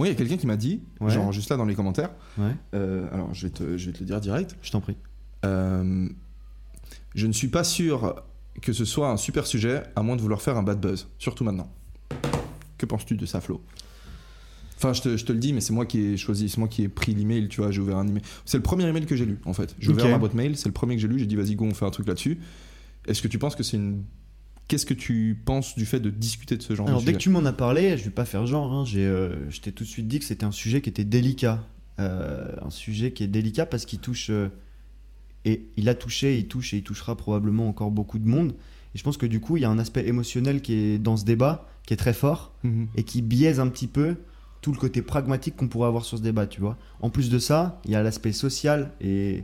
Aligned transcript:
Moi, 0.00 0.06
il 0.06 0.10
y 0.12 0.14
a 0.14 0.16
quelqu'un 0.16 0.38
qui 0.38 0.46
m'a 0.46 0.56
dit, 0.56 0.80
Ouais. 1.00 1.10
genre 1.10 1.30
juste 1.30 1.50
là 1.50 1.58
dans 1.58 1.66
les 1.66 1.74
commentaires, 1.74 2.08
Ouais, 2.38 2.52
euh, 2.74 3.06
alors 3.12 3.34
je 3.34 3.46
vais, 3.46 3.52
te, 3.52 3.76
je 3.76 3.86
vais 3.86 3.92
te 3.92 4.00
le 4.00 4.06
dire 4.06 4.18
direct, 4.18 4.56
je 4.62 4.70
t'en 4.70 4.80
prie. 4.80 4.96
euh, 5.44 6.08
je 7.14 7.26
ne 7.26 7.32
suis 7.32 7.48
pas 7.48 7.64
sûr 7.64 8.22
que 8.62 8.72
ce 8.72 8.86
soit 8.86 9.10
un 9.10 9.18
super 9.18 9.46
sujet 9.46 9.82
à 9.96 10.02
moins 10.02 10.16
de 10.16 10.22
vouloir 10.22 10.40
faire 10.40 10.56
un 10.56 10.62
bad 10.62 10.80
buzz, 10.80 11.08
surtout 11.18 11.44
maintenant. 11.44 11.70
Que 12.78 12.86
penses-tu 12.86 13.14
de 13.14 13.26
ça, 13.26 13.42
Flo? 13.42 13.60
Enfin, 14.78 14.94
je 14.94 15.02
te, 15.02 15.16
je 15.18 15.24
te 15.26 15.32
le 15.32 15.38
dis, 15.38 15.52
mais 15.52 15.60
c'est 15.60 15.74
moi 15.74 15.84
qui 15.84 16.00
ai 16.00 16.16
choisi, 16.16 16.48
c'est 16.48 16.56
moi 16.56 16.68
qui 16.68 16.82
ai 16.84 16.88
pris 16.88 17.12
l'email, 17.14 17.48
tu 17.48 17.60
vois, 17.60 17.70
j'ai 17.70 17.82
ouvert 17.82 17.98
un 17.98 18.06
email. 18.08 18.22
C'est 18.46 18.56
le 18.56 18.62
premier 18.62 18.86
email 18.88 19.04
que 19.04 19.14
j'ai 19.16 19.26
lu, 19.26 19.38
en 19.44 19.52
fait. 19.52 19.76
J'ai 19.78 19.90
ouvert 19.90 20.08
ma 20.08 20.16
boîte 20.16 20.32
mail, 20.32 20.56
c'est 20.56 20.68
le 20.68 20.72
premier 20.72 20.94
que 20.96 21.02
j'ai 21.02 21.08
lu, 21.08 21.18
j'ai 21.18 21.26
dit, 21.26 21.36
vas-y, 21.36 21.54
go, 21.56 21.66
on 21.66 21.74
fait 21.74 21.84
un 21.84 21.90
truc 21.90 22.06
là-dessus. 22.08 22.38
Est-ce 23.06 23.20
que 23.20 23.28
tu 23.28 23.38
penses 23.38 23.54
que 23.56 23.62
c'est 23.62 23.76
une. 23.76 24.04
Qu'est-ce 24.70 24.86
que 24.86 24.94
tu 24.94 25.36
penses 25.44 25.74
du 25.74 25.84
fait 25.84 25.98
de 25.98 26.10
discuter 26.10 26.56
de 26.56 26.62
ce 26.62 26.74
genre 26.76 26.86
Alors 26.86 27.00
de 27.00 27.06
dès 27.06 27.12
que 27.12 27.18
sujet 27.18 27.24
tu 27.24 27.30
m'en 27.30 27.44
as 27.44 27.52
parlé, 27.52 27.98
je 27.98 28.04
vais 28.04 28.10
pas 28.10 28.24
faire 28.24 28.46
genre, 28.46 28.72
hein, 28.72 28.84
j'ai, 28.84 29.04
euh, 29.04 29.50
je 29.50 29.60
t'ai 29.60 29.72
tout 29.72 29.82
de 29.82 29.88
suite 29.88 30.06
dit 30.06 30.20
que 30.20 30.24
c'était 30.24 30.44
un 30.44 30.52
sujet 30.52 30.80
qui 30.80 30.88
était 30.88 31.04
délicat. 31.04 31.66
Euh, 31.98 32.46
un 32.62 32.70
sujet 32.70 33.10
qui 33.12 33.24
est 33.24 33.26
délicat 33.28 33.66
parce 33.66 33.84
qu'il 33.84 33.98
touche... 33.98 34.30
euh, 34.30 34.48
et 35.44 35.62
il 35.76 35.88
a 35.88 35.94
touché, 35.94 36.38
il 36.38 36.46
touche 36.46 36.72
et 36.72 36.76
il 36.78 36.82
touchera 36.84 37.16
probablement 37.16 37.68
encore 37.68 37.90
beaucoup 37.90 38.18
de 38.20 38.28
monde. 38.28 38.52
Et 38.94 38.98
je 38.98 39.02
pense 39.02 39.16
que 39.16 39.26
du 39.26 39.40
coup, 39.40 39.56
il 39.56 39.62
y 39.62 39.64
a 39.64 39.70
un 39.70 39.78
aspect 39.78 40.06
émotionnel 40.06 40.62
qui 40.62 40.74
est 40.74 40.98
dans 40.98 41.16
ce 41.16 41.24
débat, 41.24 41.66
qui 41.86 41.92
est 41.94 41.96
très 41.96 42.12
fort, 42.14 42.52
Mhm. 42.62 42.86
et 42.94 43.02
qui 43.02 43.22
biaise 43.22 43.58
un 43.58 43.68
petit 43.68 43.86
peu 43.88 44.16
tout 44.60 44.70
le 44.72 44.78
côté 44.78 45.02
pragmatique 45.02 45.56
qu'on 45.56 45.68
pourrait 45.68 45.88
avoir 45.88 46.04
sur 46.04 46.16
ce 46.18 46.22
débat, 46.22 46.46
tu 46.46 46.60
vois. 46.60 46.76
En 47.00 47.10
plus 47.10 47.28
de 47.30 47.38
ça, 47.38 47.80
il 47.86 47.90
y 47.90 47.94
a 47.96 48.02
l'aspect 48.02 48.32
social, 48.32 48.92
et 49.00 49.42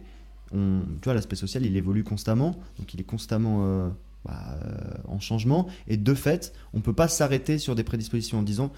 on, 0.53 0.83
tu 1.01 1.05
vois, 1.05 1.15
l'aspect 1.15 1.37
social, 1.37 1.65
il 1.67 1.77
évolue 1.77 2.05
constamment, 2.05 2.61
donc 2.79 2.93
il 2.95 3.01
est 3.01 3.05
constamment 3.05 3.65
euh, 3.65 3.89
bah, 4.27 4.59
euh, 4.65 4.71
en 5.09 5.21
changement, 5.21 5.67
et 5.89 5.97
de 5.97 6.15
fait, 6.15 6.53
on 6.75 6.81
peut 6.81 6.93
pas 6.93 7.09
s'arrêter 7.09 7.59
sur 7.59 7.75
des 7.75 7.85
prédispositions 7.85 8.39
en 8.39 8.43
disant, 8.43 8.73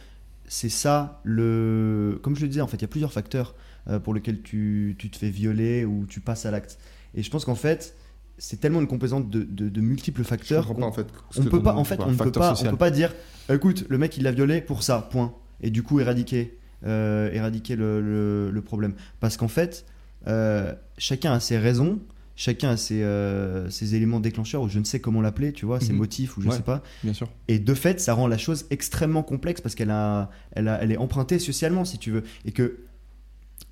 c'est 0.46 0.68
ça 0.68 1.20
le... 1.24 2.18
Comme 2.22 2.36
je 2.36 2.42
le 2.42 2.48
disais, 2.48 2.60
en 2.60 2.66
fait, 2.66 2.76
il 2.78 2.82
y 2.82 2.84
a 2.84 2.88
plusieurs 2.88 3.12
facteurs 3.12 3.54
euh, 3.88 3.98
pour 3.98 4.14
lesquels 4.14 4.42
tu, 4.42 4.94
tu 4.98 5.10
te 5.10 5.16
fais 5.16 5.30
violer 5.30 5.84
ou 5.84 6.06
tu 6.08 6.20
passes 6.20 6.46
à 6.46 6.50
l'acte. 6.50 6.78
Et 7.14 7.22
je 7.22 7.30
pense 7.30 7.44
qu'en 7.44 7.54
fait, 7.54 7.94
c'est 8.38 8.60
tellement 8.60 8.80
une 8.80 8.86
composante 8.86 9.28
de, 9.30 9.42
de- 9.42 9.68
de 9.68 9.80
multiples 9.80 10.22
facteurs 10.24 10.64
en 10.70 10.92
fait. 10.92 11.06
on 11.40 11.42
peut 11.50 11.62
pas, 11.62 11.74
en 11.74 11.84
fait, 11.84 11.96
on 12.06 12.12
ne 12.12 12.16
peut 12.24 12.30
pas, 12.40 12.50
on 12.52 12.70
peut 12.72 12.76
pas 12.78 12.90
dire, 12.90 13.14
écoute, 13.52 13.84
le 13.88 13.98
mec 13.98 14.16
il 14.16 14.22
l'a 14.22 14.32
violé 14.32 14.60
pour 14.60 14.82
ça, 14.82 15.08
point. 15.10 15.34
Et 15.60 15.70
du 15.70 15.82
coup 15.82 15.98
éradiquer, 16.00 16.56
euh, 16.86 17.32
éradiquer 17.32 17.74
le, 17.76 18.00
le- 18.00 18.50
le 18.52 18.62
problème. 18.62 18.94
Parce 19.20 19.36
qu'en 19.36 19.48
fait, 19.48 19.84
euh, 20.28 20.72
chacun 20.98 21.32
a 21.32 21.40
ses 21.40 21.58
raisons, 21.58 21.98
chacun 22.40 22.70
a 22.70 22.76
ses, 22.76 23.02
euh, 23.02 23.68
ses 23.68 23.96
éléments 23.96 24.20
déclencheurs, 24.20 24.62
ou 24.62 24.68
je 24.68 24.78
ne 24.78 24.84
sais 24.84 25.00
comment 25.00 25.20
l'appeler, 25.20 25.52
tu 25.52 25.66
vois, 25.66 25.80
ses 25.80 25.92
Mhm. 25.92 25.98
motifs, 25.98 26.36
ou 26.36 26.40
je 26.40 26.48
Ouais. 26.48 26.56
sais 26.56 26.62
pas. 26.62 26.84
Bien 27.02 27.12
sûr. 27.12 27.28
Et 27.48 27.58
de 27.58 27.74
fait, 27.74 28.00
ça 28.00 28.14
rend 28.14 28.28
la 28.28 28.38
chose 28.38 28.64
extrêmement 28.70 29.24
complexe 29.24 29.60
parce 29.60 29.74
qu'elle 29.74 29.90
a, 29.90 30.30
elle 30.52 30.68
a, 30.68 30.80
elle 30.80 30.92
est 30.92 30.96
empruntée 30.96 31.40
socialement, 31.40 31.84
si 31.84 31.98
tu 31.98 32.12
veux. 32.12 32.22
Et 32.44 32.52
que, 32.52 32.78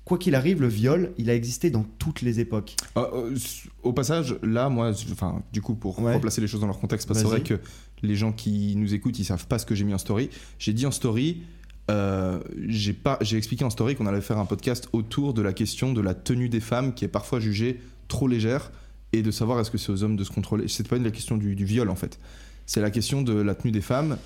quoi 0.03 0.17
qu'il 0.17 0.35
arrive, 0.35 0.59
le 0.59 0.67
viol, 0.67 1.13
il 1.17 1.29
a 1.29 1.33
existé 1.35 1.69
dans 1.69 1.85
toutes 1.97 2.21
les 2.21 2.41
époques. 2.41 2.75
Euh, 2.97 3.05
euh, 3.13 3.35
au 3.83 3.93
passage, 3.93 4.35
là, 4.43 4.67
moi, 4.67 4.91
enfin, 5.13 5.41
du 5.53 5.61
coup, 5.61 5.75
pour 5.75 5.97
Ouais. 6.01 6.13
replacer 6.15 6.41
les 6.41 6.47
choses 6.47 6.59
dans 6.59 6.67
leur 6.67 6.79
contexte, 6.79 7.07
parce 7.07 7.19
que 7.21 7.25
c'est 7.25 7.29
vrai 7.31 7.41
que 7.43 7.59
les 8.03 8.15
gens 8.15 8.33
qui 8.33 8.75
nous 8.75 8.93
écoutent, 8.93 9.17
ils 9.17 9.23
savent 9.25 9.47
pas 9.47 9.59
ce 9.59 9.65
que 9.65 9.75
j'ai 9.75 9.85
mis 9.85 9.93
en 9.93 9.97
story. 9.97 10.29
J'ai 10.59 10.73
dit 10.73 10.85
en 10.85 10.91
story, 10.91 11.43
euh, 11.89 12.41
j'ai 12.67 12.91
pas, 12.91 13.17
j'ai 13.21 13.37
expliqué 13.37 13.63
en 13.63 13.69
story 13.69 13.95
qu'on 13.95 14.07
allait 14.07 14.19
faire 14.19 14.39
un 14.39 14.45
podcast 14.45 14.89
autour 14.91 15.33
de 15.33 15.41
la 15.41 15.53
question 15.53 15.93
de 15.93 16.01
la 16.01 16.13
tenue 16.13 16.49
des 16.49 16.59
femmes, 16.59 16.93
qui 16.93 17.05
est 17.05 17.09
parfois 17.09 17.39
jugée 17.39 17.79
trop 18.07 18.27
légère, 18.27 18.71
et 19.13 19.21
de 19.21 19.31
savoir 19.31 19.59
est-ce 19.59 19.71
que 19.71 19.77
c'est 19.77 19.91
aux 19.91 20.03
hommes 20.03 20.15
de 20.15 20.23
se 20.23 20.31
contrôler. 20.31 20.67
C'est 20.67 20.87
pas 20.87 20.97
la 20.97 21.11
question 21.11 21.37
du, 21.37 21.55
du 21.55 21.65
viol 21.65 21.89
en 21.89 21.95
fait. 21.95 22.19
C'est 22.65 22.81
la 22.81 22.91
question 22.91 23.21
de 23.21 23.33
la 23.33 23.55
tenue 23.55 23.71
des 23.71 23.81
femmes. 23.81 24.17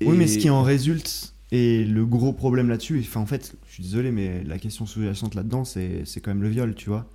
Oui, 0.00 0.16
mais 0.16 0.26
ce 0.26 0.38
qui 0.38 0.50
en 0.50 0.62
résulte, 0.62 1.34
et 1.52 1.84
le 1.84 2.06
gros 2.06 2.32
problème 2.32 2.68
là-dessus, 2.68 2.98
enfin, 3.00 3.20
en 3.20 3.26
fait, 3.26 3.54
je 3.68 3.74
suis 3.74 3.82
désolé, 3.82 4.10
mais 4.10 4.42
la 4.44 4.58
question 4.58 4.86
sous-jacente 4.86 5.34
là-dedans, 5.34 5.64
c'est 5.64 6.04
quand 6.22 6.30
même 6.30 6.42
le 6.42 6.48
viol, 6.48 6.74
tu 6.74 6.88
vois. 6.88 7.08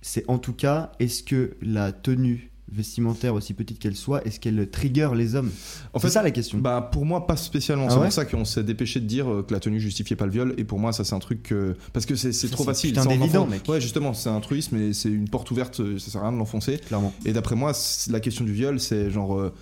C'est 0.00 0.24
en 0.28 0.38
tout 0.38 0.52
cas, 0.52 0.92
est-ce 0.98 1.22
que 1.22 1.56
la 1.62 1.92
tenue 1.92 2.50
vestimentaire, 2.72 3.34
aussi 3.34 3.54
petite 3.54 3.78
qu'elle 3.78 3.94
soit, 3.96 4.26
est-ce 4.26 4.40
qu'elle 4.40 4.68
trigger 4.70 5.10
les 5.14 5.34
hommes? 5.34 5.50
En 5.92 5.98
C'est 5.98 6.06
fait, 6.08 6.12
ça 6.14 6.22
la 6.22 6.30
question. 6.30 6.58
Bah 6.58 6.88
pour 6.92 7.04
moi 7.04 7.26
pas 7.26 7.36
spécialement. 7.36 7.86
Ah 7.86 7.90
c'est 7.90 7.96
ouais 7.96 8.02
pour 8.04 8.12
ça 8.12 8.24
qu'on 8.24 8.44
s'est 8.44 8.64
dépêché 8.64 9.00
de 9.00 9.06
dire 9.06 9.30
euh, 9.30 9.42
que 9.42 9.52
la 9.52 9.60
tenue 9.60 9.80
justifiait 9.80 10.16
pas 10.16 10.26
le 10.26 10.32
viol. 10.32 10.54
Et 10.58 10.64
pour 10.64 10.78
moi 10.78 10.92
ça 10.92 11.04
c'est 11.04 11.14
un 11.14 11.18
truc 11.18 11.42
que... 11.42 11.76
parce 11.92 12.06
que 12.06 12.14
c'est 12.16 12.32
c'est 12.32 12.48
trop 12.48 12.64
c'est 12.64 12.70
facile. 12.70 12.92
d'évident, 12.94 13.44
enfonce- 13.44 13.50
mec. 13.50 13.68
Ouais 13.68 13.80
justement 13.80 14.14
c'est 14.14 14.28
un 14.30 14.40
truisme 14.40 14.76
et 14.76 14.92
c'est 14.92 15.08
une 15.10 15.28
porte 15.28 15.50
ouverte. 15.50 15.80
euh, 15.80 15.98
Ça 15.98 16.10
sert 16.10 16.20
à 16.22 16.24
rien 16.24 16.32
de 16.32 16.38
l'enfoncer. 16.38 16.78
Clairement. 16.78 17.12
Et 17.24 17.32
d'après 17.32 17.54
moi 17.56 17.74
c'est- 17.74 18.10
la 18.10 18.20
question 18.20 18.44
du 18.44 18.52
viol 18.52 18.80
c'est 18.80 19.10
genre. 19.10 19.38
euh, 19.38 19.52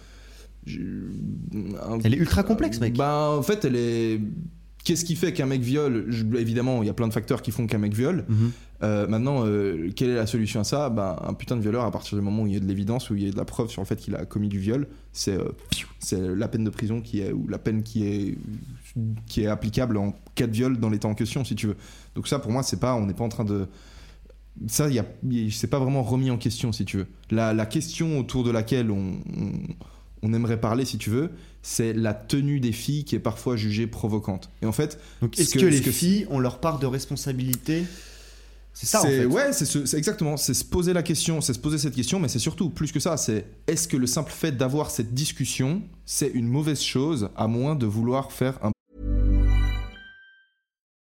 un- 0.69 1.99
Elle 2.05 2.15
est 2.15 2.19
ultra 2.19 2.43
complexe, 2.43 2.81
mec. 2.81 2.95
Bah 2.97 3.31
en 3.31 3.43
fait 3.43 3.65
elle 3.65 3.77
est. 3.77 4.21
Qu'est-ce 4.85 5.05
qui 5.05 5.15
fait 5.15 5.33
qu'un 5.33 5.47
mec 5.47 5.61
viole? 5.61 6.07
Je- 6.09 6.25
Évidemment 6.39 6.83
il 6.83 6.87
y 6.87 6.91
a 6.91 6.95
plein 6.95 7.09
de 7.09 7.13
facteurs 7.13 7.43
qui 7.43 7.51
font 7.51 7.67
qu'un 7.67 7.79
mec 7.79 7.93
viole. 7.95 8.25
Mhm. 8.29 8.51
Euh, 8.83 9.07
maintenant, 9.07 9.45
euh, 9.47 9.91
quelle 9.95 10.09
est 10.11 10.15
la 10.15 10.27
solution 10.27 10.61
à 10.61 10.65
ça? 10.65 10.89
Bah, 10.89 11.23
Un 11.27 11.35
putain 11.35 11.57
de 11.57 11.61
violeur, 11.61 11.85
à 11.85 11.91
partir 11.91 12.17
du 12.17 12.25
moment 12.25 12.45
où 12.45 12.47
il 12.47 12.55
y 12.55 12.57
a 12.57 12.61
de 12.61 12.67
l'évidence, 12.67 13.11
où 13.11 13.15
il 13.17 13.25
y 13.25 13.29
a 13.29 13.31
de 13.31 13.37
la 13.37 13.45
preuve 13.45 13.69
sur 13.69 13.83
le 13.83 13.87
fait 13.87 13.97
qu'il 13.97 14.15
a 14.15 14.25
commis 14.25 14.49
du 14.49 14.59
viol, 14.59 14.89
c'est 15.13 15.37
euh, 15.37 16.35
la 16.35 16.49
peine 16.49 16.65
de 16.65 16.71
prison 16.71 17.01
qui 17.03 17.21
est, 17.21 17.31
ou 17.33 17.47
la 17.49 17.59
peine 17.59 17.83
qui 17.83 18.07
est, 18.07 18.39
qui 19.27 19.43
est 19.43 19.47
applicable 19.47 19.99
en 19.99 20.15
cas 20.35 20.47
de 20.47 20.53
viol 20.53 20.79
dans 20.79 20.89
les 20.89 20.99
temps 20.99 21.11
en 21.11 21.15
question, 21.15 21.45
si 21.45 21.55
tu 21.55 21.67
veux. 21.67 21.77
Donc 22.15 22.27
ça, 22.27 22.39
pour 22.39 22.53
moi, 22.53 22.63
c'est 22.63 22.81
pas, 22.81 22.95
on 22.95 23.05
n'est 23.05 23.15
pas 23.15 23.25
en 23.25 23.29
train 23.29 23.45
de... 23.45 23.67
Ça, 24.67 24.89
il 24.89 24.95
y 24.95 24.99
a, 24.99 25.05
c'est 25.51 25.69
pas 25.69 25.79
vraiment 25.79 26.03
remis 26.03 26.31
en 26.31 26.39
question, 26.39 26.73
si 26.73 26.85
tu 26.85 26.97
veux. 26.99 27.07
La, 27.31 27.53
la 27.53 27.67
question 27.67 28.19
autour 28.19 28.45
de 28.45 28.51
laquelle 28.51 28.91
on, 28.91 29.13
on, 29.39 29.53
on 30.23 30.33
aimerait 30.35 30.61
parler, 30.61 30.85
si 30.85 30.99
tu 30.99 31.09
veux, 31.11 31.31
c'est 31.63 31.93
la 31.93 32.15
tenue 32.15 32.61
des 32.61 32.73
filles 32.73 33.05
qui 33.05 33.15
est 33.15 33.21
parfois 33.21 33.57
jugée 33.57 33.87
provocante. 33.87 34.51
Et 34.63 34.67
en 34.67 34.73
fait, 34.73 34.99
est-ce 35.39 35.55
que- 35.55 35.61
que, 35.61 35.67
les 35.67 35.77
ce 35.79 35.83
que- 35.83 35.91
filles 35.93 36.27
ont 36.31 36.39
leur 36.41 36.59
part 36.61 36.79
de 36.79 36.87
responsabilité 36.87 37.85
C'est 38.73 38.87
ça, 38.87 39.01
en 39.01 39.03
C'est- 39.03 39.19
fait. 39.21 39.25
Ouais, 39.27 39.53
c'est 39.53 39.65
ce- 39.67 39.97
exactement. 39.97 40.37
C'est 40.37 40.55
se 40.55 40.65
poser 40.65 40.93
la 40.93 41.03
question, 41.03 41.41
c'est 41.41 41.53
se 41.53 41.59
poser 41.59 41.77
cette 41.79 41.95
question, 41.95 42.19
mais 42.21 42.29
c'est 42.29 42.39
surtout 42.39 42.71
plus 42.71 42.93
que 42.93 43.01
ça. 43.01 43.17
C'est 43.17 43.45
est-ce 43.67 43.89
que 43.89 43.97
le 43.97 44.07
simple 44.07 44.33
fait 44.33 44.53
d'avoir 44.53 44.91
cette 44.91 45.13
discussion, 45.13 45.83
c'est 46.07 46.29
une 46.29 46.47
mauvaise 46.49 46.81
chose, 46.81 47.29
à 47.37 47.47
moins 47.49 47.75
de 47.75 47.87
vouloir 47.87 48.33
faire 48.33 48.59
un 48.65 48.71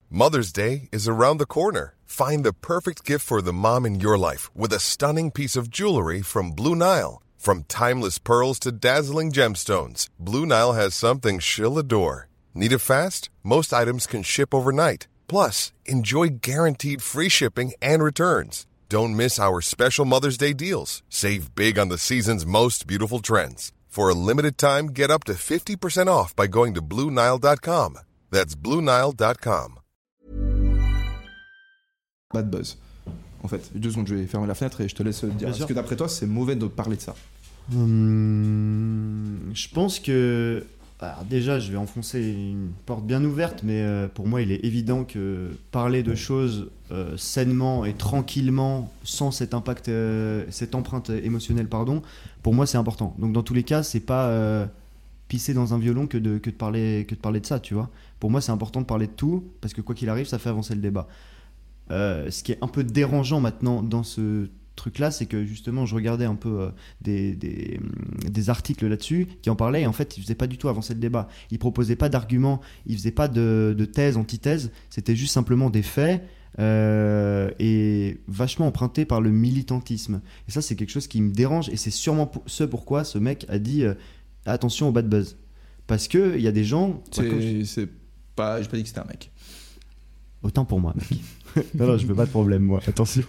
Mother's 0.09 0.53
Day 0.53 0.87
is 0.93 1.09
around 1.09 1.39
the 1.39 1.45
corner. 1.45 1.95
Find 2.05 2.43
the 2.45 2.53
perfect 2.53 3.03
gift 3.03 3.25
for 3.25 3.41
the 3.41 3.51
mom 3.51 3.85
in 3.85 3.99
your 3.99 4.17
life 4.17 4.49
with 4.55 4.71
a 4.71 4.79
stunning 4.79 5.31
piece 5.31 5.57
of 5.57 5.69
jewelry 5.69 6.21
from 6.21 6.51
Blue 6.51 6.75
Nile. 6.75 7.21
From 7.37 7.63
timeless 7.67 8.17
pearls 8.19 8.57
to 8.59 8.71
dazzling 8.71 9.31
gemstones, 9.31 10.07
Blue 10.19 10.45
Nile 10.45 10.73
has 10.73 10.93
something 10.95 11.39
she'll 11.39 11.77
adore. 11.77 12.27
Need 12.53 12.71
it 12.71 12.79
fast? 12.79 13.29
Most 13.43 13.73
items 13.73 14.07
can 14.07 14.23
ship 14.23 14.53
overnight. 14.53 15.07
Plus, 15.27 15.71
enjoy 15.85 16.39
guaranteed 16.41 17.01
free 17.01 17.29
shipping 17.29 17.73
and 17.81 18.01
returns. 18.03 18.65
Don't 18.89 19.15
miss 19.15 19.39
our 19.39 19.61
special 19.61 20.05
Mother's 20.05 20.37
Day 20.37 20.53
deals. 20.53 21.03
Save 21.09 21.53
big 21.55 21.77
on 21.77 21.89
the 21.89 21.97
season's 21.97 22.45
most 22.45 22.87
beautiful 22.87 23.19
trends. 23.19 23.71
For 23.89 24.09
a 24.09 24.13
limited 24.13 24.57
time, 24.57 24.87
get 24.87 25.09
up 25.09 25.23
to 25.25 25.33
50% 25.33 26.07
off 26.07 26.35
by 26.35 26.47
going 26.47 26.73
to 26.75 26.81
BlueNile.com. 26.81 27.97
That's 28.31 28.55
BlueNile.com. 28.55 29.79
bad 32.35 32.51
buzz. 32.51 32.77
En 33.43 33.47
fait, 33.47 33.71
deux 33.75 33.91
secondes, 33.91 34.07
je 34.07 34.15
vais 34.15 34.25
fermer 34.27 34.47
la 34.47 34.55
fenêtre 34.55 34.81
et 34.81 34.89
je 34.89 34.95
te 34.95 35.03
laisse 35.03 35.23
dire. 35.23 35.49
Est-ce 35.49 35.65
que 35.65 35.73
d'après 35.73 35.95
toi, 35.95 36.09
c'est 36.09 36.25
mauvais 36.25 36.55
de 36.55 36.67
parler 36.67 36.97
de 36.97 37.01
ça 37.01 37.15
Hum, 37.73 39.51
je 39.53 39.67
pense 39.69 39.99
que. 39.99 40.65
Déjà, 41.29 41.59
je 41.59 41.71
vais 41.71 41.77
enfoncer 41.77 42.21
une 42.21 42.71
porte 42.85 43.05
bien 43.05 43.23
ouverte, 43.23 43.61
mais 43.63 43.81
euh, 43.81 44.07
pour 44.07 44.27
moi, 44.27 44.41
il 44.41 44.51
est 44.51 44.63
évident 44.63 45.03
que 45.03 45.51
parler 45.71 46.03
de 46.03 46.15
choses 46.15 46.69
euh, 46.91 47.17
sainement 47.17 47.85
et 47.85 47.93
tranquillement, 47.93 48.91
sans 49.03 49.31
cet 49.31 49.53
impact, 49.53 49.89
euh, 49.89 50.45
cette 50.49 50.75
empreinte 50.75 51.09
émotionnelle, 51.09 51.67
pardon, 51.67 52.01
pour 52.43 52.53
moi, 52.53 52.65
c'est 52.65 52.77
important. 52.77 53.15
Donc, 53.19 53.33
dans 53.33 53.43
tous 53.43 53.53
les 53.53 53.63
cas, 53.63 53.83
c'est 53.83 53.99
pas 53.99 54.67
pisser 55.27 55.53
dans 55.53 55.73
un 55.73 55.79
violon 55.79 56.05
que 56.05 56.17
de, 56.17 56.37
que, 56.37 56.49
de 56.49 56.55
parler, 56.55 57.05
que 57.07 57.15
de 57.15 57.19
parler 57.19 57.39
de 57.39 57.45
ça, 57.45 57.59
tu 57.59 57.73
vois. 57.73 57.89
Pour 58.19 58.29
moi, 58.29 58.41
c'est 58.41 58.51
important 58.51 58.81
de 58.81 58.85
parler 58.85 59.07
de 59.07 59.11
tout, 59.11 59.43
parce 59.61 59.73
que 59.73 59.81
quoi 59.81 59.95
qu'il 59.95 60.09
arrive, 60.09 60.27
ça 60.27 60.37
fait 60.37 60.49
avancer 60.49 60.75
le 60.75 60.81
débat. 60.81 61.07
Ce 61.89 62.43
qui 62.43 62.51
est 62.51 62.59
un 62.61 62.67
peu 62.67 62.83
dérangeant 62.83 63.39
maintenant 63.39 63.81
dans 63.81 64.03
ce 64.03 64.47
truc-là, 64.75 65.11
c'est 65.11 65.25
que 65.25 65.45
justement, 65.45 65.85
je 65.85 65.95
regardais 65.95 66.25
un 66.25 66.35
peu 66.35 66.61
euh, 66.61 66.69
des, 67.01 67.35
des, 67.35 67.79
hum, 67.81 68.29
des 68.29 68.49
articles 68.49 68.85
là-dessus 68.87 69.27
qui 69.41 69.49
en 69.49 69.55
parlaient, 69.55 69.81
et 69.83 69.87
en 69.87 69.93
fait, 69.93 70.17
ils 70.17 70.21
faisaient 70.21 70.35
pas 70.35 70.47
du 70.47 70.57
tout 70.57 70.67
avancer 70.69 70.93
le 70.93 70.99
débat. 70.99 71.27
Ils 71.51 71.59
proposaient 71.59 71.95
pas 71.95 72.09
d'arguments, 72.09 72.61
ils 72.85 72.97
faisaient 72.97 73.11
pas 73.11 73.27
de, 73.27 73.75
de 73.77 73.85
thèse, 73.85 74.17
antithèse, 74.17 74.71
c'était 74.89 75.15
juste 75.15 75.33
simplement 75.33 75.69
des 75.69 75.81
faits. 75.83 76.23
euh, 76.59 77.51
et 77.59 78.21
vachement 78.29 78.67
emprunté 78.67 79.03
par 79.03 79.19
le 79.19 79.29
militantisme. 79.29 80.21
Et 80.47 80.51
ça, 80.51 80.61
c'est 80.61 80.77
quelque 80.77 80.89
chose 80.89 81.07
qui 81.07 81.21
me 81.21 81.33
dérange, 81.33 81.67
et 81.69 81.75
c'est 81.75 81.91
sûrement 81.91 82.27
pour- 82.27 82.43
ce 82.45 82.63
pourquoi 82.63 83.03
ce 83.03 83.17
mec 83.17 83.45
a 83.49 83.59
dit 83.59 83.83
euh, 83.83 83.93
attention 84.45 84.87
au 84.87 84.91
bad 84.93 85.09
buzz. 85.09 85.35
Parce 85.85 86.07
que 86.07 86.35
il 86.37 86.41
y 86.41 86.47
a 86.47 86.53
des 86.53 86.63
gens. 86.63 87.01
bah, 87.23 87.29
comme 87.29 87.41
je- 87.41 87.63
C'est 87.65 87.81
c'est 87.81 87.89
pas. 88.37 88.61
J'ai 88.61 88.69
pas 88.69 88.77
dit 88.77 88.83
que 88.83 88.87
c'était 88.89 89.01
un 89.01 89.05
mec. 89.05 89.31
Autant 90.45 90.63
pour 90.63 90.79
moi, 90.79 90.93
mec. 90.95 91.19
non, 91.75 91.87
non, 91.87 91.97
je 91.97 92.05
veux 92.05 92.13
pas 92.13 92.25
de 92.25 92.29
problème, 92.29 92.61
moi. 92.61 92.79
Attention. 92.87 93.23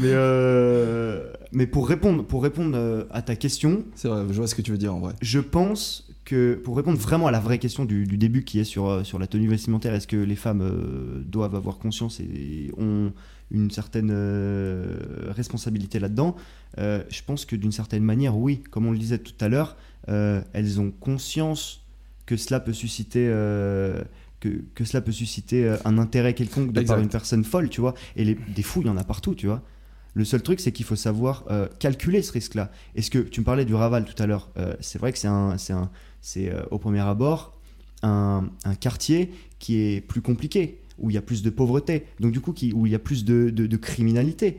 Mais 0.00 0.10
euh, 0.10 1.32
mais 1.52 1.68
pour 1.68 1.88
répondre, 1.88 2.24
pour 2.24 2.42
répondre 2.42 2.76
euh, 2.76 3.04
à 3.12 3.22
ta 3.22 3.36
question, 3.36 3.84
C'est 3.94 4.08
vrai, 4.08 4.24
je 4.28 4.34
vois 4.34 4.48
ce 4.48 4.56
que 4.56 4.62
tu 4.62 4.72
veux 4.72 4.78
dire 4.78 4.92
en 4.92 4.98
vrai. 4.98 5.12
je 5.22 5.38
pense 5.38 6.08
que 6.24 6.54
pour 6.54 6.76
répondre 6.76 6.98
vraiment 6.98 7.28
à 7.28 7.30
la 7.30 7.38
vraie 7.38 7.58
question 7.58 7.84
du, 7.84 8.06
du 8.06 8.16
début 8.18 8.42
qui 8.42 8.58
est 8.58 8.64
sur, 8.64 8.88
euh, 8.88 9.04
sur 9.04 9.20
la 9.20 9.28
tenue 9.28 9.46
vestimentaire, 9.48 9.94
est-ce 9.94 10.08
que 10.08 10.16
les 10.16 10.34
femmes 10.34 10.62
euh, 10.62 11.22
doivent 11.24 11.54
avoir 11.54 11.78
conscience 11.78 12.18
et 12.18 12.72
ont 12.76 13.12
une 13.52 13.70
certaine 13.70 14.10
euh, 14.12 14.96
responsabilité 15.28 16.00
là-dedans? 16.00 16.34
Euh, 16.78 17.04
Je 17.08 17.22
pense 17.22 17.44
que 17.44 17.54
d'une 17.54 17.72
certaine 17.72 18.02
manière, 18.02 18.36
oui. 18.36 18.62
Comme 18.72 18.86
on 18.86 18.90
le 18.92 18.98
disait 18.98 19.18
tout 19.18 19.34
à 19.40 19.48
l'heure, 19.48 19.76
euh, 20.08 20.42
elles 20.54 20.80
ont 20.80 20.90
conscience 20.90 21.84
que 22.26 22.36
cela 22.36 22.58
peut 22.60 22.72
susciter. 22.72 23.28
Que, 24.42 24.64
que 24.74 24.84
cela 24.84 25.00
peut 25.00 25.12
susciter 25.12 25.64
euh, 25.64 25.76
un 25.84 25.96
intérêt 25.98 26.34
quelconque 26.34 26.68
de 26.68 26.80
par 26.80 26.82
Exact. 26.82 27.02
une 27.02 27.08
personne 27.08 27.44
folle, 27.44 27.68
tu 27.70 27.80
vois. 27.80 27.94
Et 28.16 28.24
les, 28.24 28.34
des 28.34 28.62
fous, 28.62 28.80
il 28.82 28.86
y 28.88 28.90
en 28.90 28.96
a 28.96 29.04
partout, 29.04 29.34
tu 29.34 29.46
vois. 29.46 29.62
Le 30.14 30.24
seul 30.24 30.42
truc, 30.42 30.60
c'est 30.60 30.72
qu'il 30.72 30.84
faut 30.84 30.96
savoir 30.96 31.44
euh, 31.50 31.66
calculer 31.78 32.20
ce 32.22 32.32
risque-là. 32.32 32.70
Est-ce 32.94 33.10
que 33.10 33.18
tu 33.20 33.40
me 33.40 33.44
parlais 33.46 33.64
du 33.64 33.74
Raval 33.74 34.04
tout 34.04 34.20
à 34.22 34.26
l'heure 34.26 34.50
euh, 34.58 34.74
C'est 34.80 34.98
vrai 34.98 35.12
que 35.12 35.18
c'est 35.18 35.28
un, 35.28 35.56
c'est 35.56 35.72
un, 35.72 35.90
c'est 36.20 36.52
euh, 36.52 36.62
au 36.70 36.78
premier 36.78 37.00
abord 37.00 37.58
un, 38.02 38.50
un 38.64 38.74
quartier 38.74 39.30
qui 39.58 39.78
est 39.80 40.00
plus 40.00 40.20
compliqué, 40.20 40.80
où 40.98 41.08
il 41.08 41.14
y 41.14 41.16
a 41.18 41.22
plus 41.22 41.42
de 41.42 41.50
pauvreté, 41.50 42.04
donc 42.20 42.32
du 42.32 42.40
coup 42.40 42.52
qui, 42.52 42.72
où 42.74 42.84
il 42.84 42.92
y 42.92 42.94
a 42.94 42.98
plus 42.98 43.24
de, 43.24 43.48
de- 43.50 43.66
de 43.66 43.76
criminalité. 43.76 44.58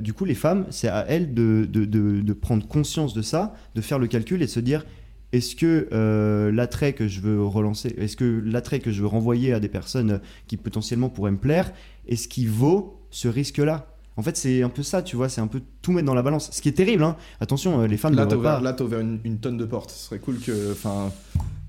Du 0.00 0.12
coup, 0.12 0.26
les 0.26 0.34
femmes, 0.34 0.66
c'est 0.70 0.88
à 0.88 1.06
elles 1.08 1.32
de- 1.32 1.64
de 1.70 2.32
prendre 2.34 2.66
conscience 2.68 3.14
de 3.14 3.22
ça, 3.22 3.54
de 3.74 3.80
faire 3.80 3.98
le 3.98 4.06
calcul 4.06 4.42
et 4.42 4.46
de 4.46 4.50
se 4.50 4.60
dire 4.60 4.84
est-ce 5.34 5.56
que 5.56 5.88
euh, 5.92 6.52
l'attrait 6.52 6.92
que 6.92 7.08
je 7.08 7.20
veux 7.20 7.44
relancer, 7.44 7.92
est-ce 7.98 8.16
que 8.16 8.40
l'attrait 8.44 8.78
que 8.78 8.92
je 8.92 9.00
veux 9.00 9.08
renvoyer 9.08 9.52
à 9.52 9.58
des 9.58 9.68
personnes 9.68 10.20
qui 10.46 10.56
potentiellement 10.56 11.08
pourraient 11.08 11.32
me 11.32 11.38
plaire, 11.38 11.72
est-ce 12.06 12.28
qu'il 12.28 12.48
vaut 12.48 13.00
ce 13.10 13.26
risque-là? 13.26 13.88
En 14.16 14.22
fait, 14.22 14.36
c'est 14.36 14.62
un 14.62 14.68
peu 14.68 14.84
ça, 14.84 15.02
tu 15.02 15.16
vois, 15.16 15.28
c'est 15.28 15.40
un 15.40 15.48
peu 15.48 15.60
tout 15.82 15.90
mettre 15.90 16.06
dans 16.06 16.14
la 16.14 16.22
balance. 16.22 16.50
Ce 16.52 16.62
qui 16.62 16.68
est 16.68 16.72
terrible, 16.72 17.02
hein. 17.02 17.16
attention, 17.40 17.80
euh, 17.80 17.86
les 17.88 17.96
femmes 17.96 18.12
ne 18.12 18.18
Là, 18.18 18.26
ouvert, 18.26 18.58
pas. 18.58 18.60
là, 18.60 18.72
t'as 18.72 18.84
ouvert 18.84 19.00
une, 19.00 19.18
une 19.24 19.38
tonne 19.40 19.56
de 19.56 19.64
portes. 19.64 19.90
Ce 19.90 20.06
serait 20.06 20.20
cool 20.20 20.38
que, 20.38 20.70
enfin, 20.70 21.10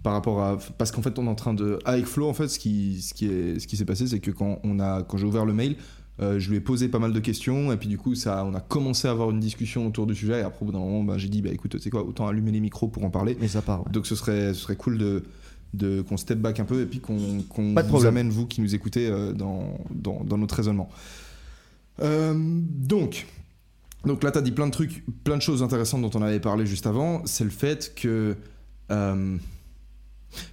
par 0.03 0.13
rapport 0.13 0.39
à, 0.43 0.59
parce 0.77 0.91
qu'en 0.91 1.01
fait, 1.01 1.17
on 1.17 1.25
est 1.25 1.29
en 1.29 1.33
train 1.33 1.55
de, 1.55 1.79
avec 1.85 2.05
Flo, 2.05 2.29
en 2.29 2.35
fait, 2.35 2.47
ce 2.47 2.59
qui, 2.59 3.01
ce 3.01 3.15
qui 3.15 3.25
est, 3.25 3.59
ce 3.59 3.65
qui 3.65 3.77
s'est 3.77 3.85
passé, 3.85 4.05
c'est 4.05 4.19
que 4.19 4.29
quand 4.29 4.59
on 4.63 4.79
a, 4.79 5.01
quand 5.01 5.17
j'ai 5.17 5.25
ouvert 5.25 5.43
le 5.45 5.53
mail, 5.53 5.75
euh, 6.21 6.39
je 6.39 6.49
lui 6.49 6.57
ai 6.57 6.59
posé 6.61 6.87
pas 6.87 6.99
mal 6.99 7.11
de 7.11 7.19
questions 7.19 7.73
et 7.73 7.77
puis 7.77 7.89
du 7.89 7.97
coup, 7.97 8.15
ça, 8.15 8.45
on 8.45 8.53
a 8.53 8.61
commencé 8.61 9.07
à 9.07 9.11
avoir 9.11 9.31
une 9.31 9.39
discussion 9.39 9.85
autour 9.85 10.07
du 10.07 10.15
sujet. 10.15 10.39
Et 10.39 10.43
après, 10.43 10.61
au 10.61 10.65
bout 10.65 10.71
d'un 10.71 10.79
moment, 10.79 11.03
ben, 11.03 11.17
j'ai 11.17 11.27
dit, 11.27 11.41
bah 11.41 11.49
écoute, 11.51 11.71
tu 11.71 11.79
sais 11.79 11.89
quoi, 11.89 12.05
autant 12.05 12.27
allumer 12.27 12.51
les 12.51 12.61
micros 12.61 12.87
pour 12.87 13.03
en 13.03 13.09
parler. 13.09 13.35
Mais 13.41 13.47
ça 13.49 13.61
part. 13.61 13.85
ouais. 13.85 13.91
Donc, 13.91 14.07
ce 14.07 14.15
serait, 14.15 14.53
ce 14.53 14.61
serait 14.61 14.77
cool 14.77 14.97
de, 14.97 15.23
de 15.73 16.01
qu'on 16.01 16.15
step 16.17 16.39
back 16.39 16.59
un 16.59 16.65
peu 16.65 16.81
et 16.81 16.85
puis 16.85 16.99
qu'on, 16.99 17.15
de 17.15 17.19
vous 17.19 17.43
problème. 17.87 18.05
amène 18.05 18.29
vous 18.29 18.45
qui 18.45 18.61
nous 18.61 18.73
écoutez 18.75 19.07
euh, 19.07 19.33
dans, 19.33 19.77
dans, 19.93 20.23
dans 20.23 20.37
notre 20.37 20.55
raisonnement. 20.55 20.89
Euh, 22.01 22.33
donc. 22.37 23.27
Donc 24.05 24.23
là, 24.23 24.31
tu 24.31 24.37
as 24.37 24.41
dit 24.41 24.51
plein 24.51 24.67
de 24.67 24.71
trucs, 24.71 25.03
plein 25.23 25.35
de 25.35 25.41
choses 25.41 25.63
intéressantes 25.63 26.01
dont 26.01 26.11
on 26.17 26.21
avait 26.21 26.39
parlé 26.39 26.65
juste 26.65 26.87
avant. 26.87 27.23
C'est 27.25 27.43
le 27.43 27.49
fait 27.49 27.93
que. 27.95 28.35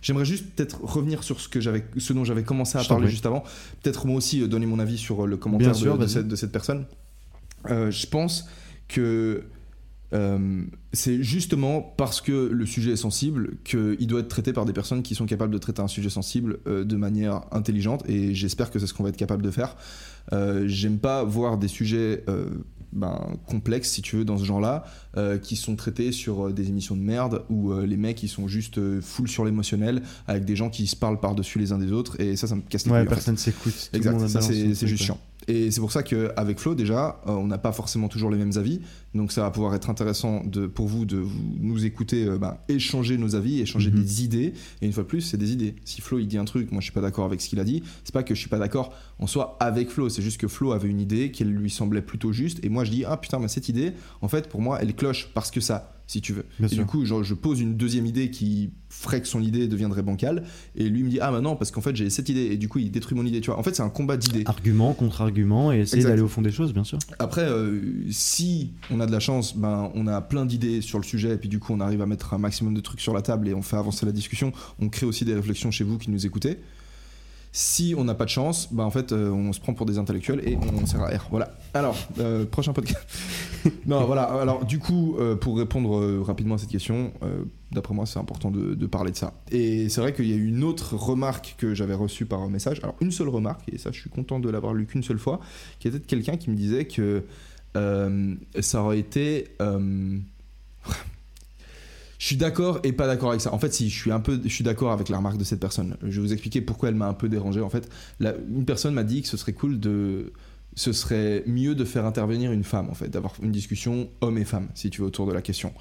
J'aimerais 0.00 0.24
juste 0.24 0.46
peut-être 0.54 0.82
revenir 0.82 1.22
sur 1.22 1.40
ce, 1.40 1.48
que 1.48 1.60
j'avais, 1.60 1.84
ce 1.98 2.12
dont 2.12 2.24
j'avais 2.24 2.42
commencé 2.42 2.78
à 2.78 2.82
Je 2.82 2.88
parler 2.88 3.08
juste 3.08 3.26
avant. 3.26 3.44
Peut-être 3.82 4.06
moi 4.06 4.16
aussi 4.16 4.42
euh, 4.42 4.48
donner 4.48 4.66
mon 4.66 4.78
avis 4.78 4.98
sur 4.98 5.24
euh, 5.24 5.26
le 5.26 5.36
commentaire 5.36 5.72
Bien 5.72 5.80
sûr, 5.80 5.98
de, 5.98 6.06
cette, 6.06 6.28
de 6.28 6.36
cette 6.36 6.52
personne. 6.52 6.86
Euh, 7.70 7.90
je 7.90 8.06
pense 8.06 8.46
que 8.88 9.44
euh, 10.12 10.64
c'est 10.92 11.22
justement 11.22 11.80
parce 11.80 12.20
que 12.20 12.32
le 12.32 12.66
sujet 12.66 12.92
est 12.92 12.96
sensible 12.96 13.56
qu'il 13.64 14.06
doit 14.06 14.20
être 14.20 14.28
traité 14.28 14.52
par 14.52 14.66
des 14.66 14.74
personnes 14.74 15.02
qui 15.02 15.14
sont 15.14 15.24
capables 15.24 15.52
de 15.52 15.58
traiter 15.58 15.80
un 15.80 15.88
sujet 15.88 16.10
sensible 16.10 16.58
euh, 16.66 16.84
de 16.84 16.96
manière 16.96 17.42
intelligente 17.50 18.06
et 18.08 18.34
j'espère 18.34 18.70
que 18.70 18.78
c'est 18.78 18.86
ce 18.86 18.92
qu'on 18.92 19.04
va 19.04 19.08
être 19.08 19.16
capable 19.16 19.42
de 19.42 19.50
faire. 19.50 19.76
Euh, 20.32 20.64
J'aime 20.66 20.98
pas 20.98 21.24
voir 21.24 21.56
des 21.56 21.68
sujets 21.68 22.24
ben, 22.92 23.36
complexes, 23.46 23.90
si 23.90 24.02
tu 24.02 24.16
veux, 24.16 24.24
dans 24.24 24.36
ce 24.38 24.44
genre-là, 24.44 24.84
euh, 25.16 25.38
qui 25.38 25.56
sont 25.56 25.76
traités 25.76 26.12
sur 26.12 26.46
euh, 26.48 26.52
des 26.52 26.68
émissions 26.68 26.94
de 26.96 27.00
merde 27.02 27.44
où 27.50 27.72
euh, 27.72 27.86
les 27.86 27.96
mecs 27.96 28.22
ils 28.22 28.28
sont 28.28 28.48
juste 28.48 28.78
full 29.00 29.28
sur 29.28 29.44
l'émotionnel 29.44 30.02
avec 30.26 30.44
des 30.44 30.56
gens 30.56 30.70
qui 30.70 30.86
se 30.86 30.96
parlent 30.96 31.20
par-dessus 31.20 31.58
les 31.58 31.72
uns 31.72 31.78
des 31.78 31.92
autres 31.92 32.20
et 32.20 32.36
ça, 32.36 32.46
ça 32.46 32.54
me 32.56 32.60
casse 32.62 32.84
les 32.86 32.92
Ouais, 32.92 32.98
couilles. 32.98 33.06
en 33.06 33.10
fait. 33.10 33.14
personne 33.16 33.36
s'écoute. 33.36 33.90
Exact, 33.92 34.28
ça 34.28 34.40
c'est 34.42 34.86
juste 34.86 35.04
chiant. 35.04 35.18
Et 35.48 35.70
c'est 35.70 35.80
pour 35.80 35.90
ça 35.92 36.02
qu'avec 36.02 36.58
Flo, 36.60 36.74
déjà, 36.74 37.20
euh, 37.26 37.32
on 37.32 37.46
n'a 37.46 37.58
pas 37.58 37.72
forcément 37.72 38.08
toujours 38.08 38.30
les 38.30 38.38
mêmes 38.38 38.52
avis. 38.56 38.80
Donc 39.14 39.32
ça 39.32 39.42
va 39.42 39.50
pouvoir 39.50 39.74
être 39.74 39.90
intéressant 39.90 40.42
de, 40.44 40.66
pour 40.66 40.86
vous 40.86 41.04
de 41.04 41.18
vous- 41.18 41.38
nous 41.60 41.84
écouter, 41.84 42.26
euh, 42.26 42.38
ben, 42.38 42.56
échanger 42.68 43.18
nos 43.18 43.34
avis, 43.34 43.60
échanger 43.60 43.90
Mhm. 43.90 44.02
des 44.02 44.24
idées. 44.24 44.52
Et 44.80 44.86
une 44.86 44.92
fois 44.92 45.02
de 45.02 45.08
plus, 45.08 45.20
c'est 45.20 45.36
des 45.36 45.52
idées. 45.52 45.74
Si 45.84 46.00
Flo 46.00 46.18
il 46.18 46.28
dit 46.28 46.38
un 46.38 46.44
truc, 46.44 46.70
moi 46.70 46.80
je 46.80 46.84
suis 46.84 46.92
pas 46.92 47.00
d'accord 47.00 47.24
avec 47.24 47.40
ce 47.40 47.48
qu'il 47.48 47.58
a 47.60 47.64
dit, 47.64 47.82
c'est 48.04 48.12
pas 48.14 48.22
que 48.22 48.34
je 48.34 48.40
suis 48.40 48.48
pas 48.48 48.58
d'accord 48.58 48.92
en 49.18 49.26
soi 49.26 49.56
avec 49.60 49.90
Flo, 49.90 50.08
c'est 50.08 50.22
juste 50.22 50.40
que 50.40 50.48
Flo 50.48 50.72
avait 50.72 50.88
une 50.88 51.00
idée 51.00 51.30
qui 51.30 51.44
lui 51.44 51.70
semblait 51.70 52.02
plutôt 52.02 52.32
juste. 52.32 52.64
Et 52.64 52.68
moi 52.68 52.84
je 52.84 52.90
dis, 52.90 53.04
ah 53.04 53.16
putain, 53.16 53.38
mais 53.38 53.48
cette 53.48 53.68
idée, 53.68 53.92
en 54.20 54.28
fait, 54.28 54.48
pour 54.48 54.60
moi, 54.62 54.78
elle 54.80 54.94
cloche 54.94 55.28
parce 55.34 55.50
que 55.50 55.60
ça, 55.60 55.92
si 56.12 56.20
tu 56.20 56.32
veux. 56.32 56.44
Bien 56.58 56.68
et 56.68 56.74
sûr. 56.74 56.84
du 56.84 56.86
coup, 56.86 57.04
genre, 57.04 57.24
je 57.24 57.34
pose 57.34 57.60
une 57.60 57.76
deuxième 57.76 58.06
idée 58.06 58.30
qui 58.30 58.70
ferait 58.90 59.22
que 59.22 59.26
son 59.26 59.40
idée 59.40 59.66
deviendrait 59.66 60.02
bancale. 60.02 60.44
Et 60.76 60.88
lui 60.88 61.02
me 61.02 61.08
dit, 61.08 61.18
ah 61.20 61.32
bah 61.32 61.40
non, 61.40 61.56
parce 61.56 61.70
qu'en 61.70 61.80
fait 61.80 61.96
j'ai 61.96 62.10
cette 62.10 62.28
idée. 62.28 62.46
Et 62.52 62.56
du 62.56 62.68
coup, 62.68 62.78
il 62.78 62.90
détruit 62.90 63.16
mon 63.16 63.24
idée. 63.24 63.40
Tu 63.40 63.50
vois, 63.50 63.58
en 63.58 63.62
fait, 63.62 63.74
c'est 63.74 63.82
un 63.82 63.88
combat 63.88 64.16
d'idées. 64.16 64.42
Argument 64.46 64.92
contre 64.92 65.22
argument 65.22 65.72
et 65.72 65.80
essayer 65.80 66.04
d'aller 66.04 66.22
au 66.22 66.28
fond 66.28 66.42
des 66.42 66.50
choses, 66.50 66.74
bien 66.74 66.84
sûr. 66.84 66.98
Après, 67.18 67.42
euh, 67.42 67.80
si 68.10 68.72
on 68.90 69.00
a 69.00 69.06
de 69.06 69.12
la 69.12 69.20
chance, 69.20 69.56
ben, 69.56 69.90
on 69.94 70.06
a 70.06 70.20
plein 70.20 70.44
d'idées 70.44 70.82
sur 70.82 70.98
le 70.98 71.04
sujet, 71.04 71.34
et 71.34 71.38
puis 71.38 71.48
du 71.48 71.58
coup, 71.58 71.72
on 71.72 71.80
arrive 71.80 72.02
à 72.02 72.06
mettre 72.06 72.34
un 72.34 72.38
maximum 72.38 72.74
de 72.74 72.80
trucs 72.80 73.00
sur 73.00 73.14
la 73.14 73.22
table 73.22 73.48
et 73.48 73.54
on 73.54 73.62
fait 73.62 73.76
avancer 73.76 74.04
la 74.04 74.12
discussion. 74.12 74.52
On 74.78 74.88
crée 74.88 75.06
aussi 75.06 75.24
des 75.24 75.34
réflexions 75.34 75.70
chez 75.70 75.84
vous 75.84 75.98
qui 75.98 76.10
nous 76.10 76.26
écoutez. 76.26 76.58
Si 77.54 77.94
on 77.98 78.04
n'a 78.04 78.14
pas 78.14 78.24
de 78.24 78.30
chance, 78.30 78.72
ben, 78.72 78.82
en 78.82 78.90
fait, 78.90 79.12
euh, 79.12 79.30
on 79.30 79.52
se 79.52 79.60
prend 79.60 79.74
pour 79.74 79.84
des 79.84 79.98
intellectuels 79.98 80.40
et 80.48 80.56
on 80.56 80.86
sert 80.86 81.02
à 81.02 81.08
R. 81.08 81.28
Voilà. 81.30 81.54
Alors, 81.74 81.94
euh, 82.18 82.46
prochain 82.46 82.72
podcast. 82.72 83.06
non, 83.86 84.06
voilà. 84.06 84.22
Alors, 84.22 84.64
du 84.64 84.78
coup, 84.78 85.16
euh, 85.18 85.36
pour 85.36 85.58
répondre 85.58 86.22
rapidement 86.22 86.54
à 86.54 86.58
cette 86.58 86.70
question, 86.70 87.12
d'après 87.70 87.92
moi, 87.92 88.06
c'est 88.06 88.18
important 88.18 88.50
de, 88.50 88.86
parler 88.86 89.10
de 89.10 89.18
ça. 89.18 89.34
Et 89.50 89.90
c'est 89.90 90.00
vrai 90.00 90.14
qu'il 90.14 90.28
y 90.28 90.32
a 90.32 90.36
eu 90.36 90.46
une 90.46 90.64
autre 90.64 90.96
remarque 90.96 91.56
que 91.58 91.74
j'avais 91.74 91.92
reçue 91.92 92.24
par 92.24 92.48
message. 92.48 92.80
Alors, 92.82 92.96
une 93.02 93.12
seule 93.12 93.28
remarque, 93.28 93.68
et 93.70 93.76
ça, 93.76 93.90
je 93.92 94.00
suis 94.00 94.10
content 94.10 94.40
de 94.40 94.48
l'avoir 94.48 94.72
lu 94.72 94.86
qu'une 94.86 95.02
seule 95.02 95.18
fois, 95.18 95.38
qui 95.78 95.88
était 95.88 95.98
de 95.98 96.06
quelqu'un 96.06 96.38
qui 96.38 96.48
me 96.48 96.56
disait 96.56 96.86
que 96.86 97.24
ça 97.74 98.82
aurait 98.82 98.98
été. 98.98 99.48
je 102.22 102.26
suis 102.28 102.36
d'accord 102.36 102.78
et 102.84 102.92
pas 102.92 103.08
d'accord 103.08 103.30
avec 103.30 103.40
ça. 103.40 103.52
En 103.52 103.58
fait, 103.58 103.74
si 103.74 103.90
je 103.90 103.98
suis 103.98 104.12
un 104.12 104.20
peu, 104.20 104.40
je 104.44 104.48
suis 104.48 104.62
d'accord 104.62 104.92
avec 104.92 105.08
la 105.08 105.16
remarque 105.16 105.38
de 105.38 105.42
cette 105.42 105.58
personne. 105.58 105.96
Je 106.02 106.20
vais 106.20 106.28
vous 106.28 106.32
expliquer 106.32 106.60
pourquoi 106.60 106.88
elle 106.88 106.94
m'a 106.94 107.08
un 107.08 107.14
peu 107.14 107.28
dérangé. 107.28 107.60
En 107.60 107.68
fait, 107.68 107.88
la- 108.20 108.36
une 108.48 108.64
personne 108.64 108.94
m'a 108.94 109.02
dit 109.02 109.22
que 109.22 109.26
ce 109.28 109.36
serait 109.36 109.54
cool 109.54 109.80
de, 109.80 110.32
ce 110.76 110.92
serait 110.92 111.42
mieux 111.48 111.74
de 111.74 111.84
faire 111.84 112.06
intervenir 112.06 112.52
une 112.52 112.62
femme, 112.62 112.88
en 112.90 112.94
fait, 112.94 113.08
d'avoir 113.08 113.34
une 113.42 113.50
discussion 113.50 114.08
homme 114.20 114.38
et 114.38 114.44
femme, 114.44 114.68
si 114.74 114.88
tu 114.88 115.00
veux, 115.00 115.08
autour 115.08 115.26
de 115.26 115.32
la 115.32 115.42
question. 115.42 115.72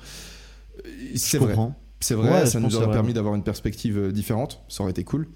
Euh, 0.83 0.89
C'est 1.13 1.37
vrai. 1.37 1.55
C'est 1.99 2.15
vrai, 2.15 2.31
Ouais, 2.31 2.45
ça 2.47 2.59
nous 2.59 2.75
aurait 2.75 2.85
permis 2.93 3.13
d'avoir 3.13 3.35
une 3.35 3.43
perspective 3.43 3.99
euh, 3.99 4.11
différente, 4.11 4.63
ça 4.67 4.81
aurait 4.81 4.89
été 4.93 5.03
cool. 5.03 5.27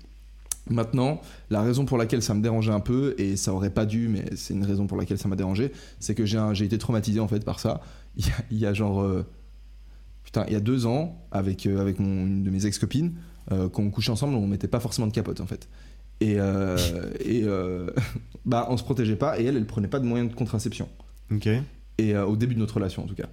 Maintenant, 0.68 1.22
la 1.52 1.62
raison 1.62 1.86
pour 1.86 2.00
laquelle 2.00 2.24
ça 2.24 2.34
me 2.34 2.42
dérangeait 2.42 2.72
un 2.72 2.80
peu, 2.80 3.14
et 3.20 3.36
ça 3.36 3.54
aurait 3.54 3.70
pas 3.70 3.86
dû, 3.86 4.08
mais 4.08 4.26
c'est 4.36 4.56
une 4.56 4.66
raison 4.66 4.88
pour 4.88 4.98
laquelle 4.98 5.20
ça 5.20 5.28
m'a 5.28 5.36
dérangé, 5.36 5.72
c'est 6.00 6.16
que 6.16 6.26
j'ai 6.26 6.66
été 6.66 6.80
traumatisé 6.80 7.20
en 7.20 7.28
fait 7.28 7.46
par 7.46 7.60
ça. 7.60 7.82
Il 8.18 8.26
y 8.26 8.30
a, 8.30 8.34
il 8.50 8.58
y 8.58 8.66
a 8.66 8.74
genre. 8.74 9.02
euh, 9.04 9.24
putain, 10.36 10.46
il 10.50 10.54
y 10.54 10.58
a 10.58 10.60
deux 10.62 10.86
ans, 10.86 11.26
avec, 11.32 11.66
euh, 11.66 11.80
avec 11.80 12.00
mon, 12.00 12.26
une 12.28 12.44
de 12.44 12.50
mes 12.50 12.66
ex-copines, 12.66 13.14
euh, 13.52 13.70
quand 13.70 13.84
on 13.84 13.90
couchait 13.90 14.12
ensemble, 14.12 14.36
on 14.36 14.48
mettait 14.48 14.68
pas 14.68 14.80
forcément 14.80 15.08
de 15.08 15.14
capote 15.14 15.40
en 15.40 15.46
fait. 15.46 15.70
Et, 16.22 16.36
euh, 16.40 16.78
et 17.24 17.44
euh, 17.46 17.90
bah, 18.46 18.68
on 18.70 18.78
se 18.78 18.84
protégeait 18.84 19.16
pas, 19.16 19.40
et 19.40 19.46
elle, 19.46 19.56
elle 19.58 19.66
prenait 19.66 19.88
pas 19.88 20.00
de 20.00 20.06
moyens 20.06 20.30
de 20.30 20.36
contraception 20.36 20.90
Ok. 21.32 21.48
et 21.48 22.16
euh, 22.16 22.26
au 22.26 22.36
début 22.36 22.54
de 22.56 22.60
notre 22.60 22.76
relation 22.76 23.04
en 23.04 23.08
tout 23.08 23.16
cas. 23.16 23.28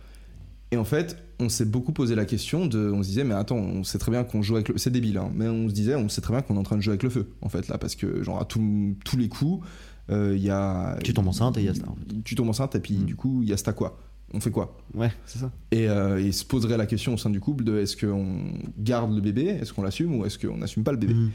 Et 0.71 0.77
en 0.77 0.85
fait, 0.85 1.17
on 1.39 1.49
s'est 1.51 1.65
beaucoup 1.67 1.93
posé 1.93 2.15
la 2.15 2.25
question 2.25 2.67
de, 2.67 2.91
on 2.91 3.03
se 3.03 3.09
disait 3.09 3.25
mais 3.25 3.35
attends, 3.35 3.57
on 3.57 3.85
sait 3.85 3.99
très 3.99 4.11
bien 4.11 4.25
qu'on 4.25 4.41
joue 4.43 4.55
avec 4.57 4.69
le, 4.69 4.79
c'est 4.79 4.91
débile, 4.91 5.19
hein, 5.19 5.31
mais 5.35 5.49
on 5.49 5.69
se 5.69 5.75
disait, 5.75 5.95
on 5.97 6.09
sait 6.09 6.21
très 6.23 6.33
bien 6.33 6.41
qu'on 6.43 6.55
est 6.55 6.59
en 6.59 6.63
train 6.63 6.77
de 6.77 6.81
jouer 6.83 6.93
avec 6.93 7.03
le 7.03 7.11
feu 7.11 7.29
en 7.43 7.49
fait 7.49 7.69
là, 7.69 7.79
parce 7.79 7.95
que 7.95 8.23
genre 8.23 8.41
à 8.41 8.45
tout- 8.45 8.97
tous 9.05 9.17
les 9.19 9.29
coups, 9.29 9.67
euh, 10.11 10.35
il 10.37 10.43
y 10.43 10.51
a, 10.51 10.97
Tu 11.05 11.13
tombes 11.15 11.29
enceinte 11.29 11.59
et 11.59 11.61
il 11.61 11.67
y 11.67 11.69
a 11.69 11.75
ça, 11.75 11.89
en 11.89 11.95
fait. 11.95 12.23
tu 12.25 12.35
tombes 12.37 12.49
enceinte 12.49 12.75
et 12.75 12.81
puis 12.81 12.95
Mm. 12.99 13.05
du 13.05 13.17
coup 13.17 13.43
il 13.43 13.49
y 13.49 13.53
a 13.53 13.57
ça 13.57 13.73
quoi, 13.73 13.99
on 14.35 14.41
fait 14.41 14.51
quoi? 14.51 14.79
Ouais, 14.95 15.13
c'est 15.27 15.39
ça. 15.39 15.53
Et 15.71 15.89
euh, 15.89 16.21
il 16.21 16.33
se 16.33 16.45
poserait 16.45 16.77
la 16.77 16.87
question 16.87 17.15
au 17.15 17.17
sein 17.17 17.31
du 17.31 17.41
couple 17.41 17.65
de 17.65 17.79
est-ce 17.79 17.97
qu'on 17.97 18.53
garde 18.79 19.15
le 19.15 19.21
bébé, 19.21 19.47
est-ce 19.47 19.73
qu'on 19.73 19.83
l'assume? 19.83 20.17
Ou 20.17 20.25
est-ce 20.25 20.39
qu'on 20.39 20.59
n'assume 20.59 20.85
pas 20.85 20.93
le 20.93 20.99
bébé? 20.99 21.15
Mhm. 21.15 21.31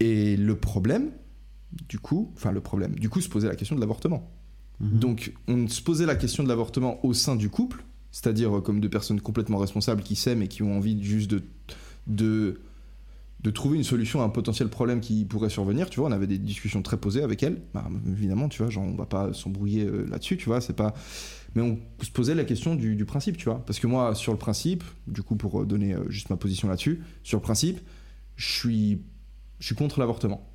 Et 0.00 0.36
le 0.36 0.56
problème, 0.56 1.10
du 1.88 1.98
coup, 1.98 2.32
enfin 2.36 2.52
le 2.52 2.60
problème, 2.60 2.94
du 2.94 3.08
coup 3.08 3.20
se 3.20 3.28
posait 3.28 3.48
la 3.48 3.56
question 3.56 3.76
de 3.76 3.80
l'avortement. 3.80 4.30
Mhm. 4.80 4.98
Donc, 4.98 5.32
on 5.48 5.68
se 5.68 5.82
posait 5.82 6.06
la 6.06 6.16
question 6.16 6.42
de 6.42 6.48
l'avortement 6.48 7.04
au 7.04 7.14
sein 7.14 7.36
du 7.36 7.48
couple, 7.48 7.84
c'est-à-dire 8.10 8.58
euh, 8.58 8.60
comme 8.60 8.80
deux 8.80 8.90
personnes 8.90 9.20
complètement 9.20 9.58
responsables 9.58 10.02
qui 10.02 10.16
s'aiment 10.16 10.42
et 10.42 10.48
qui 10.48 10.62
ont 10.62 10.76
envie 10.76 11.02
juste 11.02 11.30
de, 11.30 11.42
de, 12.06 12.60
de 13.42 13.50
trouver 13.50 13.76
une 13.76 13.84
solution 13.84 14.20
à 14.22 14.24
un 14.24 14.28
potentiel 14.28 14.68
problème 14.68 15.00
qui 15.00 15.24
pourrait 15.24 15.50
survenir. 15.50 15.90
Tu 15.90 15.98
vois, 15.98 16.08
on 16.08 16.12
avait 16.12 16.28
des 16.28 16.38
discussions 16.38 16.82
très 16.82 16.96
posées 16.96 17.22
avec 17.22 17.42
elle. 17.42 17.60
Bah, 17.74 17.88
évidemment, 18.06 18.48
tu 18.48 18.62
vois, 18.62 18.70
genre, 18.70 18.84
on 18.84 18.94
va 18.94 19.06
pas 19.06 19.32
s'embrouiller 19.32 19.84
euh, 19.84 20.06
là-dessus, 20.08 20.36
tu 20.36 20.46
vois, 20.46 20.60
c'est 20.60 20.76
pas. 20.76 20.94
Mais 21.54 21.62
on 21.62 21.78
se 22.02 22.10
posait 22.10 22.34
la 22.34 22.44
question 22.44 22.76
du, 22.76 23.04
principe, 23.04 23.36
tu 23.36 23.46
vois. 23.46 23.64
Parce 23.66 23.80
que 23.80 23.86
moi, 23.86 24.14
sur 24.14 24.32
le 24.32 24.38
principe, 24.38 24.84
du 25.08 25.22
coup, 25.22 25.36
pour 25.36 25.62
euh, 25.62 25.66
donner 25.66 25.92
euh, 25.94 26.08
juste 26.08 26.30
ma 26.30 26.36
position 26.36 26.68
là-dessus, 26.68 27.02
sur 27.24 27.38
le 27.38 27.42
principe, 27.42 27.80
je 28.36 28.52
suis, 28.52 29.02
je 29.58 29.66
suis 29.66 29.74
contre 29.74 29.98
l'avortement. 29.98 30.48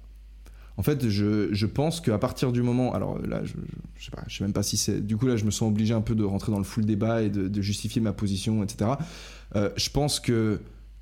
En 0.77 0.83
fait, 0.83 1.09
je, 1.09 1.49
je 1.51 1.65
pense 1.65 1.99
qu'à 1.99 2.19
partir 2.19 2.51
du 2.51 2.61
moment. 2.61 2.93
Alors 2.93 3.19
là, 3.19 3.43
je, 3.43 3.53
je, 3.97 4.09
sais 4.37 4.43
même 4.43 4.53
pas 4.53 4.63
si 4.63 4.77
c'est. 4.77 5.05
Du 5.05 5.17
coup, 5.17 5.27
là, 5.27 5.35
je 5.35 5.43
me 5.43 5.51
sens 5.51 5.67
obligé 5.67 5.93
un 5.93 6.01
peu 6.01 6.15
de 6.15 6.23
rentrer 6.23 6.51
dans 6.51 6.59
le 6.59 6.63
full 6.63 6.85
débat 6.85 7.23
et 7.23 7.29
de, 7.29 7.61
justifier 7.61 7.99
ma 7.99 8.13
position, 8.13 8.63
etc. 8.63 8.91
Je 9.55 9.89
pense 9.89 10.21
que. 10.21 10.61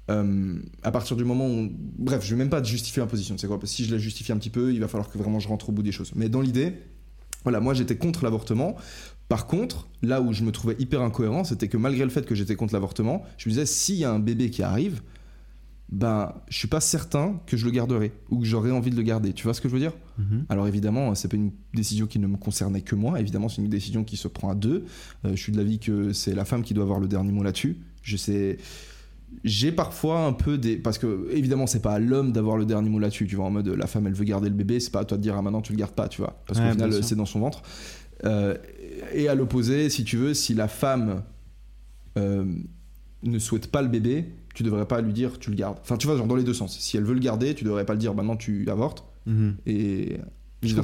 Euh, 0.09 0.59
à 0.83 0.91
partir 0.91 1.15
du 1.15 1.23
moment 1.23 1.47
où. 1.47 1.69
Bref, 1.71 2.23
je 2.23 2.31
vais 2.31 2.37
même 2.37 2.49
pas 2.49 2.61
justifier 2.61 3.01
ma 3.01 3.07
position, 3.07 3.37
c'est 3.37 3.47
quoi? 3.47 3.59
Parce 3.59 3.71
que 3.71 3.75
si 3.75 3.85
je 3.85 3.91
la 3.91 3.97
justifie 3.97 4.31
un 4.31 4.37
petit 4.37 4.49
peu, 4.49 4.73
il 4.73 4.79
va 4.79 4.87
falloir 4.87 5.09
que 5.09 5.17
vraiment 5.17 5.39
je 5.39 5.47
rentre 5.47 5.69
au 5.69 5.71
bout 5.71 5.83
des 5.83 5.91
choses. 5.91 6.11
Mais 6.15 6.29
dans 6.29 6.41
l'idée, 6.41 6.73
voilà, 7.43 7.59
moi 7.59 7.73
j'étais 7.73 7.97
contre 7.97 8.23
l'avortement. 8.23 8.75
Par 9.27 9.47
contre, 9.47 9.87
là 10.03 10.21
où 10.21 10.33
je 10.33 10.43
me 10.43 10.51
trouvais 10.51 10.75
hyper 10.77 11.01
incohérent, 11.01 11.43
c'était 11.43 11.67
que 11.67 11.77
malgré 11.77 12.03
le 12.03 12.11
fait 12.11 12.25
que 12.25 12.35
j'étais 12.35 12.55
contre 12.55 12.73
l'avortement, 12.73 13.23
je 13.37 13.49
me 13.49 13.53
disais, 13.53 13.65
s'il 13.65 13.95
y 13.95 14.05
a 14.05 14.11
un 14.11 14.19
bébé 14.19 14.51
qui 14.51 14.61
arrive, 14.61 15.01
ben, 15.89 16.33
je 16.49 16.57
suis 16.57 16.67
pas 16.67 16.79
certain 16.79 17.39
que 17.45 17.57
je 17.57 17.65
le 17.65 17.71
garderai 17.71 18.11
ou 18.29 18.39
que 18.39 18.45
j'aurais 18.45 18.71
envie 18.71 18.89
de 18.89 18.95
le 18.95 19.03
garder. 19.03 19.33
Tu 19.33 19.43
vois 19.43 19.53
ce 19.53 19.61
que 19.61 19.69
je 19.69 19.73
veux 19.73 19.79
dire? 19.79 19.93
Mhm. 20.17 20.45
Alors 20.49 20.67
évidemment, 20.67 21.13
c'est 21.15 21.27
pas 21.27 21.37
une 21.37 21.51
décision 21.73 22.07
qui 22.07 22.19
ne 22.19 22.27
me 22.27 22.37
concernait 22.37 22.81
que 22.81 22.95
moi. 22.95 23.19
Évidemment, 23.19 23.49
c'est 23.49 23.61
une 23.61 23.69
décision 23.69 24.03
qui 24.03 24.17
se 24.17 24.27
prend 24.27 24.49
à 24.49 24.55
deux. 24.55 24.85
Euh, 25.25 25.35
je 25.35 25.41
suis 25.41 25.51
de 25.51 25.57
l'avis 25.57 25.79
que 25.79 26.11
c'est 26.13 26.33
la 26.33 26.45
femme 26.45 26.63
qui 26.63 26.73
doit 26.73 26.83
avoir 26.83 26.99
le 26.99 27.07
dernier 27.07 27.31
mot 27.31 27.43
là-dessus. 27.43 27.77
Je 28.01 28.17
sais. 28.17 28.57
J'ai 29.43 29.71
parfois 29.71 30.25
un 30.25 30.33
peu 30.33 30.57
des. 30.57 30.77
Parce 30.77 30.97
que, 30.97 31.27
évidemment, 31.31 31.67
c'est 31.67 31.81
pas 31.81 31.93
à 31.93 31.99
l'homme 31.99 32.31
d'avoir 32.31 32.57
le 32.57 32.65
dernier 32.65 32.89
mot 32.89 32.99
là-dessus. 32.99 33.27
Tu 33.27 33.35
vois, 33.35 33.45
en 33.45 33.51
mode 33.51 33.67
la 33.67 33.87
femme, 33.87 34.07
elle 34.07 34.13
veut 34.13 34.23
garder 34.25 34.49
le 34.49 34.55
bébé, 34.55 34.79
c'est 34.79 34.91
pas 34.91 35.01
à 35.01 35.05
toi 35.05 35.17
de 35.17 35.21
dire 35.23 35.35
ah 35.37 35.41
maintenant 35.41 35.61
tu 35.61 35.73
le 35.73 35.77
gardes 35.77 35.93
pas, 35.93 36.07
tu 36.07 36.21
vois. 36.21 36.41
Parce 36.47 36.59
Ouais, 36.59 36.65
qu'au 36.67 36.71
final, 36.73 37.03
c'est 37.03 37.15
dans 37.15 37.25
son 37.25 37.39
ventre. 37.39 37.61
Euh, 38.23 38.55
et 39.13 39.27
à 39.27 39.35
l'opposé, 39.35 39.89
si 39.89 40.03
tu 40.03 40.17
veux, 40.17 40.33
si 40.33 40.53
la 40.53 40.67
femme 40.67 41.23
euh, 42.17 42.45
ne 43.23 43.39
souhaite 43.39 43.67
pas 43.71 43.81
le 43.81 43.87
bébé, 43.89 44.25
tu 44.53 44.63
devrais 44.63 44.85
pas 44.87 45.01
lui 45.01 45.11
dire 45.13 45.37
tu 45.39 45.49
le 45.49 45.55
gardes. 45.55 45.77
Enfin, 45.81 45.97
tu 45.97 46.07
vois, 46.07 46.15
genre 46.17 46.27
dans 46.27 46.35
les 46.35 46.43
deux 46.43 46.53
sens. 46.53 46.79
Si 46.79 46.95
elle 46.97 47.03
veut 47.03 47.13
le 47.13 47.19
garder, 47.19 47.53
tu 47.55 47.63
devrais 47.65 47.85
pas 47.85 47.93
le 47.93 47.99
dire 47.99 48.13
maintenant 48.15 48.35
tu 48.35 48.69
avortes 48.69 49.03
Mhm. 49.27 49.55
et 49.65 50.17
Je. 50.63 50.75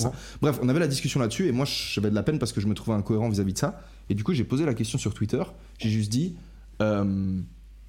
Bref, 0.41 0.59
on 0.61 0.67
avait 0.69 0.79
la 0.79 0.87
discussion 0.87 1.19
là-dessus 1.19 1.47
et 1.47 1.51
moi 1.51 1.65
j'avais 1.65 2.09
de 2.09 2.15
la 2.15 2.23
peine 2.23 2.37
parce 2.39 2.51
que 2.53 2.59
je 2.61 2.67
me 2.67 2.73
trouvais 2.73 2.95
incohérent 2.97 3.29
vis-à-vis 3.29 3.53
de 3.53 3.57
ça. 3.57 3.81
Et 4.09 4.13
du 4.15 4.23
coup, 4.23 4.33
j'ai 4.33 4.43
posé 4.43 4.65
la 4.65 4.73
question 4.73 4.97
sur 4.97 5.13
Twitter. 5.13 5.41
J'ai 5.79 5.89
juste 5.89 6.11
dit, 6.11 6.35
euh, 6.81 7.39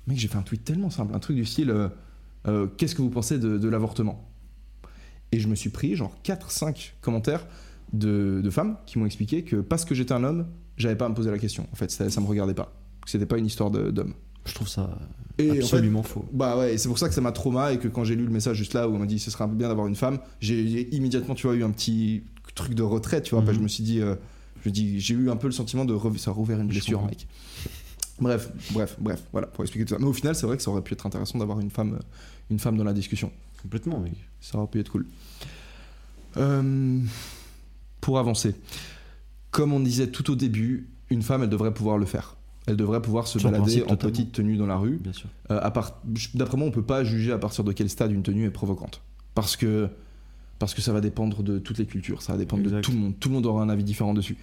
mec, 0.07 0.19
j'ai 0.19 0.29
fait 0.29 0.37
un 0.39 0.43
tweet 0.43 0.65
tellement 0.65 0.91
simple, 0.91 1.15
un 1.15 1.19
truc 1.19 1.37
du 1.37 1.45
style, 1.45 1.71
euh, 1.71 1.89
euh, 2.49 2.67
qu'est-ce 2.77 2.95
que 2.95 3.03
vous 3.03 3.11
pensez 3.11 3.39
de, 3.39 3.59
de 3.59 3.69
l'avortement? 3.69 4.29
Et 5.33 5.41
je 5.41 5.49
me 5.49 5.55
suis 5.55 5.71
pris 5.71 5.95
genre 5.97 6.15
4-5 6.25 6.93
commentaires 7.01 7.47
de, 7.93 8.41
de 8.43 8.51
femmes 8.51 8.77
qui 8.87 8.99
m'ont 8.99 9.07
expliqué 9.07 9.45
que 9.45 9.57
parce 9.57 9.85
que 9.85 9.95
j'étais 9.95 10.13
un 10.13 10.25
homme, 10.25 10.47
j'avais 10.77 10.97
pas 10.97 11.07
à 11.07 11.09
me 11.09 11.15
poser 11.15 11.31
la 11.31 11.39
question. 11.39 11.67
En 11.73 11.77
fait, 11.77 11.91
ça, 11.91 12.11
ça 12.11 12.21
me 12.21 12.27
regardait 12.27 12.55
pas. 12.55 12.75
C'était 13.07 13.27
pas 13.27 13.39
une 13.39 13.47
histoire 13.47 13.71
d'homme. 13.71 14.15
Je 14.45 14.55
trouve 14.55 14.69
ça 14.69 14.99
Et 15.39 15.51
en 15.51 15.55
fait, 15.55 15.61
absolument 15.61 16.03
faux. 16.03 16.25
bah 16.33 16.59
ouais, 16.59 16.77
c'est 16.77 16.89
pour 16.89 16.99
ça 16.99 17.09
que 17.09 17.15
ça 17.15 17.21
m'a 17.21 17.33
trauma 17.33 17.73
et 17.73 17.79
que 17.79 17.87
quand 17.89 18.03
j'ai 18.05 18.17
lu 18.17 18.25
le 18.25 18.31
message 18.31 18.57
juste 18.57 18.75
là 18.75 18.89
où 18.89 18.95
on 18.95 18.99
m'a 18.99 19.07
dit 19.07 19.19
ce 19.21 19.31
serait 19.31 19.47
bien 19.47 19.69
d'avoir 19.69 19.87
une 19.87 19.95
femme, 19.95 20.19
j'ai 20.41 20.95
immédiatement 20.95 21.35
tu 21.37 21.47
vois 21.47 21.55
eu 21.57 21.63
un 21.63 21.71
petit 21.71 22.25
truc 22.57 22.75
de 22.75 22.83
retrait, 22.83 23.23
tu 23.23 23.35
vois, 23.35 23.45
Mhm. 23.45 23.53
je 23.55 23.61
me 23.61 23.69
suis 23.69 23.85
dit, 23.85 24.01
euh, 24.01 24.17
je 24.65 24.69
me 24.69 24.75
dis 24.75 24.99
j'ai 25.01 25.15
eu 25.15 25.31
un 25.31 25.37
peu 25.37 25.47
le 25.47 25.53
sentiment 25.53 25.85
de 25.85 25.95
re- 25.95 26.17
ça 26.19 26.31
a 26.33 26.35
rouvert 26.35 26.61
une 26.61 26.67
blessure, 26.69 27.05
mec. 27.07 27.29
Bref, 28.21 28.51
bref, 28.73 28.97
bref, 29.01 29.23
voilà 29.33 29.47
pour 29.49 29.65
expliquer 29.65 29.85
tout 29.87 29.95
ça. 29.95 29.99
Mais 30.01 30.07
au 30.07 30.13
final, 30.13 30.35
c'est 30.35 30.47
vrai 30.47 30.57
que 30.57 30.63
ça 30.63 30.71
aurait 30.71 30.83
pu 30.83 30.93
être 30.95 31.07
intéressant 31.07 31.39
d'avoir 31.39 31.59
une 31.61 31.71
femme, 31.71 31.95
euh, 31.95 32.03
une 32.51 32.59
femme 32.59 32.77
dans 32.77 32.85
la 32.85 32.93
discussion. 32.93 33.33
Complètement, 33.63 33.99
mec. 34.01 34.13
Ça 34.41 34.59
aurait 34.59 34.67
pu 34.69 34.79
être 34.81 34.91
cool. 34.91 35.07
Euh, 36.37 37.01
pour 38.01 38.19
avancer, 38.19 38.55
comme 39.51 39.73
on 39.73 39.81
disait 39.81 40.09
tout 40.09 40.31
au 40.31 40.35
début, 40.37 40.89
une 41.11 41.23
femme, 41.23 41.43
elle 41.43 41.49
devrait 41.51 41.75
pouvoir 41.75 41.99
le 41.99 42.07
faire. 42.07 42.37
Elle 42.67 42.77
devrait 42.77 43.03
pouvoir 43.03 43.27
se 43.27 43.39
Sur 43.39 43.51
balader 43.51 43.63
principe, 43.65 43.85
en 43.85 43.91
totalement. 43.97 44.13
petite 44.13 44.33
tenue 44.33 44.57
dans 44.57 44.67
la 44.67 44.77
rue. 44.77 44.99
Bien 45.03 45.13
sûr. 45.13 45.29
Euh, 45.51 45.59
à 45.61 45.71
part- 45.71 46.01
D'après 46.35 46.57
moi, 46.57 46.67
on 46.69 46.71
peut 46.71 46.83
pas 46.85 47.03
juger 47.05 47.33
à 47.33 47.39
partir 47.39 47.65
de 47.65 47.73
quel 47.73 47.91
stade 47.91 48.13
une 48.13 48.23
tenue 48.23 48.45
est 48.47 48.51
provocante. 48.51 49.03
Parce 49.35 49.57
que, 49.57 49.89
parce 50.59 50.75
que 50.75 50.81
ça 50.81 50.93
va 50.93 51.01
dépendre 51.01 51.43
de 51.43 51.59
toutes 51.59 51.79
les 51.79 51.87
cultures, 51.87 52.23
ça 52.23 52.33
va 52.33 52.39
dépendre 52.39 52.63
de 52.63 52.81
tout 52.81 52.93
le 52.93 52.99
monde. 52.99 53.15
Tout 53.19 53.29
le 53.31 53.35
monde 53.35 53.47
aura 53.47 53.63
un 53.63 53.69
avis 53.69 53.83
différent 53.85 54.15
dessus. 54.15 54.37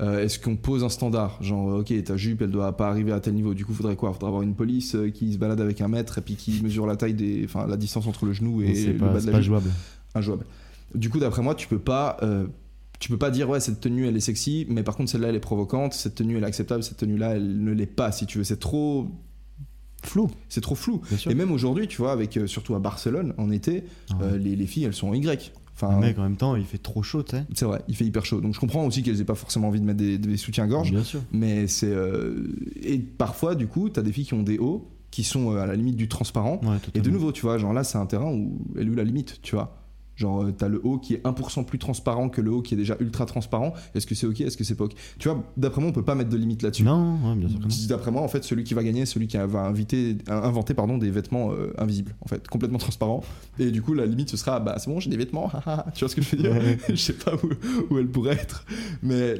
Euh, 0.00 0.22
Est-ce 0.24 0.38
qu'on 0.38 0.56
pose 0.56 0.84
un 0.84 0.88
standard 0.90 1.42
Genre, 1.42 1.78
ok, 1.80 1.92
ta 2.04 2.16
jupe, 2.16 2.42
elle 2.42 2.50
doit 2.50 2.76
pas 2.76 2.88
arriver 2.88 3.12
à 3.12 3.20
tel 3.20 3.34
niveau. 3.34 3.54
Du 3.54 3.64
coup, 3.64 3.72
faudrait 3.72 3.96
quoi 3.96 4.12
Faudrait 4.12 4.28
avoir 4.28 4.42
une 4.42 4.54
police 4.54 4.94
euh, 4.94 5.08
qui 5.10 5.32
se 5.32 5.38
balade 5.38 5.60
avec 5.60 5.80
un 5.80 5.88
mètre 5.88 6.18
et 6.18 6.20
puis 6.20 6.36
qui 6.36 6.60
mesure 6.62 6.86
la 6.86 6.96
taille 6.96 7.14
des, 7.14 7.42
enfin, 7.46 7.66
la 7.66 7.76
distance 7.78 8.06
entre 8.06 8.26
le 8.26 8.32
genou 8.34 8.60
et 8.62 8.72
le 8.88 8.96
pas, 8.98 9.08
bas 9.08 9.20
de 9.20 9.26
la 9.26 9.32
pas 9.32 9.40
jupe. 9.40 9.46
jouable. 9.52 9.70
Injouable. 10.14 10.44
Du 10.94 11.08
coup, 11.10 11.18
d'après 11.18 11.42
moi, 11.42 11.54
tu 11.54 11.66
peux 11.66 11.78
pas, 11.78 12.18
euh, 12.22 12.46
tu 12.98 13.08
peux 13.10 13.16
pas 13.18 13.30
dire 13.30 13.48
ouais 13.50 13.60
cette 13.60 13.80
tenue 13.80 14.06
elle 14.06 14.16
est 14.16 14.20
sexy, 14.20 14.66
mais 14.70 14.82
par 14.82 14.96
contre 14.96 15.10
celle-là 15.10 15.28
elle 15.28 15.34
est 15.34 15.40
provocante, 15.40 15.92
cette 15.92 16.14
tenue 16.14 16.36
elle 16.38 16.44
est 16.44 16.46
acceptable, 16.46 16.82
cette 16.82 16.96
tenue-là 16.98 17.36
elle 17.36 17.62
ne 17.62 17.72
l'est 17.72 17.84
pas. 17.86 18.12
Si 18.12 18.24
tu 18.26 18.38
veux, 18.38 18.44
c'est 18.44 18.58
trop 18.60 19.06
Flou. 20.02 20.30
c'est 20.48 20.60
trop 20.60 20.74
flou. 20.76 21.00
Et 21.28 21.34
même 21.34 21.50
aujourd'hui, 21.50 21.88
tu 21.88 21.96
vois, 21.96 22.12
avec 22.12 22.36
euh, 22.36 22.46
surtout 22.46 22.74
à 22.76 22.78
Barcelone 22.78 23.34
en 23.38 23.50
été, 23.50 23.82
Ah 24.10 24.14
ouais. 24.16 24.22
euh, 24.34 24.38
les, 24.38 24.54
les 24.54 24.66
filles 24.66 24.84
elles 24.84 24.94
sont 24.94 25.08
en 25.08 25.14
Y. 25.14 25.52
Enfin, 25.78 25.94
Le 25.94 26.00
mec, 26.00 26.18
en 26.18 26.22
même 26.22 26.36
temps, 26.36 26.56
il 26.56 26.64
fait 26.64 26.78
trop 26.78 27.02
chaud, 27.02 27.22
tu 27.22 27.36
sais. 27.36 27.44
c'est 27.54 27.66
vrai, 27.66 27.82
il 27.86 27.94
fait 27.94 28.04
hyper 28.06 28.24
chaud. 28.24 28.40
Donc 28.40 28.54
je 28.54 28.60
comprends 28.60 28.84
aussi 28.86 29.02
qu'elles 29.02 29.20
aient 29.20 29.24
pas 29.24 29.34
forcément 29.34 29.68
envie 29.68 29.80
de 29.80 29.84
mettre 29.84 29.98
des, 29.98 30.16
des 30.18 30.36
soutiens-gorge, 30.38 30.90
Bien 30.90 31.04
sûr. 31.04 31.20
mais 31.32 31.66
c'est 31.66 31.90
euh, 31.90 32.46
et 32.82 32.98
parfois 32.98 33.54
du 33.54 33.66
coup, 33.66 33.90
t'as 33.90 34.00
des 34.02 34.10
filles 34.12 34.24
qui 34.24 34.34
ont 34.34 34.42
des 34.42 34.58
hauts 34.58 34.88
qui 35.10 35.22
sont 35.22 35.52
euh, 35.52 35.58
à 35.62 35.66
la 35.66 35.76
limite 35.76 35.96
du 35.96 36.08
transparent. 36.08 36.60
Ouais, 36.62 36.76
Et 36.94 37.00
de 37.00 37.10
nouveau, 37.10 37.30
tu 37.32 37.42
vois, 37.42 37.58
genre 37.58 37.72
là, 37.72 37.84
c'est 37.84 37.98
un 37.98 38.06
terrain 38.06 38.30
où 38.32 38.58
elle 38.76 38.86
est 38.86 38.90
où 38.90 38.94
la 38.94 39.04
limite, 39.04 39.38
tu 39.42 39.54
vois. 39.54 39.85
Genre, 40.16 40.44
euh, 40.44 40.52
t'as 40.52 40.68
le 40.68 40.80
haut 40.82 40.98
qui 40.98 41.14
est 41.14 41.22
1% 41.24 41.64
plus 41.64 41.78
transparent 41.78 42.28
que 42.28 42.40
le 42.40 42.50
haut 42.50 42.62
qui 42.62 42.74
est 42.74 42.76
déjà 42.76 42.96
ultra 43.00 43.26
transparent. 43.26 43.74
Est-ce 43.94 44.06
que 44.06 44.14
c'est 44.14 44.26
ok 44.26 44.40
Est-ce 44.40 44.56
que 44.56 44.64
c'est 44.64 44.74
pas 44.74 44.84
ok? 44.84 44.94
Tu 45.18 45.28
vois, 45.28 45.44
d'après 45.56 45.80
moi, 45.80 45.90
on 45.90 45.92
peut 45.92 46.04
pas 46.04 46.14
mettre 46.14 46.30
de 46.30 46.36
limite 46.36 46.62
là-dessus. 46.62 46.84
Non, 46.84 47.18
ouais, 47.22 47.36
bien 47.36 47.48
sûr 47.48 47.58
que 47.58 47.64
non. 47.64 47.68
D'après 47.88 48.10
moi, 48.10 48.22
en 48.22 48.28
fait, 48.28 48.42
celui 48.44 48.64
qui 48.64 48.74
va 48.74 48.82
gagner, 48.82 49.06
celui 49.06 49.26
qui 49.26 49.36
va 49.36 49.60
inviter, 49.60 50.16
inventer 50.28 50.74
pardon, 50.74 50.98
des 50.98 51.10
vêtements 51.10 51.52
euh, 51.52 51.72
invisibles, 51.78 52.14
en 52.22 52.28
fait, 52.28 52.48
complètement 52.48 52.78
transparents. 52.78 53.22
Et 53.58 53.70
du 53.70 53.82
coup, 53.82 53.94
la 53.94 54.06
limite, 54.06 54.30
ce 54.30 54.36
sera, 54.36 54.60
bah 54.60 54.76
c'est 54.78 54.90
bon, 54.90 55.00
j'ai 55.00 55.10
des 55.10 55.16
vêtements, 55.16 55.50
tu 55.94 56.00
vois 56.00 56.08
ce 56.08 56.16
que 56.16 56.22
je 56.22 56.36
veux 56.36 56.42
dire? 56.42 56.52
Ouais. 56.52 56.78
Je 56.88 56.94
sais 56.94 57.12
pas 57.12 57.34
où, 57.34 57.48
où 57.90 57.98
elle 57.98 58.08
pourrait 58.08 58.34
être. 58.34 58.64
Mais 59.02 59.34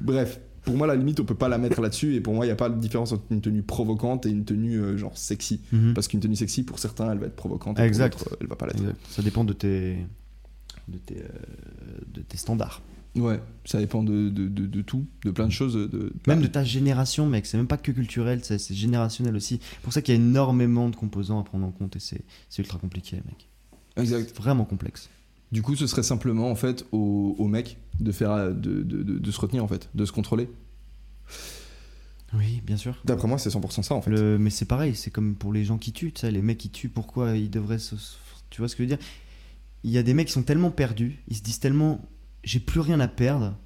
bref, 0.00 0.40
pour 0.62 0.76
moi, 0.76 0.86
la 0.86 0.94
limite, 0.94 1.20
on 1.20 1.24
peut 1.24 1.34
pas 1.34 1.48
la 1.48 1.58
mettre 1.58 1.80
là-dessus. 1.80 2.14
Et 2.14 2.20
pour 2.20 2.34
moi, 2.34 2.44
il 2.44 2.48
n'y 2.48 2.52
a 2.52 2.56
pas 2.56 2.68
de 2.68 2.78
différence 2.78 3.12
entre 3.12 3.24
une 3.30 3.40
tenue 3.40 3.62
provocante 3.62 4.26
et 4.26 4.30
une 4.30 4.44
tenue 4.44 4.76
euh, 4.76 4.96
genre 4.96 5.16
sexy. 5.16 5.60
Mhm. 5.72 5.94
Parce 5.94 6.08
qu'une 6.08 6.20
tenue 6.20 6.36
sexy, 6.36 6.62
pour 6.62 6.78
certains, 6.78 7.10
elle 7.10 7.18
va 7.18 7.26
être 7.26 7.36
provocante. 7.36 7.78
Et 7.78 7.82
Exact. 7.82 8.18
Pour 8.18 8.36
elle 8.40 8.46
va 8.46 8.56
pas 8.56 8.66
l'être. 8.66 8.80
Exact. 8.80 8.98
Ça 9.08 9.22
dépend 9.22 9.44
de 9.44 9.52
tes, 9.52 9.96
de 10.90 10.98
tes, 10.98 11.16
euh, 11.18 11.28
de 12.14 12.20
tes 12.22 12.36
standards. 12.36 12.82
Ouais, 13.16 13.40
ça 13.64 13.78
dépend 13.78 14.04
de, 14.04 14.28
de, 14.28 14.46
de, 14.46 14.66
de 14.66 14.82
tout, 14.82 15.04
de 15.24 15.32
plein 15.32 15.46
de 15.46 15.52
choses. 15.52 15.74
De, 15.74 16.12
Même 16.28 16.40
de 16.42 16.46
ta 16.46 16.62
génération, 16.62 17.26
mec. 17.26 17.44
C'est 17.46 17.56
même 17.56 17.66
pas 17.66 17.76
que 17.76 17.90
culturel, 17.90 18.40
c'est 18.44 18.72
générationnel 18.72 19.34
aussi. 19.34 19.58
C'est 19.72 19.80
pour 19.80 19.92
ça 19.92 20.00
qu'il 20.00 20.14
y 20.14 20.16
a 20.16 20.20
énormément 20.20 20.88
de 20.88 20.94
composants 20.94 21.40
à 21.40 21.42
prendre 21.42 21.66
en 21.66 21.72
compte 21.72 21.96
et 21.96 22.00
c'est 22.00 22.20
c'est 22.48 22.62
ultra 22.62 22.78
compliqué, 22.78 23.16
mec. 23.16 23.48
Exact. 23.96 24.36
Vraiment 24.36 24.64
complexe. 24.64 25.08
Du 25.50 25.62
coup, 25.62 25.74
ce 25.74 25.88
serait 25.88 26.04
simplement 26.04 26.48
en 26.52 26.54
fait 26.54 26.86
au, 26.92 27.34
au 27.36 27.48
mec 27.48 27.78
de 27.98 28.12
faire, 28.12 28.54
de, 28.54 28.82
de, 28.82 29.30
se 29.32 29.40
retenir 29.40 29.64
en 29.64 29.68
fait, 29.68 29.88
de 29.96 30.04
se 30.04 30.12
contrôler. 30.12 30.48
Oui, 32.32 32.62
bien 32.64 32.76
sûr. 32.76 32.96
D'après 33.04 33.26
moi, 33.26 33.38
c'est 33.38 33.50
100% 33.50 33.82
ça 33.82 33.94
en 33.94 34.02
fait. 34.02 34.10
Le- 34.10 34.38
mais 34.38 34.50
c'est 34.50 34.64
pareil, 34.66 34.94
c'est 34.94 35.10
comme 35.10 35.34
pour 35.34 35.52
les 35.52 35.64
gens 35.64 35.78
qui 35.78 35.92
tuent, 35.92 36.12
tu 36.12 36.20
sais, 36.20 36.30
les 36.30 36.42
mecs 36.42 36.58
qui 36.58 36.70
tuent, 36.70 36.88
pourquoi 36.88 37.36
ils 37.36 37.50
devraient 37.50 37.80
se. 37.80 37.96
Tu 38.50 38.60
vois 38.60 38.68
ce 38.68 38.76
que 38.76 38.84
je 38.84 38.88
veux 38.88 38.96
dire? 38.96 39.04
Il 39.84 39.90
y 39.90 39.98
a 39.98 40.02
des 40.02 40.14
mecs 40.14 40.26
qui 40.26 40.32
sont 40.32 40.42
tellement 40.42 40.70
perdus, 40.70 41.22
ils 41.28 41.36
se 41.36 41.42
disent 41.42 41.60
tellement 41.60 42.00
j'ai 42.44 42.60
plus 42.60 42.80
rien 42.80 43.00
à 43.00 43.08
perdre, 43.08 43.56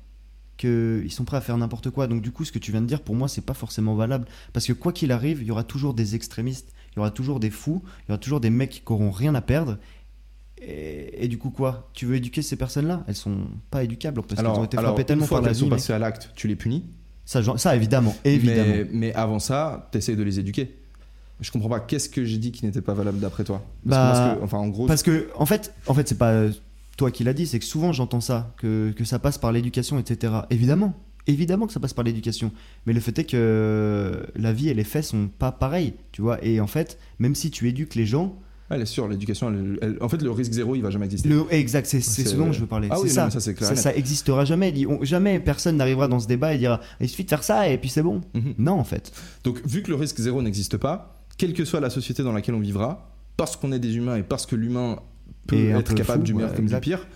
qu'ils 0.57 1.11
sont 1.11 1.25
prêts 1.25 1.37
à 1.37 1.41
faire 1.41 1.57
n'importe 1.59 1.91
quoi. 1.91 2.07
Donc, 2.07 2.23
du 2.23 2.31
coup, 2.31 2.45
ce 2.45 2.53
que 2.53 2.59
tu 2.59 2.71
viens 2.71 2.81
de 2.81 2.87
dire, 2.87 3.03
pour 3.03 3.15
moi, 3.15 3.29
c'est 3.29 3.45
pas 3.45 3.55
forcément 3.55 3.95
valable. 3.95 4.27
Parce 4.53 4.67
que 4.67 4.73
quoi 4.73 4.93
qu'il 4.93 5.13
arrive, 5.13 5.43
il 5.43 5.49
y 5.49 5.51
aura 5.51 5.65
toujours 5.65 5.95
des 5.95 6.15
extrémistes, 6.15 6.73
il 6.93 6.97
y 6.97 6.99
aura 7.01 7.11
toujours 7.11 7.41
des 7.41 7.51
fous, 7.51 7.83
il 8.01 8.11
y 8.11 8.13
aura 8.13 8.19
toujours 8.19 8.41
des 8.41 8.51
mecs 8.51 8.71
qui 8.71 8.83
n'auront 8.89 9.11
rien 9.11 9.35
à 9.35 9.41
perdre. 9.41 9.79
Et, 10.59 11.25
et 11.25 11.29
du 11.29 11.39
coup, 11.39 11.51
quoi? 11.51 11.91
Tu 11.93 12.07
veux 12.07 12.17
éduquer 12.17 12.43
ces 12.43 12.57
personnes-là? 12.57 13.05
Elles 13.09 13.17
sont 13.17 13.49
pas 13.71 13.83
éducables 13.85 14.23
parce 14.23 14.41
qu'elles 14.41 14.51
ont 14.51 14.65
été 14.65 14.77
frappées 14.77 15.05
tellement 15.05 15.27
fois 15.27 15.41
par 15.41 15.49
la 15.49 15.55
sont 15.55 15.65
vie. 15.65 15.71
mec. 15.71 15.79
passées 15.79 15.93
à 15.93 15.99
l'acte, 15.99 16.31
tu 16.37 16.49
les 16.49 16.57
punis? 16.57 16.85
Ça, 17.25 17.43
ça, 17.57 17.75
évidemment, 17.75 18.15
évidemment. 18.25 18.75
Mais, 18.75 18.87
mais 18.93 19.15
avant 19.15 19.39
ça, 19.39 19.89
t'essayes 19.93 20.17
de 20.17 20.23
les 20.23 20.39
éduquer. 20.39 20.79
Je 21.41 21.51
comprends 21.51 21.69
pas. 21.69 21.81
Qu'est-ce 21.81 22.09
que 22.09 22.25
j'ai 22.25 22.39
dit 22.39 22.53
qui 22.53 22.65
n'était 22.65 22.81
pas 22.81 22.95
valable 22.95 23.19
d'après 23.19 23.45
toi? 23.45 23.63
Parce 23.89 24.19
que 24.19 24.25
Bah, 24.25 24.37
que- 24.39 24.45
enfin, 24.45 24.59
en 24.59 24.69
gros, 24.69 24.87
Parce 24.87 25.03
que, 25.03 25.29
en 25.37 25.47
fait, 25.47 25.75
en 25.87 25.95
fait 25.95 26.09
c'est 26.09 26.19
pas 26.19 26.31
euh, 26.31 26.51
toi 26.97 27.11
qui 27.11 27.25
l'as 27.25 27.33
dit, 27.35 27.47
c'est 27.47 27.59
que 27.59 27.65
souvent 27.65 27.93
j'entends 27.93 28.21
ça, 28.21 28.53
que, 28.57 28.93
que 28.97 29.05
ça 29.05 29.19
passe 29.19 29.37
par 29.39 29.51
l'éducation, 29.53 29.99
etc. 29.99 30.33
Évidemment, 30.51 30.95
évidemment 31.27 31.67
que 31.67 31.73
ça 31.73 31.81
passe 31.81 31.93
par 31.93 32.05
l'éducation. 32.05 32.53
Mais 32.87 32.93
le 32.93 33.01
fait 33.01 33.19
est 33.19 33.25
que 33.25 33.37
euh, 33.37 34.23
la 34.37 34.53
vie 34.53 34.69
et 34.69 34.75
les 34.75 34.85
faits 34.85 35.05
sont 35.05 35.29
pas 35.39 35.51
pareils, 35.53 35.95
tu 36.13 36.23
vois. 36.23 36.43
Et 36.45 36.61
en 36.61 36.67
fait, 36.69 36.99
même 37.19 37.35
si 37.35 37.51
tu 37.51 37.69
éduques 37.69 37.95
les 37.97 38.07
gens, 38.07 38.37
elle 38.71 38.81
est 38.81 38.87
sûre, 38.87 39.07
l'éducation, 39.09 39.53
en 40.01 40.09
fait, 40.09 40.23
le 40.23 40.31
risque 40.31 40.53
zéro, 40.53 40.75
il 40.75 40.81
va 40.83 40.89
jamais 40.91 41.05
exister. 41.05 41.29
le, 41.29 41.45
exact, 41.51 41.87
c'est 41.87 42.01
ce 42.01 42.35
dont 42.35 42.51
je 42.51 42.61
veux 42.61 42.67
parler. 42.67 42.89
Ah 42.91 42.95
c'est 42.97 43.03
oui, 43.03 43.09
non, 43.11 43.15
ça. 43.15 43.25
mais 43.27 43.31
ça, 43.33 43.41
c'est 43.41 43.55
clair 43.55 43.69
ça, 43.69 43.77
ça 43.77 43.95
existera 43.95 44.45
jamais. 44.47 44.73
On- 44.87 45.05
jamais 45.05 45.39
personne 45.39 45.77
n'arrivera 45.77 46.09
dans 46.09 46.19
ce 46.19 46.27
débat 46.27 46.55
et 46.55 46.59
dira 46.59 46.81
il 46.99 47.09
suffit 47.09 47.25
de 47.25 47.29
faire 47.29 47.45
ça 47.45 47.69
et 47.69 47.77
puis 47.77 47.91
c'est 47.91 48.03
bon. 48.03 48.23
Mhm. 48.35 48.55
Non, 48.59 48.73
en 48.73 48.85
fait. 48.85 49.13
Donc, 49.45 49.61
vu 49.67 49.83
que 49.83 49.91
le 49.91 49.97
risque 49.97 50.19
zéro 50.19 50.41
n'existe 50.41 50.79
pas, 50.79 51.24
quelle 51.39 51.53
que 51.53 51.65
soit 51.65 51.81
la 51.81 51.91
société 51.91 52.23
dans 52.23 52.33
laquelle 52.33 52.55
on 52.55 52.61
vivra, 52.61 53.11
parce 53.37 53.57
qu'on 53.57 53.73
est 53.73 53.79
des 53.79 53.97
humains 53.97 54.17
et 54.17 54.23
parce 54.23 54.47
que 54.47 54.57
l'humain 54.57 54.99
peut 55.47 55.57
Et 55.57 55.69
être 55.69 55.89
peu 55.91 55.95
capable 55.95 56.21
fou, 56.21 56.25
du 56.27 56.35
meilleur 56.35 56.51
ouais, 56.51 56.57
comme 56.57 56.67
du 56.67 56.71
exact. 56.75 56.81
pire, 56.85 57.07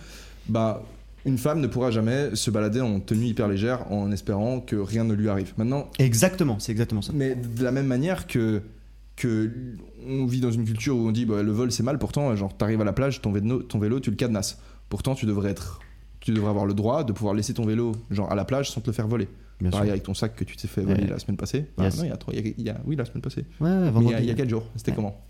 bah, 0.47 0.83
une 1.25 1.37
femme 1.37 1.59
ne 1.61 1.67
pourra 1.67 1.91
jamais 1.91 2.35
se 2.35 2.49
balader 2.51 2.81
en 2.81 2.99
tenue 2.99 3.25
hyper 3.25 3.47
légère 3.47 3.91
en 3.91 4.11
espérant 4.11 4.59
que 4.61 4.75
rien 4.75 5.03
ne 5.03 5.13
lui 5.13 5.29
arrive. 5.29 5.53
Maintenant, 5.57 5.89
Exactement, 5.99 6.59
c'est 6.59 6.71
exactement 6.71 7.01
ça. 7.01 7.11
mais 7.13 7.35
de 7.35 7.63
la 7.63 7.71
même 7.71 7.87
manière 7.87 8.27
que 8.27 8.61
que 9.15 9.51
on 10.07 10.25
vit 10.25 10.39
dans 10.39 10.51
une 10.51 10.63
culture 10.63 10.95
où 10.95 11.07
on 11.07 11.11
dit 11.11 11.25
bah, 11.25 11.43
le 11.43 11.51
vol 11.51 11.71
c'est 11.73 11.83
mal, 11.83 11.99
pourtant 11.99 12.33
genre 12.37 12.55
t'arrives 12.55 12.79
à 12.79 12.85
la 12.85 12.93
plage, 12.93 13.21
ton 13.21 13.31
vélo, 13.33 13.61
ton 13.63 13.77
vélo 13.79 13.99
tu 13.99 14.09
le 14.11 14.15
cadenasses. 14.15 14.59
Pourtant, 14.87 15.13
tu 15.13 15.25
devrais 15.27 15.51
être, 15.51 15.79
tu 16.19 16.31
devrais 16.31 16.49
avoir 16.49 16.65
le 16.65 16.73
droit 16.73 17.03
de 17.03 17.11
pouvoir 17.13 17.33
laisser 17.35 17.53
ton 17.53 17.65
vélo 17.65 17.91
genre 18.09 18.31
à 18.31 18.35
la 18.35 18.45
plage 18.45 18.71
sans 18.71 18.81
te 18.81 18.87
le 18.87 18.93
faire 18.93 19.07
voler. 19.07 19.27
Bien 19.61 19.71
Pareil 19.71 19.87
sûr. 19.87 19.91
avec 19.91 20.03
ton 20.03 20.13
sac 20.13 20.35
que 20.35 20.43
tu 20.45 20.55
t'es 20.55 20.67
fait 20.69 20.81
voler 20.81 21.03
Ouais. 21.03 21.09
la 21.09 21.19
semaine 21.19 21.35
passée. 21.37 21.65
Yes. 21.79 21.97
non, 21.97 22.03
il 22.05 22.09
y 22.09 22.11
a 22.13 22.17
trois- 22.17 22.33
il 22.33 22.61
y 22.61 22.69
a- 22.69 22.79
oui, 22.85 22.95
la 22.95 23.03
semaine 23.05 23.21
passée. 23.21 23.45
Ouais, 23.59 23.69
il 23.69 23.83
y 23.85 23.87
a- 23.87 23.91
vendredi. 23.91 24.15
il 24.19 24.25
y 24.25 24.31
a 24.31 24.33
4 24.35 24.49
jours. 24.49 24.63
C'était 24.77 24.91
Ouais. 24.91 24.95
comment 24.95 25.21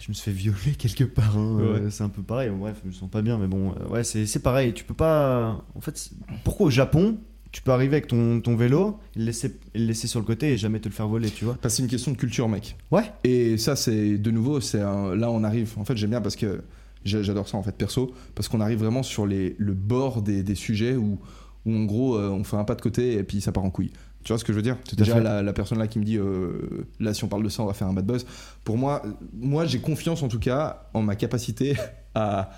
je 0.00 0.08
me 0.10 0.14
suis 0.14 0.30
fait 0.30 0.36
violer 0.36 0.72
quelque 0.78 1.04
part. 1.04 1.36
hein. 1.38 1.56
Ouais. 1.56 1.62
Euh, 1.64 1.90
C'est 1.90 2.04
un 2.04 2.08
peu 2.08 2.22
pareil. 2.22 2.50
Bref, 2.50 2.76
je 2.82 2.88
me 2.88 2.92
sens 2.92 3.10
pas 3.10 3.22
bien, 3.22 3.38
mais 3.38 3.46
bon, 3.46 3.72
euh, 3.72 3.88
ouais, 3.88 4.04
c'est 4.04 4.26
c'est 4.26 4.40
pareil. 4.40 4.72
Tu 4.74 4.84
peux 4.84 4.94
pas. 4.94 5.64
En 5.74 5.80
fait, 5.80 6.10
pourquoi 6.44 6.66
au 6.66 6.70
Japon, 6.70 7.16
tu 7.50 7.62
peux 7.62 7.70
arriver 7.72 7.96
avec 7.96 8.08
ton, 8.08 8.40
ton 8.40 8.56
vélo, 8.56 8.98
le 9.16 9.24
laisser, 9.24 9.56
le 9.74 9.86
laisser 9.86 10.06
sur 10.06 10.20
le 10.20 10.26
côté 10.26 10.52
et 10.52 10.56
jamais 10.58 10.80
te 10.80 10.88
le 10.88 10.94
faire 10.94 11.08
voler, 11.08 11.30
tu 11.30 11.44
vois? 11.44 11.54
Parce 11.60 11.74
que 11.74 11.76
c'est 11.78 11.82
une 11.82 11.88
question 11.88 12.12
de 12.12 12.16
culture, 12.16 12.48
mec. 12.48 12.76
Ouais. 12.90 13.10
Et 13.24 13.56
ça, 13.58 13.74
c'est 13.76 14.18
de 14.18 14.30
nouveau, 14.30 14.60
c'est 14.60 14.80
un- 14.80 15.14
là 15.14 15.30
on 15.30 15.42
arrive. 15.44 15.72
En 15.78 15.84
fait, 15.84 15.96
j'aime 15.96 16.10
bien 16.10 16.20
parce 16.20 16.36
que 16.36 16.62
j'a- 17.04 17.22
j'adore 17.22 17.48
ça 17.48 17.56
en 17.56 17.62
fait 17.62 17.76
perso, 17.76 18.12
parce 18.34 18.48
qu'on 18.48 18.60
arrive 18.60 18.78
vraiment 18.80 19.02
sur 19.02 19.26
les, 19.26 19.56
le 19.58 19.72
bord 19.72 20.20
des, 20.22 20.42
des 20.42 20.54
sujets 20.56 20.94
où, 20.96 21.18
où 21.66 21.74
en 21.74 21.84
gros 21.84 22.16
euh, 22.16 22.28
on 22.30 22.44
fait 22.44 22.56
un 22.56 22.64
pas 22.64 22.74
de 22.74 22.82
côté 22.82 23.14
et 23.14 23.22
puis 23.22 23.40
ça 23.40 23.52
part 23.52 23.64
en 23.64 23.70
couille. 23.70 23.90
Tu 24.22 24.32
vois 24.32 24.38
ce 24.38 24.44
que 24.44 24.52
je 24.52 24.56
veux 24.56 24.62
dire? 24.62 24.78
Tout 24.88 24.96
Déjà 24.96 25.20
la, 25.20 25.42
la 25.42 25.52
personne 25.52 25.78
là 25.78 25.86
qui 25.86 25.98
me 25.98 26.04
dit 26.04 26.16
euh, 26.16 26.86
là 27.00 27.12
si 27.14 27.24
on 27.24 27.28
parle 27.28 27.42
de 27.42 27.48
ça 27.50 27.62
on 27.62 27.66
va 27.66 27.74
faire 27.74 27.88
un 27.88 27.92
bad 27.92 28.06
buzz. 28.06 28.24
Pour 28.64 28.78
moi, 28.78 29.02
moi 29.34 29.66
j'ai 29.66 29.80
confiance 29.80 30.22
en 30.22 30.28
tout 30.28 30.38
cas 30.38 30.86
en 30.94 31.02
ma 31.02 31.14
capacité 31.16 31.76
à, 32.14 32.50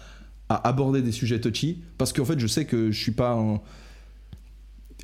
à 0.48 0.68
aborder 0.68 1.02
des 1.02 1.12
sujets 1.12 1.40
touchy 1.40 1.82
parce 1.98 2.12
qu'en 2.12 2.24
fait 2.24 2.38
je 2.38 2.46
sais 2.46 2.64
que 2.66 2.90
je 2.92 3.00
suis 3.00 3.12
pas 3.12 3.32
un 3.32 3.60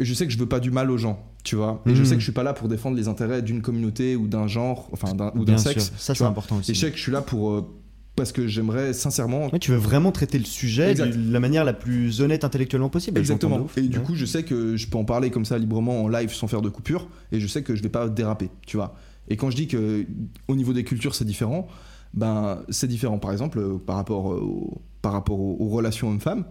je 0.00 0.14
sais 0.14 0.26
que 0.26 0.32
je 0.32 0.38
veux 0.38 0.48
pas 0.48 0.60
du 0.60 0.70
mal 0.70 0.90
aux 0.90 0.96
gens, 0.96 1.22
tu 1.44 1.54
vois? 1.56 1.82
Et 1.86 1.94
je 1.94 2.00
Mhm. 2.00 2.04
sais 2.06 2.14
que 2.14 2.20
je 2.20 2.24
suis 2.24 2.32
pas 2.32 2.42
là 2.42 2.54
pour 2.54 2.68
défendre 2.68 2.96
les 2.96 3.08
intérêts 3.08 3.42
d'une 3.42 3.60
communauté 3.60 4.16
ou 4.16 4.26
d'un 4.26 4.46
genre, 4.46 4.88
enfin 4.92 5.14
d'un, 5.14 5.30
ou 5.34 5.44
d'un 5.44 5.58
sexe. 5.58 5.86
sûr. 5.88 5.94
Ça, 5.98 6.14
c'est 6.14 6.24
important 6.24 6.56
aussi. 6.56 6.70
Et 6.70 6.74
je 6.74 6.80
sais 6.80 6.90
que 6.90 6.96
je 6.96 7.02
suis 7.02 7.12
là 7.12 7.20
pour 7.20 7.50
euh, 7.50 7.68
parce 8.16 8.32
que 8.32 8.46
j'aimerais 8.46 8.92
sincèrement. 8.92 9.48
Ouais, 9.52 9.58
tu 9.58 9.70
veux 9.70 9.76
vraiment 9.78 10.12
traiter 10.12 10.38
le 10.38 10.44
sujet 10.44 10.90
Exact. 10.90 11.16
de 11.16 11.32
la 11.32 11.40
manière 11.40 11.64
la 11.64 11.72
plus 11.72 12.20
honnête 12.20 12.44
intellectuellement 12.44 12.88
possible. 12.90 13.18
Exactement. 13.18 13.66
Et 13.76 13.82
du 13.82 13.98
Ouais. 13.98 14.04
coup, 14.04 14.14
je 14.14 14.26
sais 14.26 14.42
que 14.42 14.76
je 14.76 14.86
peux 14.88 14.98
en 14.98 15.04
parler 15.04 15.30
comme 15.30 15.44
ça 15.44 15.56
librement 15.58 16.02
en 16.04 16.08
live 16.08 16.32
sans 16.32 16.46
faire 16.46 16.60
de 16.62 16.68
coupure. 16.68 17.08
Et 17.32 17.40
je 17.40 17.46
sais 17.46 17.62
que 17.62 17.74
je 17.74 17.82
vais 17.82 17.88
pas 17.88 18.08
déraper, 18.08 18.50
tu 18.66 18.76
vois. 18.76 18.94
Et 19.28 19.36
quand 19.36 19.50
je 19.50 19.56
dis 19.56 19.66
que 19.68 20.04
au 20.48 20.56
niveau 20.56 20.72
des 20.72 20.84
cultures 20.84 21.14
c'est 21.14 21.24
différent, 21.24 21.66
ben 22.12 22.62
c'est 22.68 22.88
différent. 22.88 23.18
Par 23.18 23.32
exemple, 23.32 23.58
euh, 23.58 23.78
par 23.78 23.96
rapport 23.96 24.32
euh, 24.32 24.40
au- 24.42 24.82
par 25.00 25.12
rapport 25.12 25.40
aux, 25.40 25.56
aux 25.58 25.68
relations 25.68 26.08
hommes-femmes. 26.10 26.44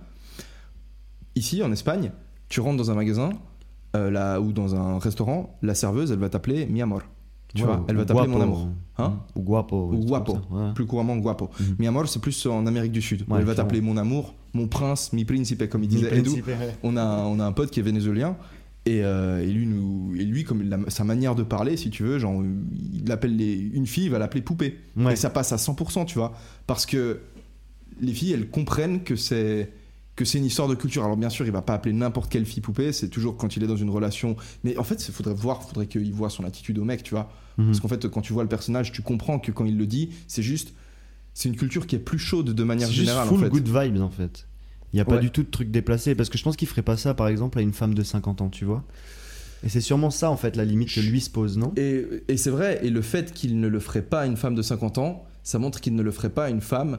Ici, 1.36 1.64
en 1.64 1.72
Espagne, 1.72 2.12
tu 2.50 2.60
rentres 2.60 2.78
dans 2.78 2.92
un 2.92 2.96
magasin 2.96 3.30
euh, 3.96 4.10
là, 4.10 4.40
ou 4.42 4.52
dans 4.52 4.76
un 4.76 5.00
restaurant, 5.00 5.58
la 5.62 5.76
serveuse, 5.76 6.12
elle 6.12 6.20
va 6.20 6.30
t'appeler 6.30 6.66
mi 6.66 6.82
amor. 6.82 7.02
Tu 7.54 7.62
Ouais, 7.64 7.68
vois, 7.68 7.86
elle 7.90 7.96
va 7.98 8.06
t'appeler 8.06 8.28
mon 8.28 8.42
amour. 8.42 8.68
Hein 8.98 9.20
Ou 9.36 9.42
guapo. 9.42 9.92
Ou 9.94 10.06
guapo. 10.06 10.38
ouais. 10.52 10.74
Plus 10.76 10.86
couramment 10.86 11.18
guapo. 11.18 11.50
Mhm. 11.60 11.76
Mi 11.80 11.88
amor, 11.88 12.08
c'est 12.08 12.22
plus 12.22 12.46
en 12.46 12.66
Amérique 12.66 12.92
du 12.92 13.02
Sud. 13.02 13.22
Ouais, 13.30 13.40
elle 13.40 13.46
va 13.46 13.56
t'appeler 13.56 13.82
mon 13.82 13.98
amour, 13.98 14.36
mon 14.54 14.68
prince, 14.68 15.12
mi 15.14 15.26
principe, 15.26 15.68
comme 15.70 15.84
il 15.84 15.88
disait 15.90 16.18
Edu. 16.18 16.44
On 16.84 16.96
a, 16.98 17.24
on 17.26 17.40
a 17.40 17.46
un 17.46 17.52
pote 17.52 17.72
qui 17.72 17.80
est 17.80 17.84
vénézuélien. 17.84 18.38
Et, 18.86 19.04
euh, 19.04 19.44
et 19.44 19.48
lui, 19.52 19.68
nous, 19.68 20.16
et 20.18 20.24
lui, 20.24 20.44
comme 20.44 20.64
la- 20.64 20.80
sa 20.90 21.04
manière 21.04 21.36
de 21.36 21.44
parler, 21.44 21.78
si 21.78 21.90
tu 21.92 22.02
veux, 22.04 22.18
genre, 22.20 22.42
il 22.94 23.12
appelle 23.12 23.36
les, 23.36 23.54
une 23.74 23.86
fille, 23.86 24.06
il 24.06 24.10
va 24.12 24.18
l'appeler 24.18 24.42
poupée. 24.42 24.80
Et 25.12 25.16
ça 25.16 25.30
passe 25.30 25.52
à 25.52 25.58
100%, 25.58 26.06
tu 26.06 26.18
vois. 26.18 26.34
Parce 26.68 26.86
que 26.88 27.20
les 28.00 28.14
filles, 28.14 28.32
elles 28.34 28.50
comprennent 28.50 29.04
que 29.04 29.16
c'est 29.16 29.72
que 30.16 30.26
c'est 30.26 30.38
une 30.38 30.46
histoire 30.46 30.68
de 30.68 30.76
culture. 30.76 31.04
Alors 31.04 31.18
bien 31.18 31.30
sûr, 31.30 31.46
il 31.46 31.52
va 31.52 31.62
pas 31.62 31.74
appeler 31.74 31.94
n'importe 31.94 32.32
quelle 32.32 32.46
fille 32.46 32.62
poupée, 32.62 32.92
c'est 32.92 33.08
toujours 33.10 33.38
quand 33.38 33.56
il 33.56 33.64
est 33.64 33.68
dans 33.68 33.78
une 33.78 33.90
relation. 33.90 34.36
Mais 34.64 34.78
en 34.78 34.84
fait, 34.84 35.08
il 35.08 35.14
faudrait 35.14 35.34
voir, 35.34 35.64
faudrait 35.68 35.88
qu'il 35.88 36.12
voit 36.14 36.30
son 36.30 36.44
attitude 36.44 36.78
au 36.80 36.84
mec, 36.84 37.04
tu 37.04 37.12
vois. 37.12 37.32
Mhm. 37.58 37.68
Parce 37.68 37.80
qu'en 37.80 37.88
fait, 37.88 38.08
quand 38.10 38.22
tu 38.22 38.34
vois 38.34 38.44
le 38.44 38.50
personnage, 38.50 38.92
tu 38.92 39.02
comprends 39.02 39.40
que 39.40 39.52
quand 39.52 39.66
il 39.66 39.78
le 39.78 39.88
dit, 39.88 40.10
c'est 40.28 40.44
juste, 40.44 40.74
c'est 41.34 41.48
une 41.50 41.56
culture 41.56 41.88
qui 41.88 41.96
est 41.96 42.00
plus 42.00 42.20
chaude 42.20 42.54
de 42.54 42.64
manière 42.64 42.88
C'est 42.90 42.94
générale. 42.94 43.28
full 43.28 43.38
en 43.40 43.44
fait. 43.44 43.50
good 43.50 43.68
vibes 43.68 44.02
en 44.02 44.10
fait. 44.10 44.48
Il 44.94 44.98
n'y 44.98 45.02
a 45.02 45.06
pas 45.06 45.16
Ouais. 45.16 45.22
du 45.22 45.32
tout 45.32 45.44
de 45.44 45.50
truc 45.50 45.72
déplacé 45.72 46.16
parce 46.16 46.30
que 46.30 46.38
je 46.38 46.44
pense 46.44 46.58
qu'il 46.58 46.68
ferait 46.68 46.82
pas 46.82 46.98
ça 46.98 47.14
par 47.14 47.30
exemple 47.30 47.58
à 47.60 47.62
une 47.62 47.72
femme 47.72 47.94
de 47.94 48.04
50 48.04 48.42
ans, 48.42 48.50
tu 48.50 48.66
vois. 48.66 48.84
Et 49.64 49.70
c'est 49.70 49.80
sûrement 49.80 50.10
ça 50.10 50.30
en 50.30 50.36
fait 50.38 50.56
la 50.58 50.66
limite 50.66 50.94
que 50.94 51.00
lui 51.00 51.22
se 51.22 51.30
pose, 51.30 51.58
non? 51.58 51.72
Et, 51.78 52.06
et 52.28 52.36
c'est 52.36 52.50
vrai, 52.50 52.80
et 52.84 52.90
le 52.90 53.02
fait 53.02 53.32
qu'il 53.32 53.60
ne 53.62 53.68
le 53.70 53.80
ferait 53.80 54.02
pas 54.02 54.22
à 54.22 54.26
une 54.26 54.36
femme 54.36 54.56
de 54.56 54.62
50 54.62 54.98
ans, 54.98 55.24
ça 55.44 55.60
montre 55.60 55.80
qu'il 55.80 55.96
ne 55.96 56.02
le 56.02 56.12
ferait 56.12 56.30
pas 56.32 56.46
à 56.46 56.50
une 56.50 56.60
femme 56.62 56.98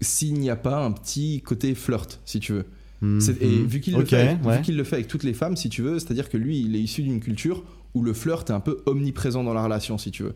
s'il 0.00 0.34
n'y 0.34 0.50
a 0.50 0.56
pas 0.56 0.84
un 0.84 0.92
petit 0.92 1.42
côté 1.42 1.74
flirt, 1.74 2.20
si 2.24 2.40
tu 2.40 2.52
veux. 2.52 2.64
C'est- 3.20 3.40
Et 3.40 3.46
Mhm. 3.60 3.66
vu 3.66 3.80
qu'il 3.80 3.94
Ok, 3.94 4.00
le, 4.00 4.06
fait 4.06 4.16
avec- 4.28 4.44
ouais. 4.44 4.60
qu'il 4.62 4.76
le 4.76 4.82
fait 4.84 4.96
avec 4.96 5.06
toutes 5.08 5.22
les 5.22 5.32
femmes, 5.34 5.56
si 5.56 5.68
tu 5.68 5.82
veux, 5.82 5.98
c'est-à-dire 6.00 6.28
que 6.28 6.36
lui, 6.36 6.60
il 6.60 6.74
est 6.74 6.80
issu 6.80 7.02
d'une 7.02 7.20
culture 7.20 7.62
où 7.94 8.02
le 8.02 8.12
flirt 8.12 8.50
est 8.50 8.52
un 8.52 8.58
peu 8.60 8.82
omniprésent 8.86 9.44
dans 9.44 9.54
la 9.54 9.62
relation, 9.62 9.98
si 9.98 10.10
tu 10.10 10.24
veux. 10.24 10.34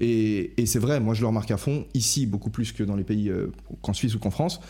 Et, 0.00 0.52
et 0.60 0.66
c'est 0.66 0.78
vrai, 0.78 1.00
moi 1.00 1.14
je 1.14 1.20
le 1.22 1.26
remarque 1.28 1.50
à 1.52 1.56
fond, 1.56 1.86
ici 1.94 2.26
beaucoup 2.26 2.50
plus 2.50 2.72
que 2.72 2.82
dans 2.82 2.96
les 2.96 3.04
pays 3.04 3.30
euh, 3.30 3.46
qu'en 3.82 3.92
Suisse 3.94 4.14
ou 4.14 4.18
qu'en 4.18 4.30
France, 4.30 4.60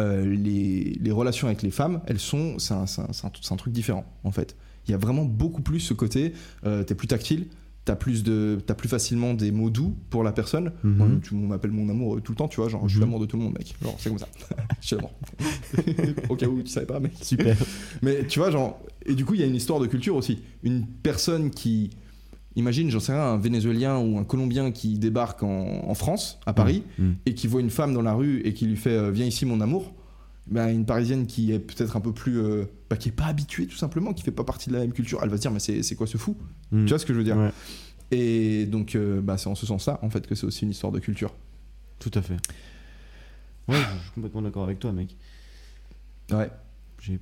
euh, 0.00 0.24
les, 0.24 0.96
les 1.00 1.10
relations 1.12 1.46
avec 1.48 1.62
les 1.62 1.70
femmes, 1.70 2.00
elles 2.06 2.18
sont, 2.18 2.58
c'est 2.58 2.74
un, 2.74 2.86
c'est 2.86 3.02
un- 3.02 3.12
c'est 3.12 3.26
un- 3.26 3.32
c'est 3.40 3.52
un 3.52 3.56
truc 3.56 3.72
différent 3.72 4.04
en 4.24 4.30
fait. 4.30 4.56
Il 4.88 4.90
y 4.92 4.94
a 4.94 4.98
vraiment 4.98 5.24
beaucoup 5.24 5.60
plus 5.62 5.80
ce 5.80 5.92
côté, 5.94 6.32
euh, 6.64 6.82
t'es 6.82 6.94
plus 6.94 7.08
tactile, 7.08 7.46
t'as 7.90 7.96
plus 7.96 8.22
de, 8.22 8.60
t'as 8.64 8.74
plus 8.74 8.88
facilement 8.88 9.34
des 9.34 9.50
mots 9.50 9.68
doux 9.68 9.96
pour 10.10 10.22
la 10.22 10.30
personne. 10.30 10.70
Mhm. 10.84 11.20
Tu 11.24 11.34
m'appelles 11.34 11.72
mon 11.72 11.88
amour 11.88 12.14
euh, 12.16 12.20
tout 12.20 12.30
le 12.30 12.36
temps, 12.36 12.46
tu 12.46 12.60
vois, 12.60 12.68
genre 12.68 12.84
je 12.86 12.90
suis 12.90 12.98
Mhm. 12.98 13.04
l'amour 13.06 13.18
de 13.20 13.26
tout 13.26 13.36
le 13.36 13.42
monde, 13.42 13.54
mec. 13.58 13.74
Genre 13.82 13.96
c'est 13.98 14.10
comme 14.10 14.18
ça. 14.20 14.28
je 14.80 14.86
suis 14.86 14.94
l'amour. 14.96 15.10
Au 16.28 16.36
cas 16.36 16.46
où 16.46 16.62
tu 16.62 16.68
savais 16.70 16.86
pas, 16.86 17.00
mec. 17.00 17.12
Super. 17.20 17.56
Mais 18.02 18.24
tu 18.28 18.38
vois, 18.38 18.52
genre, 18.52 18.80
et 19.04 19.14
du 19.16 19.24
coup, 19.24 19.34
il 19.34 19.40
y 19.40 19.42
a 19.42 19.46
une 19.46 19.56
histoire 19.56 19.80
de 19.80 19.86
culture 19.88 20.14
aussi. 20.14 20.38
Une 20.62 20.86
personne 20.86 21.50
qui, 21.50 21.90
imagine, 22.54 22.90
j'en 22.90 23.00
sais 23.00 23.12
rien, 23.12 23.22
un 23.22 23.38
Vénézuélien 23.38 23.98
ou 23.98 24.18
un 24.18 24.24
Colombien 24.24 24.70
qui 24.70 24.96
débarque 24.98 25.42
en, 25.42 25.82
en 25.88 25.94
France, 25.94 26.38
à 26.46 26.52
Paris, 26.52 26.84
Mhm. 26.98 27.16
et 27.26 27.34
qui 27.34 27.48
voit 27.48 27.60
une 27.60 27.70
femme 27.70 27.92
dans 27.92 28.02
la 28.02 28.12
rue 28.14 28.40
et 28.44 28.54
qui 28.54 28.66
lui 28.66 28.76
fait 28.76 28.90
euh, 28.90 29.10
Viens 29.10 29.26
ici, 29.26 29.46
mon 29.46 29.60
amour. 29.60 29.92
Ben, 30.46 30.68
une 30.68 30.84
Parisienne 30.86 31.26
qui 31.26 31.52
est 31.52 31.58
peut-être 31.60 31.96
un 31.96 32.00
peu 32.00 32.12
plus. 32.12 32.38
euh, 32.38 32.64
bah, 32.88 32.96
qui 32.96 33.08
est 33.10 33.12
pas 33.12 33.26
habituée, 33.26 33.66
tout 33.66 33.76
simplement, 33.76 34.12
qui 34.12 34.22
fait 34.24 34.32
pas 34.32 34.42
partie 34.44 34.68
de 34.68 34.74
la 34.74 34.80
même 34.80 34.92
culture, 34.92 35.20
elle 35.22 35.28
va 35.28 35.36
se 35.36 35.42
dire 35.42 35.50
Mais 35.52 35.60
c'est 35.60 35.94
quoi 35.94 36.06
ce 36.06 36.16
fou? 36.18 36.36
Mhm. 36.72 36.84
Tu 36.86 36.88
vois 36.90 36.98
ce 36.98 37.06
que 37.06 37.12
je 37.12 37.18
veux 37.18 37.24
dire? 37.24 37.36
Ouais, 37.36 37.50
Et 38.10 38.66
donc, 38.66 38.94
euh, 38.96 39.20
bah, 39.20 39.38
c'est 39.38 39.48
en 39.48 39.54
ce 39.54 39.66
sens-là, 39.66 39.98
en 40.02 40.10
fait, 40.10 40.26
que 40.26 40.34
c'est 40.34 40.46
aussi 40.46 40.64
une 40.64 40.70
histoire 40.70 40.92
de 40.92 40.98
culture. 40.98 41.32
tout 42.00 42.10
à 42.14 42.22
fait. 42.22 42.36
Ouais, 43.68 43.76
je 43.76 44.02
suis 44.02 44.10
complètement 44.14 44.42
d'accord 44.42 44.64
avec 44.64 44.78
toi, 44.80 44.90
mec. 44.92 45.14
Ouais. 46.32 46.50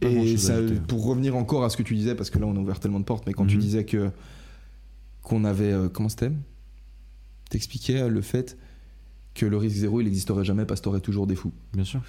Pas 0.00 0.09
Et 0.09 0.37
ça- 0.38 0.61
pour 0.87 1.04
revenir 1.04 1.37
encore 1.37 1.64
à 1.64 1.70
ce 1.70 1.76
que 1.76 1.83
tu 1.83 1.94
disais, 1.94 2.14
parce 2.14 2.31
que 2.31 2.38
là 2.38 2.46
on 2.46 2.57
a 2.57 2.59
ouvert 2.59 2.81
tellement 2.81 2.98
de 3.00 3.04
portes, 3.04 3.26
mais 3.26 3.33
quand 3.35 3.46
tu 3.46 3.57
Mhm. 3.57 3.61
disais 3.62 3.85
que 3.85 4.11
qu'on 5.22 5.44
avait 5.44 5.72
euh, 5.72 5.88
comment 5.88 6.09
c'était? 6.09 6.33
T'expliquais 7.50 8.09
le 8.09 8.20
fait 8.20 8.59
que 9.35 9.46
le 9.46 9.57
risque 9.57 9.76
zéro 9.76 10.00
il 10.00 10.04
n'existerait 10.04 10.44
jamais 10.44 10.64
parce 10.64 10.81
que 10.81 10.85
t'aurais 10.85 11.00
toujours 11.00 11.26
des 11.26 11.37
fous. 11.37 11.52
Bien 11.74 11.85
sûr. 11.85 12.00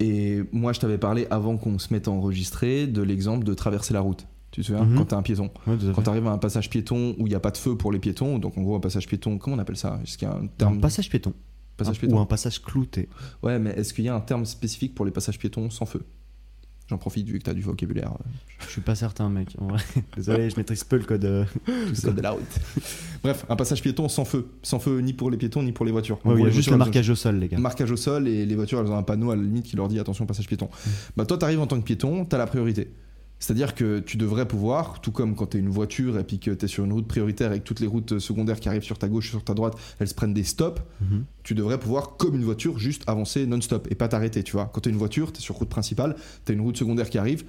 Et 0.00 0.42
moi 0.52 0.72
je 0.72 0.80
t'avais 0.80 0.98
parlé 0.98 1.26
avant 1.30 1.56
qu'on 1.56 1.78
se 1.78 1.92
mette 1.92 2.08
à 2.08 2.10
enregistrer 2.10 2.86
de 2.86 3.02
l'exemple 3.02 3.44
de 3.44 3.54
traverser 3.54 3.94
la 3.94 4.00
route. 4.00 4.26
Tu 4.50 4.60
te 4.62 4.66
souviens 4.66 4.84
Mhm. 4.84 4.96
Quand 4.96 5.04
t'es 5.06 5.14
un 5.14 5.22
piéton. 5.22 5.50
Ouais, 5.66 5.76
Quand 5.94 6.02
t'arrives 6.02 6.26
à 6.26 6.30
un 6.30 6.38
passage 6.38 6.70
piéton 6.70 7.14
où 7.18 7.26
il 7.26 7.30
n'y 7.30 7.34
a 7.34 7.40
pas 7.40 7.50
de 7.50 7.56
feu 7.56 7.76
pour 7.76 7.92
les 7.92 7.98
piétons, 7.98 8.38
donc 8.38 8.56
en 8.56 8.62
gros 8.62 8.76
un 8.76 8.80
passage 8.80 9.06
piéton, 9.06 9.38
comment 9.38 9.56
on 9.56 9.58
appelle 9.58 9.76
ça? 9.76 9.98
Est-ce 10.02 10.16
qu'il 10.18 10.28
y 10.28 10.30
a 10.30 10.34
un 10.34 10.46
terme? 10.46 10.78
Un 10.78 10.80
passage 10.80 11.08
piéton. 11.10 11.32
passage 11.76 11.96
Un- 11.96 12.00
piéton 12.00 12.16
Ou 12.16 12.20
un 12.20 12.26
passage 12.26 12.62
clouté. 12.62 13.08
Ouais, 13.42 13.58
mais 13.58 13.70
est-ce 13.70 13.92
qu'il 13.92 14.04
y 14.04 14.08
a 14.08 14.14
un 14.14 14.20
terme 14.20 14.44
spécifique 14.46 14.94
pour 14.94 15.04
les 15.04 15.10
passages 15.12 15.38
piétons 15.38 15.68
sans 15.70 15.84
feu? 15.86 16.02
J'en 16.88 16.98
profite 16.98 17.26
vu 17.26 17.38
que 17.40 17.44
t'as 17.44 17.52
du 17.54 17.62
vocabulaire. 17.62 18.12
euh, 18.12 18.24
Je 18.60 18.70
suis 18.70 18.80
pas 18.80 18.94
certain, 18.94 19.28
mec. 19.28 19.56
En 19.58 19.66
vrai. 19.68 19.80
Désolé, 20.16 20.48
je 20.50 20.56
maîtrise 20.56 20.84
peu 20.84 20.96
le 20.96 21.04
code. 21.04 21.24
euh, 21.24 21.44
le 21.66 22.00
code 22.00 22.14
de 22.14 22.20
la 22.22 22.30
route. 22.30 22.42
Bref, 23.24 23.44
un 23.48 23.56
passage 23.56 23.82
piéton 23.82 24.08
sans 24.08 24.24
feu. 24.24 24.46
Sans 24.62 24.78
feu 24.78 25.00
ni 25.00 25.12
pour 25.12 25.30
les 25.30 25.36
piétons 25.36 25.62
ni 25.64 25.72
pour 25.72 25.84
les 25.84 25.90
voitures. 25.90 26.18
Ouais, 26.24 26.34
il 26.38 26.44
y 26.44 26.46
a 26.46 26.50
juste 26.50 26.68
le 26.68 26.74
ont- 26.76 26.78
marquage 26.78 27.10
au 27.10 27.16
sol, 27.16 27.36
les 27.40 27.48
gars. 27.48 27.58
Marquage 27.58 27.90
au 27.90 27.96
sol 27.96 28.28
et 28.28 28.46
les 28.46 28.54
voitures 28.54 28.78
elles 28.80 28.86
ont 28.90 28.96
un 28.96 29.02
panneau 29.02 29.32
à 29.32 29.36
la 29.36 29.42
limite 29.42 29.64
qui 29.64 29.74
leur 29.76 29.88
dit 29.88 29.98
attention 29.98 30.26
passage 30.26 30.46
piéton. 30.46 30.68
Bah 31.16 31.26
toi 31.26 31.36
t'arrives 31.38 31.60
en 31.60 31.66
tant 31.66 31.78
que 31.80 31.84
piéton, 31.84 32.24
t'as 32.24 32.38
la 32.38 32.46
priorité. 32.46 32.88
C'est-à-dire 33.38 33.74
que 33.74 33.98
tu 34.00 34.16
devrais 34.16 34.48
pouvoir, 34.48 35.00
tout 35.02 35.12
comme 35.12 35.34
quand 35.34 35.46
t'es 35.46 35.58
une 35.58 35.68
voiture 35.68 36.18
et 36.18 36.24
puis 36.24 36.38
que 36.38 36.50
t'es 36.52 36.68
sur 36.68 36.84
une 36.86 36.92
route 36.94 37.06
prioritaire 37.06 37.52
et 37.52 37.60
que 37.60 37.64
toutes 37.64 37.80
les 37.80 37.86
routes 37.86 38.18
secondaires 38.18 38.58
qui 38.60 38.68
arrivent 38.68 38.82
sur 38.82 38.98
ta 38.98 39.08
gauche, 39.08 39.28
sur 39.28 39.44
ta 39.44 39.52
droite, 39.52 39.74
elles 39.98 40.08
se 40.08 40.14
prennent 40.14 40.32
des 40.32 40.42
stops, 40.42 40.80
Mhm. 41.02 41.24
tu 41.42 41.54
devrais 41.54 41.78
pouvoir, 41.78 42.16
comme 42.16 42.34
une 42.34 42.44
voiture, 42.44 42.78
juste 42.78 43.02
avancer 43.06 43.46
non-stop 43.46 43.88
et 43.90 43.94
pas 43.94 44.08
t'arrêter, 44.08 44.42
tu 44.42 44.52
vois. 44.52 44.70
Quand 44.72 44.80
t'es 44.80 44.90
une 44.90 44.96
voiture, 44.96 45.32
t'es 45.32 45.40
sur 45.40 45.54
route 45.56 45.68
principale, 45.68 46.16
t'as 46.46 46.54
une 46.54 46.62
route 46.62 46.78
secondaire 46.78 47.10
qui 47.10 47.18
arrive, 47.18 47.44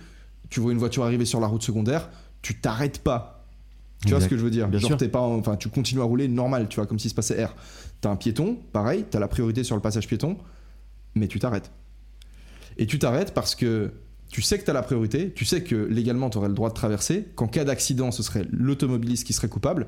tu 0.49 0.59
vois 0.59 0.73
une 0.73 0.77
voiture 0.77 1.03
arriver 1.05 1.23
sur 1.25 1.39
la 1.39 1.47
route 1.47 1.63
secondaire, 1.63 2.09
tu 2.41 2.59
t'arrêtes 2.59 2.99
pas. 2.99 3.45
Tu 4.05 4.11
vois 4.11 4.21
ce 4.21 4.27
que 4.27 4.37
je 4.37 4.43
veux 4.43 4.51
dire? 4.51 4.67
Bien 4.67 4.79
Genre 4.79 4.99
sûr. 4.99 5.09
pas, 5.11 5.21
en- 5.21 5.37
enfin 5.39 5.55
tu 5.55 5.69
continues 5.69 6.01
à 6.01 6.03
rouler 6.03 6.27
normal, 6.27 6.67
tu 6.69 6.75
vois, 6.75 6.85
comme 6.85 6.99
s'il 6.99 7.09
se 7.09 7.15
passait 7.15 7.43
R. 7.43 7.55
T'as 8.01 8.11
un 8.11 8.15
piéton, 8.15 8.57
pareil, 8.73 9.05
t'as 9.09 9.19
la 9.19 9.27
priorité 9.27 9.63
sur 9.63 9.75
le 9.75 9.81
passage 9.81 10.05
piéton, 10.07 10.37
mais 11.15 11.27
tu 11.27 11.39
t'arrêtes. 11.39 11.71
Et 12.77 12.85
tu 12.85 12.99
t'arrêtes 12.99 13.33
parce 13.33 13.55
que 13.55 13.91
tu 14.29 14.41
sais 14.41 14.59
que 14.59 14.65
t'as 14.65 14.73
la 14.73 14.81
priorité, 14.83 15.31
tu 15.33 15.45
sais 15.45 15.63
que 15.63 15.75
légalement 15.75 16.29
t'aurais 16.29 16.49
le 16.49 16.53
droit 16.53 16.69
de 16.69 16.73
traverser, 16.75 17.27
qu'en 17.35 17.47
cas 17.47 17.63
d'accident 17.63 18.11
ce 18.11 18.23
serait 18.23 18.45
l'automobiliste 18.51 19.25
qui 19.25 19.33
serait 19.33 19.47
coupable, 19.49 19.87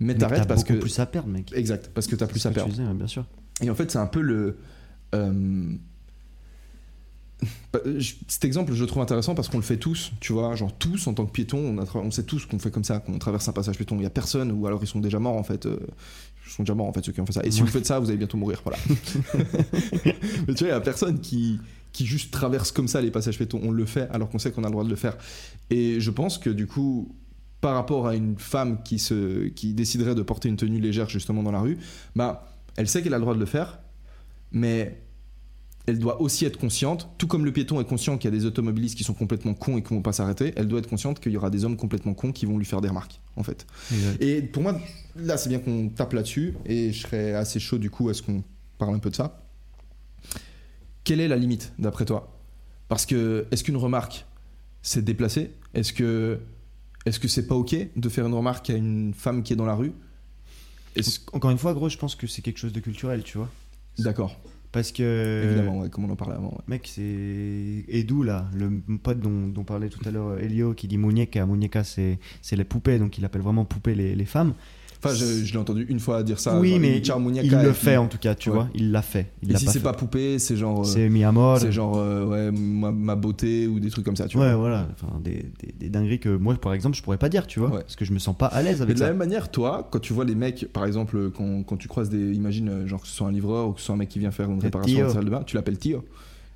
mais 0.00 0.14
Mais 0.14 0.18
t'arrêtes 0.18 0.46
parce 0.48 0.64
que 0.64 0.74
plus 0.74 0.98
à 1.00 1.06
perdre, 1.06 1.28
mec. 1.28 1.50
exact, 1.54 1.90
parce 1.94 2.06
que 2.06 2.14
t'as 2.16 2.26
plus 2.28 2.44
à 2.46 2.50
perdre. 2.50 2.70
tu 2.72 2.78
disais, 2.80 2.92
bien 2.94 3.06
sûr. 3.08 3.24
Et 3.60 3.68
en 3.70 3.74
fait, 3.74 3.90
c'est 3.90 3.98
un 3.98 4.06
peu 4.06 4.20
le. 4.20 4.58
euh, 5.14 5.72
cet 8.28 8.44
exemple, 8.44 8.72
je 8.74 8.80
le 8.80 8.86
trouve 8.88 9.02
intéressant 9.02 9.34
parce 9.34 9.48
qu'on 9.48 9.58
le 9.58 9.62
fait 9.62 9.76
tous, 9.76 10.12
tu 10.20 10.32
vois, 10.32 10.54
genre 10.56 10.72
tous 10.76 11.06
en 11.06 11.14
tant 11.14 11.24
que 11.26 11.30
piéton, 11.32 11.58
on, 11.58 11.78
a 11.78 11.84
tra- 11.84 11.98
on 12.00 12.10
sait 12.10 12.24
tous 12.24 12.46
qu'on 12.46 12.58
fait 12.58 12.70
comme 12.70 12.84
ça, 12.84 12.98
qu'on 12.98 13.18
traverse 13.18 13.48
un 13.48 13.52
passage 13.52 13.76
piéton. 13.76 13.96
Il 13.98 14.02
y 14.02 14.06
a 14.06 14.10
personne, 14.10 14.50
ou 14.52 14.66
alors 14.66 14.80
ils 14.82 14.86
sont 14.88 15.00
déjà 15.00 15.18
morts 15.18 15.36
en 15.36 15.44
fait. 15.44 15.66
euh, 15.66 15.78
ils 16.46 16.50
sont 16.52 16.62
déjà 16.62 16.74
morts 16.74 16.86
en 16.88 16.92
fait 16.92 17.04
ceux 17.04 17.12
qui 17.12 17.20
ont 17.20 17.26
fait 17.26 17.32
ça. 17.32 17.42
Et 17.44 17.50
si 17.50 17.60
Ouais. 17.60 17.66
vous 17.66 17.72
faites 17.72 17.86
ça, 17.86 17.98
vous 18.00 18.08
allez 18.08 18.16
bientôt 18.18 18.38
mourir, 18.38 18.62
voilà. 18.64 18.78
Mais 20.48 20.54
tu 20.54 20.64
vois, 20.64 20.68
il 20.68 20.70
y 20.70 20.70
a 20.70 20.80
personne 20.80 21.20
qui 21.20 21.60
qui 21.98 22.06
juste 22.06 22.30
traverse 22.30 22.70
comme 22.70 22.86
ça 22.86 23.00
les 23.00 23.10
passages 23.10 23.38
piétons. 23.38 23.60
On 23.64 23.72
le 23.72 23.84
fait 23.84 24.08
alors 24.12 24.28
qu'on 24.28 24.38
sait 24.38 24.52
qu'on 24.52 24.62
a 24.62 24.68
le 24.68 24.72
droit 24.72 24.84
de 24.84 24.88
le 24.88 24.94
faire. 24.94 25.18
Et 25.68 25.98
je 25.98 26.12
pense 26.12 26.38
que 26.38 26.48
du 26.48 26.68
coup, 26.68 27.12
par 27.60 27.74
rapport 27.74 28.06
à 28.06 28.14
une 28.14 28.38
femme 28.38 28.84
qui 28.84 29.00
se 29.00 29.48
qui 29.48 29.74
déciderait 29.74 30.14
de 30.14 30.22
porter 30.22 30.48
une 30.48 30.56
tenue 30.56 30.78
légère 30.78 31.08
justement 31.08 31.42
dans 31.42 31.50
la 31.50 31.58
rue, 31.58 31.76
bah 32.14 32.54
elle 32.76 32.86
sait 32.86 33.02
qu'elle 33.02 33.14
a 33.14 33.18
le 33.18 33.22
droit 33.22 33.34
de 33.34 33.40
le 33.40 33.46
faire, 33.46 33.80
mais 34.52 35.02
elle 35.88 35.98
doit 35.98 36.20
aussi 36.20 36.44
être 36.44 36.56
consciente, 36.56 37.08
tout 37.18 37.26
comme 37.26 37.44
le 37.44 37.52
piéton 37.52 37.80
est 37.80 37.84
conscient 37.84 38.16
qu'il 38.16 38.32
y 38.32 38.32
a 38.32 38.38
des 38.38 38.46
automobilistes 38.46 38.96
qui 38.96 39.02
sont 39.02 39.14
complètement 39.14 39.54
cons 39.54 39.76
et 39.76 39.82
qui 39.82 39.92
vont 39.92 40.02
pas 40.02 40.12
s'arrêter, 40.12 40.52
elle 40.54 40.68
doit 40.68 40.78
être 40.78 40.88
consciente 40.88 41.18
qu'il 41.18 41.32
y 41.32 41.36
aura 41.36 41.50
des 41.50 41.64
hommes 41.64 41.76
complètement 41.76 42.14
cons 42.14 42.30
qui 42.30 42.46
vont 42.46 42.58
lui 42.58 42.66
faire 42.66 42.80
des 42.80 42.88
remarques, 42.88 43.20
en 43.34 43.42
fait. 43.42 43.66
Et 44.20 44.42
pour 44.42 44.62
moi, 44.62 44.78
là, 45.16 45.36
c'est 45.36 45.48
bien 45.48 45.58
qu'on 45.58 45.88
tape 45.88 46.12
là-dessus, 46.12 46.54
et 46.64 46.92
je 46.92 47.00
serais 47.00 47.32
assez 47.32 47.58
chaud 47.58 47.78
du 47.78 47.90
coup 47.90 48.08
à 48.08 48.14
ce 48.14 48.22
qu'on 48.22 48.44
parle 48.76 48.94
un 48.94 49.00
peu 49.00 49.10
de 49.10 49.16
ça. 49.16 49.47
Quelle 51.08 51.20
est 51.20 51.28
la 51.28 51.36
limite, 51.36 51.72
d'après 51.78 52.04
toi? 52.04 52.38
Parce 52.88 53.06
que, 53.06 53.46
est-ce 53.50 53.64
qu'une 53.64 53.76
remarque, 53.78 54.26
c'est 54.82 55.02
déplacé? 55.02 55.52
Est-ce 55.72 55.94
que 55.94 56.38
est-ce 57.06 57.18
que 57.18 57.28
c'est 57.28 57.46
pas 57.46 57.54
ok 57.54 57.74
de 57.96 58.08
faire 58.10 58.26
une 58.26 58.34
remarque 58.34 58.68
à 58.68 58.74
une 58.74 59.14
femme 59.14 59.42
qui 59.42 59.54
est 59.54 59.56
dans 59.56 59.64
la 59.64 59.74
rue? 59.74 59.92
Est-ce- 60.96 61.20
Encore 61.32 61.50
une 61.50 61.56
fois, 61.56 61.72
gros, 61.72 61.88
je 61.88 61.96
pense 61.96 62.14
que 62.14 62.26
c'est 62.26 62.42
quelque 62.42 62.58
chose 62.58 62.72
de 62.74 62.80
culturel, 62.80 63.22
tu 63.22 63.38
vois. 63.38 63.48
D'accord, 63.98 64.36
Parce 64.70 64.92
que. 64.92 65.42
évidemment, 65.44 65.78
ouais, 65.80 65.88
comme 65.88 66.04
on 66.04 66.10
en 66.10 66.16
parlait 66.16 66.34
avant. 66.34 66.50
ouais. 66.50 66.64
Mec, 66.66 66.86
c'est 66.94 67.84
Edu 67.88 68.22
là, 68.24 68.46
le 68.54 68.70
pote 69.02 69.20
dont, 69.20 69.48
dont 69.48 69.64
parlait 69.64 69.88
tout 69.88 70.06
à 70.06 70.10
l'heure 70.10 70.28
euh, 70.28 70.38
Elio, 70.40 70.74
qui 70.74 70.88
dit 70.88 70.98
muñeca. 70.98 71.46
Muñeca, 71.46 71.84
c'est 71.84 72.18
c'est 72.42 72.56
les 72.56 72.64
poupées, 72.64 72.98
donc 72.98 73.16
il 73.16 73.24
appelle 73.24 73.42
vraiment 73.42 73.64
poupées 73.64 73.94
les, 73.94 74.14
les 74.14 74.24
femmes. 74.26 74.52
Enfin, 75.04 75.14
je, 75.14 75.44
je 75.44 75.52
l'ai 75.52 75.58
entendu 75.58 75.86
une 75.88 76.00
fois 76.00 76.22
dire 76.24 76.40
ça. 76.40 76.58
oui, 76.58 76.70
genre, 76.70 76.78
mais 76.80 76.98
il 77.44 77.50
le 77.52 77.70
puis- 77.70 77.74
fait 77.74 77.96
en 77.96 78.08
tout 78.08 78.18
cas, 78.18 78.34
tu 78.34 78.50
Ouais. 78.50 78.56
vois. 78.56 78.68
Il 78.74 78.90
l'a 78.90 79.02
fait. 79.02 79.30
Il 79.42 79.52
Et 79.52 79.56
si 79.56 79.66
c'est 79.66 79.78
pas 79.82 79.92
poupée, 79.92 80.38
c'est 80.40 80.56
genre. 80.56 80.80
euh, 80.80 80.84
C'est 80.84 81.08
mi 81.08 81.22
amor. 81.22 81.58
c'est 81.58 81.70
genre, 81.70 81.96
euh, 81.98 82.24
ouais, 82.26 82.50
ma, 82.50 82.90
ma 82.90 83.14
beauté 83.14 83.66
ou 83.68 83.78
des 83.78 83.90
trucs 83.90 84.04
comme 84.04 84.16
ça, 84.16 84.26
tu 84.26 84.36
Ouais, 84.38 84.48
vois. 84.48 84.56
voilà. 84.56 84.88
Enfin, 84.92 85.20
des, 85.22 85.46
des, 85.60 85.72
des 85.78 85.88
dingueries 85.88 86.18
que 86.18 86.30
moi, 86.36 86.54
par 86.56 86.74
exemple, 86.74 86.96
je 86.96 87.02
pourrais 87.02 87.18
pas 87.18 87.28
dire, 87.28 87.46
tu 87.46 87.60
vois. 87.60 87.68
Ouais. 87.70 87.80
Parce 87.82 87.94
que 87.96 88.04
je 88.04 88.12
me 88.12 88.18
sens 88.18 88.36
pas 88.36 88.46
à 88.46 88.60
l'aise 88.62 88.78
Mais 88.78 88.82
avec 88.82 88.96
de 88.96 89.00
la 89.00 89.06
ça. 89.06 89.10
même 89.12 89.18
manière, 89.18 89.50
toi, 89.50 89.86
quand 89.90 90.00
tu 90.00 90.12
vois 90.12 90.24
les 90.24 90.34
mecs, 90.34 90.66
par 90.72 90.84
exemple, 90.84 91.30
quand, 91.30 91.62
quand 91.62 91.76
tu 91.76 91.86
croises 91.86 92.08
des. 92.10 92.32
Imagine, 92.34 92.68
euh, 92.68 92.86
genre 92.88 93.00
que 93.00 93.06
ce 93.06 93.14
soit 93.14 93.28
un 93.28 93.32
livreur 93.32 93.68
ou 93.68 93.72
que 93.74 93.80
ce 93.80 93.86
soit 93.86 93.94
un 93.94 93.98
mec 93.98 94.08
qui 94.08 94.18
vient 94.18 94.30
faire 94.32 94.50
une 94.50 94.58
réparation 94.60 94.94
Tio. 94.96 95.02
dans 95.02 95.08
la 95.08 95.14
salle 95.14 95.24
de 95.26 95.30
bain, 95.30 95.42
tu 95.46 95.54
l'appelles 95.56 95.78
Tio. 95.78 96.04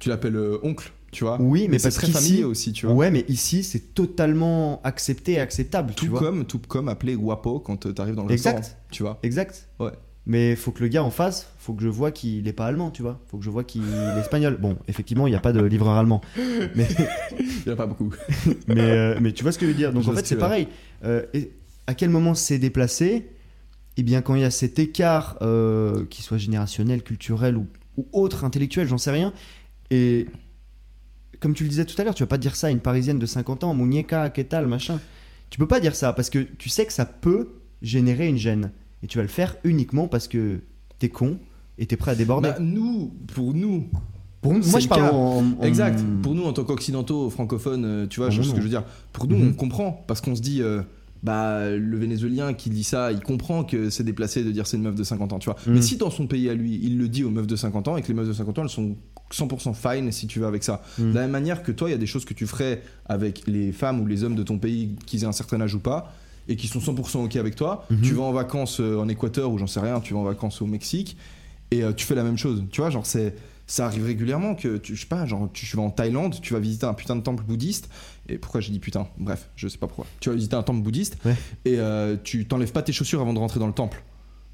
Tu 0.00 0.09
l'appelles 0.09 0.35
euh, 0.37 0.59
oncle, 0.64 0.92
tu 1.12 1.22
vois. 1.25 1.40
Oui, 1.40 1.68
mais 1.70 1.79
c'est 1.79 1.90
très 1.90 2.09
qu'ici- 2.09 2.18
familier 2.18 2.44
aussi, 2.44 2.72
tu 2.72 2.87
vois. 2.87 2.94
Ouais, 2.96 3.11
mais 3.12 3.25
ici, 3.29 3.62
c'est 3.62 3.94
totalement 3.94 4.81
accepté 4.83 5.33
et 5.33 5.40
acceptable, 5.40 5.90
tu 5.94 6.07
Tout 6.07 6.11
vois. 6.12 6.20
comme, 6.20 6.44
tout 6.44 6.59
comme 6.66 6.88
appeler 6.88 7.14
guapo 7.14 7.61
quand 7.61 7.87
euh, 7.87 7.92
t'arrives 7.92 8.16
dans 8.16 8.25
le 8.25 8.33
Exact. 8.33 8.57
restaurant, 8.57 8.81
tu 8.90 9.03
vois. 9.05 9.18
Exact. 9.22 9.68
Ouais. 9.79 9.92
Mais 10.25 10.55
faut 10.55 10.70
que 10.70 10.83
le 10.83 10.88
gars 10.88 11.03
en 11.03 11.11
face, 11.11 11.48
faut 11.59 11.75
que 11.75 11.83
je 11.83 11.88
vois 11.88 12.12
qu'il 12.12 12.46
est 12.46 12.53
pas 12.53 12.66
allemand, 12.66 12.90
tu 12.92 13.03
vois. 13.03 13.20
Faut 13.27 13.38
que 13.38 13.44
je 13.44 13.51
vois 13.51 13.64
qu'il 13.64 13.83
est 13.83 14.20
espagnol. 14.20 14.57
Bon, 14.61 14.77
effectivement, 14.87 15.27
il 15.27 15.31
n'y 15.31 15.37
a 15.37 15.40
pas 15.40 15.53
de 15.53 15.61
livreur 15.64 15.94
allemand. 15.96 16.20
Mais, 16.77 16.87
Il 17.38 17.66
y 17.66 17.70
en 17.70 17.72
a 17.72 17.77
pas 17.77 17.87
beaucoup. 17.87 18.11
mais, 18.68 18.81
euh, 18.81 19.18
mais 19.20 19.33
tu 19.33 19.42
vois 19.42 19.51
ce 19.53 19.59
que 19.59 19.66
je 19.66 19.72
veux 19.72 19.77
dire. 19.77 19.92
Donc 19.92 20.05
Je 20.05 20.11
en 20.11 20.14
fait, 20.14 20.20
ce 20.22 20.27
c'est 20.29 20.35
tu 20.37 20.40
pareil. 20.40 20.68
Euh, 21.05 21.25
et 21.35 21.51
à 21.88 21.94
quel 21.94 22.09
moment 22.11 22.35
c'est 22.35 22.59
déplacé? 22.59 23.31
Eh 23.96 24.05
bien, 24.05 24.22
quand 24.22 24.37
il 24.37 24.42
y 24.42 24.44
a 24.44 24.51
cet 24.53 24.79
écart, 24.79 25.38
euh, 25.42 26.07
qui 26.09 26.22
soit 26.22 26.38
générationnel, 26.38 27.03
culturel 27.03 27.57
ou, 27.57 27.66
ou 27.96 28.07
autre, 28.12 28.44
intellectuel, 28.44 28.87
j'en 28.87 28.98
sais 28.98 29.11
rien. 29.11 29.33
Et 29.90 30.27
comme 31.42 31.55
tu 31.55 31.64
le 31.64 31.68
disais 31.68 31.85
tout 31.85 32.00
à 32.00 32.05
l'heure, 32.05 32.14
tu 32.14 32.22
vas 32.22 32.28
pas 32.28 32.38
dire 32.38 32.57
ça 32.57 32.68
à 32.68 32.70
une 32.70 32.81
parisienne 32.81 33.18
de 33.18 33.26
50 33.26 33.64
ans, 33.64 33.74
muñeca, 33.74 34.31
que 34.31 34.40
tal, 34.42 34.66
machin. 34.66 34.98
Tu 35.50 35.59
peux 35.59 35.66
pas 35.66 35.81
dire 35.81 35.94
ça 35.94 36.12
parce 36.14 36.31
que 36.31 36.38
tu 36.38 36.68
sais 36.70 36.87
que 36.87 36.92
ça 36.92 37.05
peut 37.05 37.48
générer 37.83 38.28
une 38.28 38.38
gêne. 38.38 38.70
Et 39.02 39.07
tu 39.09 39.18
vas 39.18 39.22
le 39.22 39.28
faire 39.28 39.57
uniquement 39.64 40.07
parce 40.09 40.28
que 40.28 40.61
t'es 40.98 41.09
con 41.09 41.38
et 41.76 41.87
t'es 41.87 41.96
prêt 41.96 42.12
à 42.12 42.14
déborder. 42.14 42.50
Bah, 42.50 42.57
nous, 42.61 43.12
pour 43.35 43.52
nous, 43.52 43.88
Pour 44.40 44.55
nous- 44.55 44.64
moi, 44.70 44.81
je 44.81 44.88
parle 44.88 45.02
en, 45.14 45.38
en- 45.59 45.62
Exact. 45.62 46.02
Pour 46.22 46.35
nous, 46.35 46.44
en 46.44 46.52
tant 46.52 46.64
qu'occidentaux, 46.64 47.28
francophones, 47.31 47.85
euh, 47.85 48.07
tu 48.07 48.20
vois, 48.20 48.31
je- 48.31 48.42
ce 48.42 48.50
que 48.52 48.59
je 48.59 48.62
veux 48.62 48.68
dire. 48.68 48.85
Pour 49.12 49.26
nous, 49.26 49.37
Mhm. 49.37 49.48
on 49.50 49.52
comprend 49.52 50.05
parce 50.07 50.20
qu'on 50.20 50.35
se 50.37 50.40
dit, 50.42 50.62
euh, 50.62 50.83
bah, 51.22 51.70
le 51.70 51.96
Vénézuélien 51.98 52.52
qui 52.52 52.68
dit 52.70 52.83
ça, 52.85 53.12
il 53.12 53.20
comprend 53.20 53.62
que 53.64 53.90
c'est 53.90 54.02
déplacé 54.05 54.42
de 54.42 54.50
dire 54.50 54.66
c'est 54.66 54.76
une 54.76 54.83
meuf 54.85 54.94
de 54.96 55.05
50 55.05 55.33
ans, 55.33 55.38
tu 55.38 55.46
vois. 55.46 55.57
Mais 55.68 55.81
si 55.83 55.96
dans 55.96 56.11
son 56.11 56.26
pays 56.26 56.48
à 56.48 56.55
lui, 56.55 56.81
il 56.83 56.98
le 56.98 57.09
dit 57.09 57.22
aux 57.24 57.31
meufs 57.31 57.46
de 57.46 57.55
50 57.57 57.87
ans 57.88 57.96
et 57.96 58.02
que 58.02 58.09
les 58.09 58.14
meufs 58.14 58.26
de 58.26 58.33
50 58.33 58.59
ans, 58.59 58.62
elles 58.62 58.68
sont 58.68 58.96
100% 59.33 59.75
fine 59.75 60.12
si 60.12 60.27
tu 60.27 60.40
veux 60.40 60.47
avec 60.47 60.62
ça. 60.64 60.83
Mhm. 60.99 61.11
De 61.11 61.14
la 61.14 61.21
même 61.23 61.31
manière 61.31 61.62
que 61.62 61.73
toi, 61.73 61.88
il 61.88 61.92
y 61.92 61.95
a 61.95 61.99
des 61.99 62.07
choses 62.07 62.25
que 62.25 62.35
tu 62.35 62.47
ferais 62.47 62.83
avec 63.07 63.45
les 63.47 63.73
femmes 63.73 64.01
ou 64.01 64.07
les 64.07 64.25
hommes 64.25 64.35
de 64.37 64.42
ton 64.42 64.59
pays, 64.59 64.95
qu'ils 65.07 65.23
aient 65.25 65.27
un 65.27 65.33
certain 65.33 65.61
âge 65.61 65.75
ou 65.75 65.81
pas. 65.81 66.12
Et 66.49 66.57
qui 66.57 66.66
sont 66.66 66.81
100% 66.81 67.25
ok 67.25 67.37
avec 67.37 67.55
toi. 67.55 67.87
Mhm. 67.90 68.01
Tu 68.03 68.14
vas 68.14 68.23
en 68.25 68.33
vacances 68.33 68.81
euh, 68.81 68.99
en 68.99 69.09
Équateur 69.09 69.51
ou 69.53 69.59
j'en 69.59 69.68
sais 69.68 69.79
rien, 69.79 70.01
tu 70.01 70.12
vas 70.14 70.21
en 70.21 70.25
vacances 70.25 70.61
au 70.61 70.66
Mexique 70.66 71.16
et 71.71 71.85
euh, 71.85 71.92
tu 71.92 72.05
fais 72.05 72.16
la 72.16 72.25
même 72.25 72.37
chose. 72.37 72.64
Tu 72.73 72.81
vois, 72.81 72.90
genre 72.90 73.07
c'est 73.07 73.37
ça 73.68 73.87
arrive 73.87 74.05
régulièrement 74.05 74.57
que 74.57 74.77
tu 74.77 74.97
je 74.97 75.01
sais 75.03 75.07
pas, 75.07 75.25
genre 75.25 75.49
tu, 75.53 75.66
tu 75.66 75.77
vas 75.77 75.85
en 75.85 75.90
Thaïlande, 75.90 76.35
tu 76.42 76.53
vas 76.53 76.59
visiter 76.59 76.85
un 76.85 76.95
putain 76.95 77.14
de 77.14 77.21
temple 77.23 77.45
bouddhiste 77.45 77.88
et 78.29 78.38
pourquoi 78.38 78.61
j'ai 78.61 78.73
dit 78.73 78.81
putain? 78.81 79.07
Bref, 79.18 79.49
je 79.55 79.68
sais 79.68 79.79
pas 79.79 79.87
pourquoi. 79.87 80.05
Tu 80.18 80.31
vas 80.31 80.35
visiter 80.35 80.57
un 80.57 80.64
temple 80.64 80.83
bouddhiste 80.83 81.16
Ouais. 81.25 81.37
et 81.64 81.79
euh, 81.79 82.16
tu 82.23 82.45
t'enlèves 82.47 82.73
pas 82.73 82.83
tes 82.83 82.92
chaussures 82.92 83.21
avant 83.21 83.33
de 83.33 83.38
rentrer 83.38 83.61
dans 83.61 83.68
le 83.68 83.73
temple. 83.73 84.03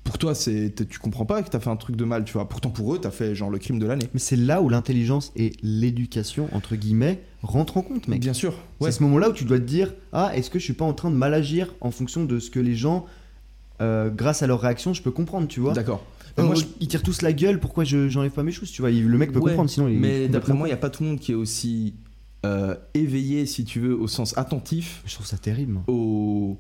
Pour 0.09 0.17
toi, 0.19 0.35
c'est 0.35 0.73
tu 0.89 0.99
comprends 0.99 1.27
pas 1.27 1.43
que 1.43 1.51
t'as 1.51 1.61
fait 1.61 1.69
un 1.69 1.77
truc 1.77 1.95
de 1.95 2.05
mal, 2.05 2.25
tu 2.25 2.33
vois. 2.33 2.49
Pourtant 2.49 2.71
pour 2.71 2.95
eux, 2.95 2.99
t'as 2.99 3.11
fait 3.11 3.35
genre 3.35 3.51
le 3.51 3.59
crime 3.59 3.79
de 3.79 3.87
l'année. 3.87 4.07
Mais 4.15 4.19
c'est 4.21 4.37
là 4.37 4.63
où 4.63 4.71
l'intelligence 4.71 5.33
et 5.37 5.53
l'éducation, 5.63 6.49
entre 6.53 6.77
guillemets, 6.77 7.21
rentrent 7.43 7.77
en 7.77 7.83
compte, 7.83 8.09
mec. 8.09 8.19
Bien 8.21 8.33
sûr. 8.33 8.55
C'est 8.81 8.87
Ouais. 8.87 8.93
ce 8.93 9.03
moment-là 9.03 9.29
où 9.29 9.33
tu 9.35 9.45
dois 9.45 9.59
te 9.59 9.65
dire 9.65 9.93
Ah, 10.13 10.33
est-ce 10.35 10.49
que 10.49 10.59
je 10.59 10.65
suis 10.65 10.73
pas 10.73 10.87
en 10.87 10.95
train 10.95 11.11
de 11.11 11.17
mal 11.17 11.35
agir 11.35 11.75
en 11.83 11.91
fonction 11.91 12.25
de 12.25 12.39
ce 12.39 12.51
que 12.51 12.59
les 12.59 12.75
gens, 12.75 13.05
euh, 13.83 14.09
grâce 14.09 14.43
à 14.43 14.47
leur 14.47 14.61
réaction, 14.63 14.95
je 14.95 15.03
peux 15.03 15.11
comprendre, 15.11 15.47
tu 15.47 15.61
vois 15.61 15.75
D'accord. 15.75 16.03
Oh, 16.39 16.43
moi, 16.43 16.55
je- 16.55 16.65
Ils 16.81 16.89
tirent 16.89 17.03
tous 17.03 17.21
la 17.21 17.33
gueule, 17.35 17.61
pourquoi 17.61 17.85
je 17.85 18.09
j'enlève 18.09 18.31
pas 18.33 18.43
mes 18.45 18.53
choses, 18.53 18.71
tu 18.71 18.81
vois 18.81 18.91
il- 18.91 19.07
Le 19.07 19.19
mec 19.19 19.31
peut 19.33 19.41
Ouais, 19.41 19.51
comprendre, 19.51 19.69
sinon 19.69 19.89
il 19.89 19.99
Mais 19.99 20.27
d'après 20.29 20.55
moi, 20.55 20.69
il 20.69 20.71
y 20.71 20.75
a 20.75 20.79
pas 20.79 20.89
tout 20.89 21.03
le 21.03 21.11
monde 21.11 21.19
qui 21.21 21.33
est 21.33 21.37
aussi 21.37 21.95
euh, 22.47 22.77
éveillé, 22.95 23.45
si 23.47 23.65
tu 23.65 23.81
veux, 23.81 23.95
au 23.99 24.07
sens 24.07 24.39
attentif 24.39 25.03
Je 25.05 25.13
trouve 25.15 25.27
ça 25.27 25.37
terrible. 25.37 25.81
aux 25.89 26.57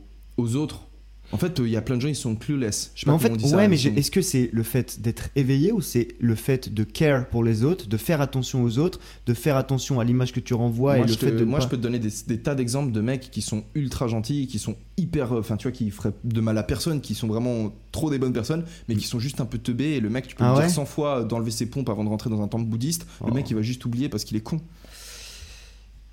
autres. 0.56 0.87
En 1.30 1.36
fait, 1.36 1.58
il 1.58 1.68
y 1.68 1.76
a 1.76 1.82
plein 1.82 1.96
de 1.96 2.00
gens, 2.00 2.08
ils 2.08 2.16
sont 2.16 2.34
clueless. 2.36 2.90
Je 2.94 3.00
sais 3.00 3.06
Mais 3.06 3.10
pas 3.10 3.14
en 3.16 3.18
fait, 3.18 3.30
on 3.32 3.36
dit 3.36 3.48
ça, 3.50 3.56
ouais, 3.58 3.68
mais 3.68 3.76
sont- 3.76 3.94
est-ce 3.94 4.10
que 4.10 4.22
c'est 4.22 4.48
le 4.50 4.62
fait 4.62 5.02
d'être 5.02 5.28
éveillé 5.36 5.72
ou 5.72 5.82
c'est 5.82 6.08
le 6.20 6.34
fait 6.34 6.72
de 6.72 6.84
care 6.84 7.28
pour 7.28 7.44
les 7.44 7.64
autres, 7.64 7.86
de 7.86 7.96
faire 7.98 8.22
attention 8.22 8.62
aux 8.62 8.78
autres, 8.78 8.98
de 9.26 9.34
faire 9.34 9.56
attention 9.58 10.00
à 10.00 10.04
l'image 10.04 10.32
que 10.32 10.40
tu 10.40 10.54
renvoies 10.54 10.96
moi, 10.96 11.04
et 11.04 11.06
le 11.06 11.12
je, 11.12 11.18
te- 11.18 11.26
fait 11.26 11.32
de. 11.32 11.44
moi 11.44 11.58
pas- 11.58 11.64
je 11.66 11.68
peux 11.68 11.76
te 11.76 11.82
donner 11.82 11.98
des, 11.98 12.08
des 12.26 12.38
tas 12.38 12.54
d'exemples 12.54 12.92
de 12.92 13.00
mecs 13.02 13.30
qui 13.30 13.42
sont 13.42 13.64
ultra 13.74 14.08
gentils, 14.08 14.46
qui 14.46 14.58
sont 14.58 14.74
hyper. 14.96 15.32
euh, 15.34 15.40
Enfin, 15.40 15.58
tu 15.58 15.64
vois, 15.68 15.72
qui 15.72 15.90
feraient 15.90 16.14
de 16.24 16.40
mal 16.40 16.56
à 16.56 16.62
personne, 16.62 17.02
qui 17.02 17.14
sont 17.14 17.26
vraiment 17.28 17.74
trop 17.92 18.08
des 18.08 18.18
bonnes 18.18 18.32
personnes, 18.32 18.64
mais 18.88 18.96
qui 18.96 19.06
sont 19.06 19.18
juste 19.20 19.42
un 19.42 19.46
peu 19.46 19.58
teubés. 19.58 19.96
Et 19.96 20.00
le 20.00 20.08
mec, 20.08 20.28
tu 20.28 20.34
peux 20.34 20.44
Ah 20.44 20.52
lui 20.52 20.58
ouais 20.60 20.66
dire 20.66 20.74
100 20.74 20.86
fois 20.86 21.24
d'enlever 21.24 21.50
ses 21.50 21.66
pompes 21.66 21.90
avant 21.90 22.04
de 22.04 22.08
rentrer 22.08 22.30
dans 22.30 22.40
un 22.40 22.48
temple 22.48 22.64
bouddhiste. 22.64 23.06
Le 23.20 23.30
Oh. 23.30 23.34
mec, 23.34 23.50
il 23.50 23.54
va 23.54 23.60
juste 23.60 23.84
oublier 23.84 24.08
parce 24.08 24.24
qu'il 24.24 24.36
est 24.38 24.40
con. 24.40 24.60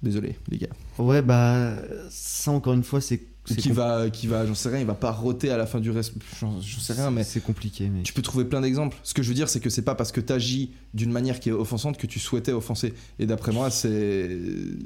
Désolé, 0.04 0.36
les 0.50 0.58
gars. 0.58 0.68
Ouais, 1.00 1.22
bah, 1.22 1.74
ça 2.10 2.52
encore 2.52 2.74
une 2.74 2.84
fois, 2.84 3.00
c'est. 3.00 3.22
Qui 3.46 3.72
va, 3.72 4.10
qui 4.10 4.26
va, 4.26 4.46
j'en 4.46 4.56
sais 4.56 4.70
rien, 4.70 4.80
il 4.80 4.86
va 4.86 4.96
pas 4.96 5.12
roter 5.12 5.52
à 5.52 5.58
la 5.58 5.68
fin 5.68 5.80
du 5.80 5.92
reste. 5.92 6.14
J'en 6.40 6.60
j'en 6.60 6.80
sais 6.80 6.94
rien, 6.94 7.12
mais 7.12 7.24
C'est 7.24 7.42
compliqué, 7.42 7.90
mais. 7.90 8.02
tu 8.02 8.12
peux 8.12 8.24
trouver 8.24 8.46
plein 8.46 8.62
d'exemples. 8.62 8.98
Ce 9.04 9.14
que 9.14 9.22
je 9.22 9.28
veux 9.28 9.36
dire, 9.36 9.50
c'est 9.50 9.60
que 9.60 9.70
c'est 9.70 9.84
pas 9.84 9.94
parce 9.94 10.12
que 10.12 10.20
tu 10.20 10.34
agis 10.34 10.72
d'une 10.94 11.12
manière 11.12 11.40
qui 11.40 11.50
est 11.50 11.54
offensante 11.54 11.98
que 11.98 12.08
tu 12.08 12.20
souhaitais 12.20 12.54
offenser. 12.54 12.94
Et 13.20 13.26
d'après 13.26 13.52
moi, 13.52 13.70
c'est. 13.70 14.40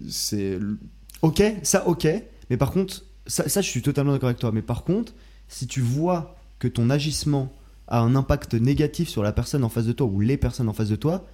C'est. 0.10 0.60
Ok, 1.22 1.42
ça 1.64 1.88
ok, 1.88 2.08
mais 2.50 2.58
par 2.58 2.72
contre, 2.72 3.04
ça, 3.28 3.48
ça, 3.48 3.62
je 3.62 3.70
suis 3.70 3.82
totalement 3.82 4.12
d'accord 4.12 4.30
avec 4.30 4.40
toi, 4.40 4.52
mais 4.52 4.62
par 4.62 4.84
contre, 4.84 5.14
si 5.48 5.68
tu 5.68 5.82
vois 5.82 6.36
que 6.60 6.68
ton 6.68 6.90
agissement 6.90 7.52
a 7.88 8.00
un 8.00 8.16
impact 8.16 8.54
négatif 8.54 9.10
sur 9.10 9.24
la 9.24 9.32
personne 9.32 9.64
en 9.64 9.70
face 9.70 9.86
de 9.86 9.92
toi 9.92 10.08
ou 10.08 10.20
les 10.20 10.38
personnes 10.38 10.70
en 10.70 10.74
face 10.74 10.90
de 10.90 10.96
toi, 10.96 11.26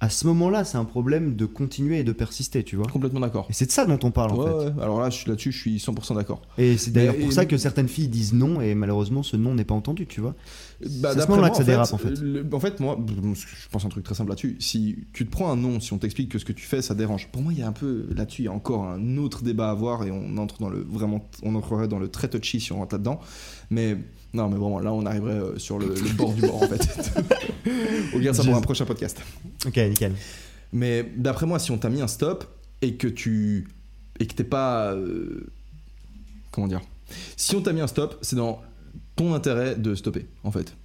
à 0.00 0.10
ce 0.10 0.26
moment-là, 0.26 0.64
c'est 0.64 0.76
un 0.76 0.84
problème 0.84 1.34
de 1.34 1.46
continuer 1.46 2.00
et 2.00 2.04
de 2.04 2.12
persister, 2.12 2.62
tu 2.62 2.76
vois. 2.76 2.86
Complètement 2.86 3.20
d'accord. 3.20 3.46
Et 3.48 3.54
c'est 3.54 3.64
de 3.66 3.70
ça 3.70 3.86
dont 3.86 3.98
on 4.02 4.10
parle 4.10 4.32
en 4.32 4.44
fait. 4.44 4.66
ouais. 4.66 4.82
Alors 4.82 5.00
là, 5.00 5.08
je 5.08 5.16
suis 5.16 5.30
là-dessus, 5.30 5.50
je 5.52 5.58
suis 5.58 5.76
100% 5.78 6.16
d'accord. 6.16 6.42
Et 6.58 6.76
c'est 6.76 6.90
d'ailleurs 6.90 7.16
pour 7.16 7.32
ça 7.32 7.46
que 7.46 7.56
certaines 7.56 7.88
filles 7.88 8.08
disent 8.08 8.34
non 8.34 8.60
et 8.60 8.74
malheureusement 8.74 9.22
ce 9.22 9.36
non 9.36 9.54
n'est 9.54 9.64
pas 9.64 9.74
entendu, 9.74 10.06
tu 10.06 10.20
vois. 10.20 10.34
Bah, 11.00 11.10
C'est 11.14 11.20
à 11.20 11.22
ce 11.22 11.28
moment-là 11.28 11.48
que 11.50 11.56
ça 11.56 11.64
dérape, 11.64 11.92
en 11.92 11.96
fait. 11.98 12.10
le- 12.20 12.44
en 12.52 12.60
fait, 12.60 12.80
moi, 12.80 12.98
je 13.34 13.68
pense 13.70 13.84
un 13.84 13.88
truc 13.88 14.04
très 14.04 14.14
simple 14.14 14.28
là-dessus. 14.30 14.56
Si 14.58 14.98
tu 15.14 15.24
te 15.24 15.30
prends 15.30 15.50
un 15.50 15.56
nom, 15.56 15.80
si 15.80 15.92
on 15.94 15.98
t'explique 15.98 16.30
que 16.30 16.38
ce 16.38 16.44
que 16.44 16.52
tu 16.52 16.66
fais, 16.66 16.82
ça 16.82 16.94
dérange. 16.94 17.28
Pour 17.32 17.40
moi, 17.40 17.52
il 17.52 17.60
y 17.60 17.62
a 17.62 17.68
un 17.68 17.72
peu 17.72 18.06
là-dessus, 18.14 18.42
il 18.42 18.46
y 18.46 18.48
a 18.48 18.52
encore 18.52 18.84
un 18.84 19.16
autre 19.16 19.42
débat 19.42 19.68
à 19.68 19.70
avoir 19.70 20.04
et 20.04 20.10
on 20.10 20.36
entre 20.36 20.58
dans 20.60 20.68
le 20.68 20.80
vraiment, 20.86 21.26
on 21.42 21.54
entrerait 21.54 21.88
dans 21.88 21.98
le 22.00 22.08
très 22.08 22.28
touchy 22.28 22.60
si 22.60 22.72
on 22.72 22.78
rentre 22.78 22.96
là-dedans. 22.96 23.20
Mais 23.70 23.96
non, 24.34 24.48
mais 24.48 24.56
vraiment, 24.56 24.80
là, 24.80 24.92
on 24.92 25.06
arriverait 25.06 25.38
euh, 25.38 25.58
sur 25.58 25.78
le, 25.78 25.86
le 25.86 26.12
bord 26.16 26.32
du 26.34 26.42
bord 26.42 26.62
en 26.62 26.66
fait. 26.66 27.12
on 28.14 28.18
garde 28.18 28.36
ça 28.36 28.42
pour 28.42 28.54
un 28.54 28.60
prochain 28.60 28.84
podcast. 28.84 29.22
Ok, 29.64 29.76
nickel. 29.76 30.12
Mais 30.72 31.08
d'après 31.16 31.46
moi, 31.46 31.60
si 31.60 31.70
on 31.70 31.78
t'a 31.78 31.88
mis 31.88 32.02
un 32.02 32.08
stop 32.08 32.44
et 32.82 32.96
que 32.96 33.06
tu 33.06 33.68
et 34.18 34.26
que 34.26 34.34
t'es 34.34 34.44
pas 34.44 34.92
euh, 34.92 35.46
comment 36.50 36.66
dire, 36.66 36.80
si 37.36 37.54
on 37.54 37.62
t'a 37.62 37.72
mis 37.72 37.80
un 37.80 37.86
stop, 37.86 38.18
c'est 38.22 38.36
dans 38.36 38.60
ton 39.14 39.34
intérêt 39.34 39.76
de 39.76 39.94
stopper 39.94 40.26
en 40.42 40.50
fait. 40.50 40.76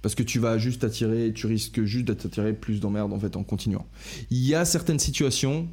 Parce 0.00 0.14
que 0.14 0.22
tu 0.22 0.38
vas 0.38 0.56
juste 0.56 0.82
attirer, 0.82 1.32
tu 1.34 1.46
risques 1.46 1.82
juste 1.84 2.06
d'attirer 2.06 2.54
plus 2.54 2.80
d'emmerdes 2.80 3.12
en 3.12 3.18
fait 3.18 3.36
en 3.36 3.42
continuant. 3.42 3.86
Il 4.30 4.38
y 4.38 4.54
a 4.54 4.64
certaines 4.64 4.98
situations 4.98 5.68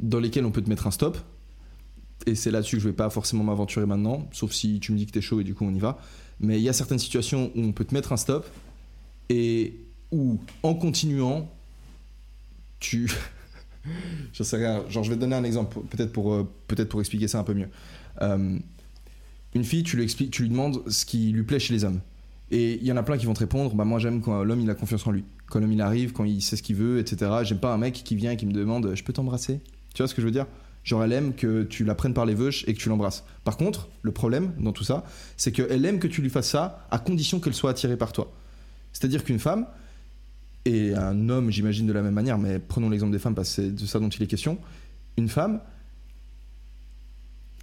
dans 0.00 0.18
lesquelles 0.18 0.46
on 0.46 0.50
peut 0.50 0.62
te 0.62 0.68
mettre 0.68 0.88
un 0.88 0.90
stop. 0.90 1.16
Et 2.26 2.34
c'est 2.34 2.50
là-dessus 2.50 2.76
que 2.76 2.82
je 2.82 2.88
vais 2.88 2.94
pas 2.94 3.10
forcément 3.10 3.44
m'aventurer 3.44 3.86
maintenant, 3.86 4.28
sauf 4.32 4.52
si 4.52 4.80
tu 4.80 4.92
me 4.92 4.98
dis 4.98 5.06
que 5.06 5.12
t'es 5.12 5.20
chaud 5.20 5.40
et 5.40 5.44
du 5.44 5.54
coup 5.54 5.64
on 5.64 5.74
y 5.74 5.78
va. 5.78 5.98
Mais 6.40 6.58
il 6.58 6.62
y 6.62 6.68
a 6.68 6.72
certaines 6.72 6.98
situations 6.98 7.50
où 7.54 7.62
on 7.62 7.72
peut 7.72 7.84
te 7.84 7.94
mettre 7.94 8.12
un 8.12 8.16
stop 8.16 8.46
et 9.28 9.74
où 10.10 10.38
en 10.62 10.74
continuant, 10.74 11.50
tu. 12.78 13.10
je 14.32 14.42
sais 14.42 14.56
rien, 14.56 14.84
genre 14.88 15.02
je 15.02 15.10
vais 15.10 15.16
te 15.16 15.20
donner 15.20 15.36
un 15.36 15.44
exemple, 15.44 15.80
peut-être 15.90 16.12
pour, 16.12 16.32
euh, 16.32 16.48
peut-être 16.68 16.88
pour 16.88 17.00
expliquer 17.00 17.28
ça 17.28 17.38
un 17.38 17.44
peu 17.44 17.54
mieux. 17.54 17.68
Euh, 18.20 18.58
une 19.54 19.64
fille, 19.64 19.82
tu 19.82 19.96
lui, 19.96 20.04
expliques, 20.04 20.30
tu 20.30 20.42
lui 20.42 20.48
demandes 20.48 20.82
ce 20.88 21.04
qui 21.04 21.30
lui 21.32 21.42
plaît 21.42 21.58
chez 21.58 21.74
les 21.74 21.84
hommes. 21.84 22.00
Et 22.50 22.74
il 22.74 22.84
y 22.84 22.92
en 22.92 22.96
a 22.96 23.02
plein 23.02 23.16
qui 23.16 23.26
vont 23.26 23.32
te 23.32 23.40
répondre 23.40 23.74
bah 23.74 23.84
moi 23.84 23.98
j'aime 23.98 24.20
quand 24.20 24.44
l'homme 24.44 24.60
il 24.60 24.68
a 24.68 24.74
confiance 24.74 25.06
en 25.06 25.10
lui. 25.10 25.24
Quand 25.46 25.58
l'homme 25.58 25.72
il 25.72 25.80
arrive, 25.80 26.12
quand 26.12 26.24
il 26.24 26.42
sait 26.42 26.56
ce 26.56 26.62
qu'il 26.62 26.76
veut, 26.76 26.98
etc. 26.98 27.30
J'aime 27.44 27.58
pas 27.58 27.72
un 27.72 27.78
mec 27.78 27.94
qui 27.94 28.14
vient 28.14 28.32
et 28.32 28.36
qui 28.36 28.46
me 28.46 28.52
demande 28.52 28.94
je 28.94 29.02
peux 29.02 29.12
t'embrasser? 29.12 29.60
Tu 29.94 30.02
vois 30.02 30.08
ce 30.08 30.14
que 30.14 30.20
je 30.20 30.26
veux 30.26 30.32
dire? 30.32 30.46
Genre 30.84 31.04
elle 31.04 31.12
aime 31.12 31.34
que 31.34 31.62
tu 31.62 31.84
la 31.84 31.94
prennes 31.94 32.14
par 32.14 32.26
les 32.26 32.34
veuches 32.34 32.64
et 32.66 32.74
que 32.74 32.78
tu 32.80 32.88
l'embrasses. 32.88 33.24
Par 33.44 33.56
contre, 33.56 33.88
le 34.02 34.10
problème 34.12 34.52
dans 34.58 34.72
tout 34.72 34.84
ça, 34.84 35.04
c'est 35.36 35.52
qu'elle 35.52 35.84
aime 35.84 35.98
que 36.00 36.08
tu 36.08 36.22
lui 36.22 36.30
fasses 36.30 36.50
ça 36.50 36.86
à 36.90 36.98
condition 36.98 37.38
qu'elle 37.40 37.54
soit 37.54 37.70
attirée 37.70 37.96
par 37.96 38.12
toi. 38.12 38.32
C'est-à-dire 38.92 39.22
qu'une 39.24 39.38
femme, 39.38 39.66
et 40.64 40.94
un 40.94 41.28
homme 41.28 41.50
j'imagine 41.50 41.86
de 41.86 41.92
la 41.92 42.02
même 42.02 42.14
manière, 42.14 42.36
mais 42.38 42.58
prenons 42.58 42.90
l'exemple 42.90 43.12
des 43.12 43.18
femmes 43.18 43.34
parce 43.34 43.48
que 43.50 43.54
c'est 43.62 43.70
de 43.74 43.86
ça 43.86 43.98
dont 44.00 44.08
il 44.08 44.22
est 44.22 44.26
question, 44.26 44.58
une 45.16 45.28
femme, 45.28 45.60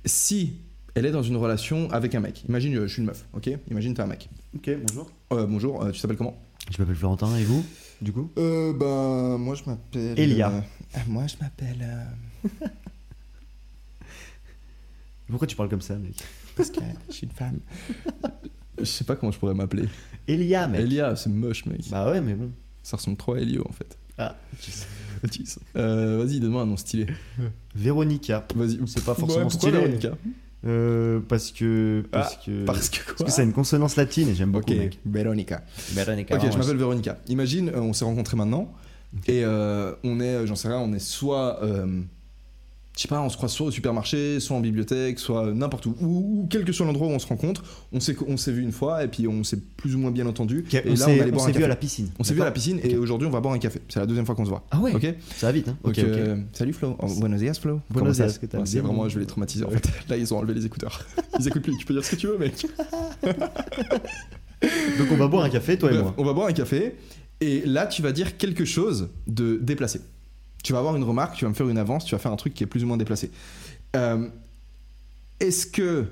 si 0.05 0.53
elle 0.95 1.05
est 1.05 1.11
dans 1.11 1.23
une 1.23 1.35
relation 1.37 1.89
avec 1.91 2.15
un 2.15 2.19
mec, 2.19 2.43
imagine 2.47 2.75
euh, 2.77 2.87
je 2.87 2.93
suis 2.93 3.01
une 3.01 3.07
meuf, 3.07 3.25
ok? 3.33 3.49
Imagine 3.69 3.93
t'es 3.93 4.01
un 4.01 4.07
mec. 4.07 4.29
Ok, 4.55 4.69
bonjour. 4.87 5.11
Euh, 5.33 5.45
bonjour, 5.45 5.83
euh, 5.83 5.91
tu 5.91 6.01
t'appelles 6.01 6.17
comment? 6.17 6.41
Je 6.71 6.77
m'appelle 6.81 6.95
Florentin 6.95 7.35
et 7.37 7.43
vous, 7.43 7.65
du 8.01 8.11
coup? 8.11 8.29
Euh, 8.37 8.73
Ben 8.73 9.37
moi 9.37 9.55
je 9.55 9.63
m'appelle... 9.65 10.17
Elia. 10.19 10.51
euh, 10.51 10.99
moi 11.07 11.25
je 11.27 11.35
m'appelle... 11.41 11.87
Pourquoi 15.29 15.47
tu 15.47 15.55
parles 15.55 15.69
comme 15.69 15.81
ça, 15.81 15.95
mec? 15.95 16.13
Parce 16.55 16.69
que 16.71 16.79
je 17.09 17.13
suis 17.13 17.25
une 17.27 17.33
femme. 17.33 17.59
je 18.79 18.83
sais 18.85 19.03
pas 19.03 19.15
comment 19.15 19.31
je 19.31 19.39
pourrais 19.39 19.53
m'appeler. 19.53 19.87
Elia, 20.27 20.67
mec. 20.67 20.81
Elia, 20.81 21.15
c'est 21.15 21.29
moche 21.29 21.65
mec. 21.65 21.81
Bah 21.89 22.09
ouais, 22.11 22.21
mais 22.21 22.33
bon. 22.33 22.51
Ça 22.83 22.97
ressemble 22.97 23.17
trop 23.17 23.33
à 23.35 23.39
Elio 23.39 23.63
en 23.67 23.71
fait. 23.73 23.97
Ah, 24.17 24.35
Euh, 25.75 26.23
Vas-y, 26.23 26.39
donne-moi 26.39 26.61
un 26.61 26.65
nom 26.65 26.77
stylé. 26.77 27.07
Véronica. 27.75 28.45
Vas-y. 28.55 28.79
C'est 28.87 29.03
pas 29.03 29.11
Ouais, 29.13 29.19
forcément 29.19 29.47
pourquoi 29.49 29.69
stylé. 29.69 29.71
Véronica? 29.71 30.11
Euh, 30.65 31.19
parce 31.27 31.51
que. 31.51 32.03
Parce 32.11 32.35
que. 32.37 32.65
Parce 32.65 32.89
que 32.89 32.97
parce 32.97 33.15
quoi 33.15 33.25
que 33.25 33.31
ça 33.31 33.41
a 33.41 33.45
une 33.45 33.53
consonance 33.53 33.95
latine 33.95 34.29
et 34.29 34.35
j'aime 34.35 34.51
beaucoup, 34.51 34.71
Ok, 34.71 34.77
mec. 34.77 34.99
Véronica. 35.05 35.63
Véronica. 35.93 36.35
Ok, 36.35 36.51
je 36.51 36.57
m'appelle 36.57 36.77
Véronica. 36.77 37.17
Imagine, 37.27 37.69
euh, 37.69 37.79
on 37.81 37.93
s'est 37.93 38.05
rencontrés 38.05 38.35
maintenant 38.37 38.73
et 39.27 39.43
euh, 39.45 39.93
on 40.03 40.19
est, 40.19 40.45
j'en 40.47 40.55
sais 40.55 40.67
rien, 40.67 40.79
on 40.79 40.91
est 40.93 40.99
soit, 40.99 41.63
euh, 41.63 42.01
je 42.99 43.03
sais 43.03 43.07
pas, 43.07 43.21
on 43.21 43.29
se 43.29 43.37
croise 43.37 43.53
soit 43.53 43.67
au 43.67 43.71
supermarché, 43.71 44.41
soit 44.41 44.57
en 44.57 44.59
bibliothèque, 44.59 45.19
soit 45.19 45.53
n'importe 45.53 45.85
où, 45.85 45.95
ou, 46.01 46.41
ou 46.41 46.47
quel 46.49 46.65
que 46.65 46.73
soit 46.73 46.85
l'endroit 46.85 47.07
où 47.07 47.11
on 47.11 47.19
se 47.19 47.27
rencontre. 47.27 47.63
On 47.93 48.01
s'est, 48.01 48.13
on 48.27 48.35
s'est 48.35 48.51
vu 48.51 48.61
une 48.61 48.73
fois 48.73 49.05
et 49.05 49.07
puis 49.07 49.25
on 49.25 49.41
s'est 49.45 49.55
plus 49.77 49.95
ou 49.95 49.99
moins 49.99 50.11
bien 50.11 50.25
entendu. 50.25 50.65
Et 50.73 50.81
on 50.85 50.89
là, 50.89 50.95
s'est- 50.97 51.03
on 51.05 51.07
allait 51.21 51.31
on 51.31 51.35
boire 51.35 51.45
s'est 51.45 51.53
vu 51.53 51.63
à 51.63 51.69
la 51.69 51.77
piscine. 51.77 52.09
On 52.19 52.25
s'est 52.25 52.33
vu 52.33 52.41
à 52.41 52.43
la 52.43 52.51
piscine 52.51 52.77
et 52.83 52.97
aujourd'hui 52.97 53.25
on 53.25 53.31
va 53.31 53.39
boire 53.39 53.53
un 53.53 53.57
café. 53.57 53.79
C'est 53.87 54.01
la 54.01 54.05
deuxième 54.05 54.25
fois 54.25 54.35
qu'on 54.35 54.43
se 54.43 54.49
voit. 54.49 54.65
Ah 54.69 54.81
ouais 54.81 54.93
Ok. 54.93 55.15
Ça 55.37 55.47
va 55.47 55.53
vite, 55.53 55.69
hein 55.69 55.77
Donc, 55.81 55.97
euh, 55.97 56.35
salut 56.51 56.73
Flo. 56.73 56.97
Oh, 56.99 57.07
buenos 57.21 57.39
dias 57.39 57.53
Flo. 57.53 57.79
Buenos 57.89 58.17
dias, 58.17 58.37
que 58.37 58.57
Ouais, 58.57 58.63
C'est 58.65 58.79
vraiment, 58.81 59.07
je 59.07 59.13
vais 59.15 59.21
les 59.21 59.27
traumatiser 59.27 59.63
en 59.63 59.69
fait. 59.69 59.87
Là 60.09 60.17
ils 60.17 60.33
ont 60.33 60.37
enlevé 60.39 60.53
les 60.53 60.65
écouteurs. 60.65 60.99
Ils 61.39 61.47
écoutent 61.47 61.61
plus. 61.63 61.77
Tu 61.77 61.85
peux 61.85 61.93
dire 61.93 62.03
ce 62.03 62.11
que 62.11 62.15
tu 62.17 62.27
veux 62.27 62.37
mec. 62.37 62.65
Donc 64.99 65.07
on 65.09 65.15
va 65.15 65.27
boire 65.27 65.45
un 65.45 65.49
café, 65.49 65.77
toi 65.77 65.89
et 65.89 65.93
Bref, 65.93 66.03
moi. 66.03 66.13
On 66.17 66.25
va 66.25 66.33
boire 66.33 66.47
un 66.47 66.53
café 66.53 66.95
et 67.39 67.63
là 67.65 67.87
tu 67.87 68.01
vas 68.01 68.11
dire 68.11 68.35
quelque 68.35 68.65
chose 68.65 69.07
de 69.25 69.57
déplacé. 69.61 70.01
Tu 70.63 70.73
vas 70.73 70.79
avoir 70.79 70.95
une 70.95 71.03
remarque, 71.03 71.35
tu 71.35 71.45
vas 71.45 71.49
me 71.49 71.55
faire 71.55 71.69
une 71.69 71.77
avance, 71.77 72.05
tu 72.05 72.15
vas 72.15 72.19
faire 72.19 72.31
un 72.31 72.35
truc 72.37 72.53
qui 72.53 72.63
est 72.63 72.67
plus 72.67 72.83
ou 72.83 72.87
moins 72.87 72.97
déplacé. 72.97 73.31
Euh, 73.95 74.29
Est-ce 75.39 75.65
que. 75.67 76.07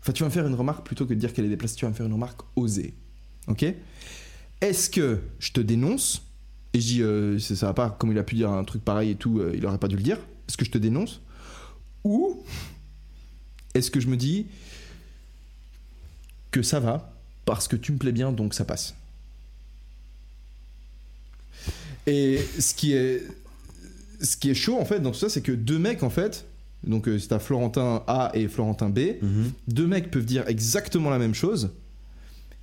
Enfin, 0.00 0.12
tu 0.12 0.22
vas 0.22 0.28
me 0.28 0.34
faire 0.34 0.46
une 0.46 0.54
remarque 0.54 0.84
plutôt 0.84 1.06
que 1.06 1.14
de 1.14 1.18
dire 1.18 1.32
qu'elle 1.32 1.46
est 1.46 1.50
déplacée, 1.50 1.76
tu 1.76 1.84
vas 1.84 1.90
me 1.90 1.94
faire 1.94 2.06
une 2.06 2.12
remarque 2.12 2.40
osée. 2.56 2.94
Ok? 3.46 3.64
Est-ce 4.60 4.90
que 4.90 5.20
je 5.38 5.52
te 5.52 5.60
dénonce 5.60 6.22
et 6.74 6.80
je 6.80 6.86
dis 6.86 7.02
euh, 7.02 7.38
ça 7.38 7.66
va 7.66 7.74
pas, 7.74 7.90
comme 7.90 8.10
il 8.10 8.18
a 8.18 8.24
pu 8.24 8.34
dire 8.34 8.50
un 8.50 8.64
truc 8.64 8.84
pareil 8.84 9.10
et 9.10 9.14
tout, 9.14 9.38
euh, 9.38 9.52
il 9.54 9.64
aurait 9.64 9.78
pas 9.78 9.88
dû 9.88 9.96
le 9.96 10.02
dire 10.02 10.18
Est-ce 10.48 10.56
que 10.56 10.64
je 10.64 10.70
te 10.72 10.78
dénonce? 10.78 11.20
Ou 12.02 12.42
est-ce 13.74 13.90
que 13.90 14.00
je 14.00 14.08
me 14.08 14.16
dis 14.16 14.46
que 16.50 16.62
ça 16.62 16.80
va 16.80 17.12
parce 17.44 17.68
que 17.68 17.76
tu 17.76 17.92
me 17.92 17.98
plais 17.98 18.12
bien 18.12 18.32
donc 18.32 18.54
ça 18.54 18.64
passe? 18.64 18.94
Et 22.06 22.38
ce 22.58 22.74
qui 22.74 22.92
est 22.92 23.22
ce 24.20 24.36
qui 24.36 24.50
est 24.50 24.54
chaud 24.54 24.78
en 24.78 24.84
fait 24.84 25.00
dans 25.00 25.10
tout 25.10 25.18
ça, 25.18 25.28
c'est 25.28 25.42
que 25.42 25.52
deux 25.52 25.78
mecs 25.78 26.02
en 26.02 26.10
fait, 26.10 26.46
donc 26.86 27.08
euh, 27.08 27.18
c'est 27.18 27.32
à 27.32 27.38
Florentin 27.38 28.02
A 28.06 28.30
et 28.34 28.48
Florentin 28.48 28.88
B, 28.90 28.98
Mhm. 29.22 29.52
deux 29.68 29.86
mecs 29.86 30.10
peuvent 30.10 30.24
dire 30.24 30.44
exactement 30.48 31.10
la 31.10 31.18
même 31.18 31.34
chose. 31.34 31.70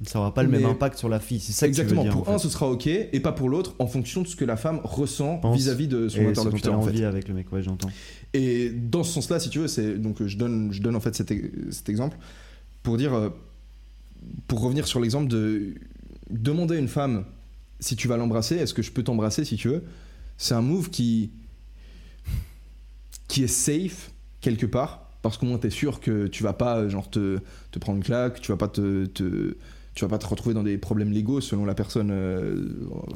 Ça 0.04 0.18
aura 0.20 0.34
pas 0.34 0.42
le 0.42 0.50
même 0.50 0.66
impact 0.66 0.98
sur 0.98 1.10
la 1.10 1.20
fille, 1.20 1.40
c'est 1.40 1.52
ça 1.52 1.68
que 1.68 1.70
exactement. 1.70 2.02
tu 2.02 2.08
veux 2.08 2.14
dire, 2.16 2.24
pour 2.24 2.30
en 2.34 2.36
un, 2.36 2.40
ce 2.40 2.50
sera 2.50 2.68
ok, 2.72 2.88
et 2.88 3.20
pas 3.20 3.32
pour 3.34 3.50
l'autre, 3.50 3.76
en 3.78 3.86
fonction 3.86 4.24
de 4.24 4.28
ce 4.28 4.36
que 4.36 4.46
la 4.46 4.58
femme 4.58 4.80
ressent 4.84 5.40
vis-à-vis 5.54 5.88
de 5.88 6.10
son 6.10 6.22
Et 6.22 6.26
interlocuteur 6.28 6.74
en 6.80 6.82
fait. 6.82 7.04
avec 7.04 7.28
le 7.28 7.36
mec, 7.36 7.52
ouais, 7.52 7.62
j'entends. 7.62 7.90
Et 8.34 8.72
dans 8.72 9.04
ce 9.04 9.14
sens-là, 9.14 9.40
si 9.40 9.52
tu 9.52 9.60
veux, 9.60 9.68
c'est 9.68 10.00
donc 10.02 10.26
je 10.26 10.38
donne, 10.38 10.74
je 10.74 10.82
donne 10.82 10.96
en 10.96 11.00
fait 11.00 11.14
cet, 11.14 11.32
cet 11.72 11.88
exemple 11.88 12.18
pour 12.82 12.98
dire, 12.98 13.14
euh, 13.14 13.30
pour 14.48 14.62
revenir 14.62 14.88
sur 14.88 15.00
l'exemple 15.00 15.28
de 15.30 15.76
demander 16.32 16.78
à 16.78 16.80
une 16.80 16.88
femme 16.88 17.26
si 17.82 17.96
tu 17.98 18.08
vas 18.08 18.16
l'embrasser, 18.16 18.56
est-ce 18.56 18.74
que 18.74 18.82
je 18.82 18.92
peux 18.92 19.04
t'embrasser 19.04 19.44
si 19.44 19.58
tu 19.58 19.68
veux? 19.68 19.84
C'est 20.38 20.54
un 20.54 20.62
move 20.62 20.90
qui 20.90 21.32
qui 23.28 23.44
est 23.44 23.48
safe 23.48 24.12
quelque 24.42 24.66
part 24.66 25.10
parce 25.22 25.38
qu'au 25.38 25.46
moins 25.46 25.58
t'es 25.58 25.70
sûr 25.70 26.00
que 26.00 26.28
tu 26.28 26.44
vas 26.44 26.54
pas 26.54 26.78
euh, 26.78 26.90
genre 26.90 27.10
te, 27.10 27.40
te 27.72 27.80
prendre 27.80 27.98
une 27.98 28.04
claque, 28.04 28.42
tu 28.42 28.52
vas 28.52 28.58
pas 28.58 28.68
te, 28.68 29.06
te- 29.06 29.56
tu 29.94 30.06
vas 30.06 30.10
pas 30.10 30.18
te 30.18 30.26
retrouver 30.26 30.56
dans 30.56 30.64
des 30.64 30.78
problèmes 30.78 31.12
légaux 31.12 31.42
selon 31.42 31.66
la 31.66 31.76
personne 31.76 32.10
euh, 32.12 32.70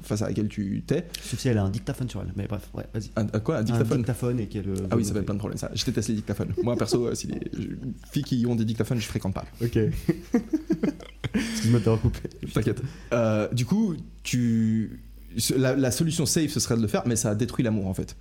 face 0.04 0.22
à 0.22 0.28
laquelle 0.28 0.48
tu 0.50 0.84
t'es. 0.86 1.08
Sauf 1.22 1.40
si 1.40 1.48
elle 1.48 1.58
a 1.58 1.64
un 1.64 1.70
dictaphone 1.70 2.10
sur 2.10 2.22
elle. 2.22 2.32
Mais 2.36 2.48
bref, 2.48 2.70
ouais, 2.74 2.84
vas-y. 2.94 3.10
Un, 3.16 3.24
un 3.34 3.40
quoi 3.40 3.56
Un 3.58 3.60
Un 3.60 3.64
dictaphone 3.64 3.98
dictaphone 4.00 4.40
et 4.42 4.48
qu'elle. 4.48 4.70
euh, 4.70 4.88
ah 4.92 4.98
oui, 4.98 5.04
ça 5.06 5.16
être 5.16 5.24
plein 5.26 5.34
de 5.36 5.40
problèmes, 5.40 5.58
ça. 5.58 5.72
Je 5.74 5.84
déteste 5.86 6.10
les 6.10 6.16
dictaphones. 6.16 6.54
Moi, 6.64 6.76
perso, 6.76 7.14
si 7.16 7.28
les 7.28 7.40
filles 8.12 8.24
qui 8.24 8.46
ont 8.46 8.56
des 8.56 8.66
dictaphones, 8.66 9.00
je 9.00 9.08
fréquente 9.08 9.34
pas. 9.34 9.46
Ok. 9.64 9.80
Excuse-moi 11.36 11.80
de 11.80 11.86
t'avoir 11.86 12.02
coupé. 12.02 12.20
T'inquiète. 12.54 12.82
Euh, 13.14 13.52
du 13.54 13.66
coup, 13.66 13.96
tu... 14.24 15.02
la, 15.56 15.76
la 15.76 15.92
solution 15.92 16.26
safe, 16.26 16.52
ce 16.52 16.60
serait 16.60 16.78
de 16.78 16.82
le 16.82 16.88
faire, 16.88 17.04
mais 17.06 17.16
ça 17.16 17.32
a 17.32 17.36
détruit 17.36 17.64
l'amour, 17.64 17.88
en 17.88 17.94
fait. 17.94 18.16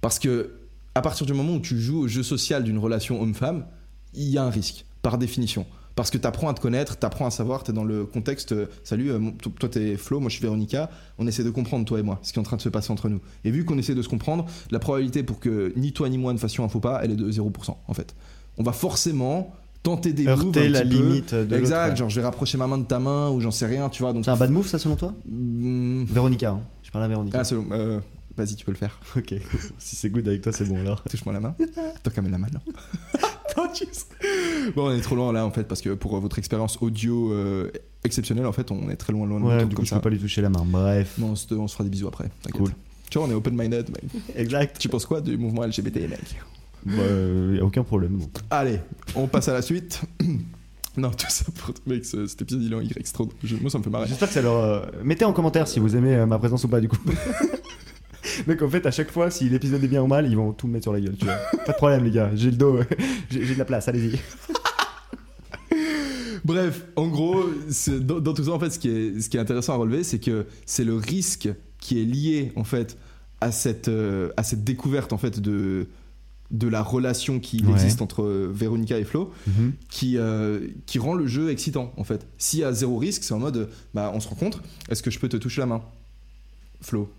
Parce 0.00 0.18
que, 0.18 0.50
à 0.94 1.02
partir 1.02 1.26
du 1.26 1.32
moment 1.32 1.54
où 1.54 1.60
tu 1.60 1.78
joues 1.80 2.00
au 2.00 2.08
jeu 2.08 2.22
social 2.22 2.64
d'une 2.64 2.78
relation 2.78 3.20
homme-femme, 3.20 3.66
il 4.14 4.28
y 4.28 4.38
a 4.38 4.44
un 4.44 4.50
risque, 4.50 4.84
par 5.02 5.18
définition. 5.18 5.66
Parce 5.98 6.10
que 6.10 6.18
tu 6.18 6.28
apprends 6.28 6.48
à 6.48 6.54
te 6.54 6.60
connaître, 6.60 6.96
tu 6.96 7.04
apprends 7.04 7.26
à 7.26 7.30
savoir, 7.32 7.64
tu 7.64 7.72
es 7.72 7.74
dans 7.74 7.82
le 7.82 8.06
contexte 8.06 8.52
euh, 8.52 8.66
Salut, 8.84 9.10
euh, 9.10 9.18
toi 9.58 9.68
t'es 9.68 9.96
Flo, 9.96 10.20
moi 10.20 10.28
je 10.28 10.36
suis 10.36 10.42
Véronica, 10.42 10.90
on 11.18 11.26
essaie 11.26 11.42
de 11.42 11.50
comprendre, 11.50 11.84
toi 11.84 11.98
et 11.98 12.04
moi, 12.04 12.20
ce 12.22 12.32
qui 12.32 12.38
est 12.38 12.40
en 12.40 12.44
train 12.44 12.56
de 12.56 12.62
se 12.62 12.68
passer 12.68 12.92
entre 12.92 13.08
nous. 13.08 13.20
Et 13.42 13.50
vu 13.50 13.64
qu'on 13.64 13.76
essaie 13.78 13.96
de 13.96 14.02
se 14.02 14.08
comprendre, 14.08 14.46
la 14.70 14.78
probabilité 14.78 15.24
pour 15.24 15.40
que 15.40 15.72
ni 15.74 15.92
toi 15.92 16.08
ni 16.08 16.16
moi 16.16 16.32
ne 16.32 16.38
fassions 16.38 16.62
un 16.62 16.68
faux 16.68 16.78
pas, 16.78 17.00
elle 17.02 17.10
est 17.10 17.16
de 17.16 17.28
0%, 17.28 17.76
en 17.84 17.94
fait. 17.94 18.14
On 18.58 18.62
va 18.62 18.70
forcément 18.70 19.56
tenter 19.96 20.12
des 20.12 20.24
moves 20.24 20.44
Heurter 20.46 20.66
un 20.66 20.68
la 20.70 20.80
petit 20.82 20.88
peu. 20.88 20.94
limite 21.02 21.34
de 21.34 21.56
Exact, 21.56 21.96
genre 21.96 22.08
je 22.10 22.16
vais 22.20 22.24
rapprocher 22.26 22.58
ma 22.58 22.66
main 22.66 22.78
de 22.78 22.84
ta 22.84 22.98
main 22.98 23.30
ou 23.30 23.40
j'en 23.40 23.50
sais 23.50 23.66
rien, 23.66 23.88
tu 23.88 24.02
vois. 24.02 24.12
Donc 24.12 24.24
C'est 24.24 24.30
un 24.30 24.36
bad 24.36 24.50
move, 24.50 24.66
ça, 24.66 24.78
selon 24.78 24.96
toi 24.96 25.14
Hmm, 25.28 26.04
Véronica, 26.04 26.50
hein. 26.50 26.60
je 26.82 26.90
parle 26.90 27.04
à 27.04 27.08
Véronica. 27.08 27.38
Ah, 27.40 27.44
selon- 27.44 27.66
euh, 27.72 28.00
vas-y, 28.36 28.54
tu 28.54 28.64
peux 28.64 28.72
le 28.72 28.76
faire. 28.76 28.98
ok. 29.16 29.34
si 29.78 29.96
c'est 29.96 30.10
good 30.10 30.26
avec 30.28 30.42
toi, 30.42 30.52
c'est 30.52 30.64
bon 30.68 30.78
alors. 30.80 31.02
Touche-moi 31.04 31.32
la 31.32 31.40
main. 31.40 31.54
Toi, 32.02 32.12
quand 32.14 32.22
même 32.22 32.32
la 32.32 32.38
main, 32.38 32.48
non 32.52 33.72
jeez. 33.74 33.86
Bon, 34.76 34.88
on 34.88 34.92
est 34.92 35.00
trop 35.00 35.16
loin 35.16 35.32
là 35.32 35.44
en 35.44 35.50
fait 35.50 35.64
parce 35.64 35.80
que 35.80 35.90
pour 35.94 36.16
euh, 36.16 36.20
votre 36.20 36.38
expérience 36.38 36.78
audio 36.80 37.32
euh, 37.32 37.70
exceptionnelle, 38.04 38.46
en 38.46 38.52
fait, 38.52 38.70
on 38.70 38.88
est 38.90 38.96
très 38.96 39.12
loin 39.12 39.26
loin 39.26 39.40
de 39.40 39.44
Ouais, 39.44 39.58
du 39.64 39.70
coup, 39.70 39.76
comme 39.76 39.84
je 39.84 39.90
ça. 39.90 39.96
peux 39.96 40.02
pas 40.02 40.10
lui 40.10 40.18
toucher 40.18 40.42
la 40.42 40.48
main. 40.50 40.62
Bref. 40.64 41.14
Non, 41.18 41.28
on 41.30 41.36
se, 41.36 41.52
on 41.54 41.66
se 41.66 41.72
fera 41.72 41.84
des 41.84 41.90
bisous 41.90 42.06
après. 42.08 42.30
T'inquiète. 42.42 42.60
Cool. 42.62 42.72
Tu 43.10 43.18
vois, 43.18 43.26
on 43.26 43.30
est 43.30 43.34
open-minded, 43.34 43.88
mec. 43.90 44.04
Exact. 44.36 44.76
Tu 44.78 44.88
penses 44.88 45.06
quoi 45.06 45.20
du 45.20 45.36
mouvement 45.38 45.64
LGBT, 45.64 45.96
mec 46.08 46.36
Bah, 46.86 46.92
euh, 46.98 47.54
y 47.58 47.60
a 47.60 47.64
aucun 47.64 47.82
problème. 47.82 48.16
bon. 48.18 48.30
Allez, 48.50 48.80
on 49.14 49.26
passe 49.26 49.48
à 49.48 49.52
la 49.52 49.62
suite. 49.62 50.00
non, 50.96 51.10
tout 51.10 51.26
ça 51.28 51.44
pour 51.54 51.74
mec, 51.86 52.04
ce- 52.04 52.26
cet 52.26 52.42
épisode 52.42 52.62
il 52.62 52.72
est 52.72 52.76
en 52.76 52.80
Y, 52.80 52.92
c'est 53.04 53.12
trop. 53.12 53.28
je- 53.44 53.56
moi, 53.56 53.70
ça 53.70 53.78
me 53.78 53.82
fait 53.82 53.90
marrer. 53.90 54.06
J'espère 54.08 54.28
que 54.28 54.34
ça 54.34 54.42
leur. 54.42 54.56
euh, 54.56 54.80
Mettez 55.04 55.24
en 55.24 55.32
commentaire 55.32 55.68
si 55.68 55.80
vous 55.80 55.96
aimez 55.96 56.14
euh, 56.14 56.26
ma 56.26 56.38
présence 56.38 56.64
ou 56.64 56.68
pas, 56.68 56.80
du 56.80 56.88
coup. 56.88 56.98
Mec, 58.46 58.62
en 58.62 58.68
fait, 58.68 58.84
à 58.86 58.90
chaque 58.90 59.10
fois, 59.10 59.30
si 59.30 59.48
l'épisode 59.48 59.82
est 59.82 59.88
bien 59.88 60.02
ou 60.02 60.06
mal, 60.06 60.26
ils 60.28 60.36
vont 60.36 60.52
tout 60.52 60.66
me 60.68 60.74
mettre 60.74 60.84
sur 60.84 60.92
la 60.92 61.00
gueule, 61.00 61.16
tu 61.18 61.24
vois. 61.24 61.34
Pas 61.66 61.72
de 61.72 61.76
problème, 61.76 62.04
les 62.04 62.10
gars. 62.10 62.30
J'ai 62.34 62.50
le 62.50 62.56
dos, 62.56 62.78
j'ai 63.30 63.40
de 63.54 63.58
la 63.58 63.64
place, 63.64 63.88
allez-y. 63.88 64.18
Bref, 66.44 66.84
en 66.96 67.08
gros, 67.08 67.44
dans, 68.00 68.20
dans 68.20 68.32
tout 68.32 68.44
ça, 68.44 68.52
en 68.52 68.58
fait, 68.58 68.70
ce 68.70 68.78
qui 68.78 68.88
est, 68.88 69.20
ce 69.20 69.28
qui 69.28 69.36
est 69.36 69.40
intéressant 69.40 69.74
à 69.74 69.76
relever, 69.76 70.02
c'est 70.04 70.18
que 70.18 70.46
c'est 70.66 70.84
le 70.84 70.94
risque 70.94 71.48
qui 71.78 72.00
est 72.00 72.04
lié, 72.04 72.52
en 72.56 72.64
fait, 72.64 72.96
à 73.40 73.52
cette, 73.52 73.88
euh, 73.88 74.30
à 74.36 74.42
cette 74.42 74.64
découverte, 74.64 75.12
en 75.12 75.18
fait, 75.18 75.40
de, 75.40 75.88
de 76.50 76.66
la 76.68 76.82
relation 76.82 77.40
qui 77.40 77.62
Ouais. 77.64 77.72
existe 77.72 78.00
entre 78.00 78.22
euh, 78.22 78.50
Véronica 78.52 78.98
et 78.98 79.04
Flo 79.04 79.32
Mhm. 79.46 79.72
qui, 79.90 80.16
euh, 80.16 80.66
qui 80.86 80.98
rend 80.98 81.14
le 81.14 81.26
jeu 81.26 81.50
excitant 81.50 81.92
en 81.98 82.04
fait. 82.04 82.26
S'il 82.38 82.60
y 82.60 82.64
a 82.64 82.72
zéro 82.72 82.96
risque, 82.98 83.22
c'est 83.24 83.34
en 83.34 83.38
mode 83.38 83.56
euh, 83.56 83.66
bah 83.94 84.10
on 84.14 84.20
se 84.20 84.28
rencontre, 84.28 84.62
est-ce 84.88 85.02
que 85.02 85.10
je 85.10 85.18
peux 85.18 85.28
te 85.28 85.36
toucher 85.36 85.60
la 85.60 85.66
main? 85.66 85.82
Flo. 86.80 87.10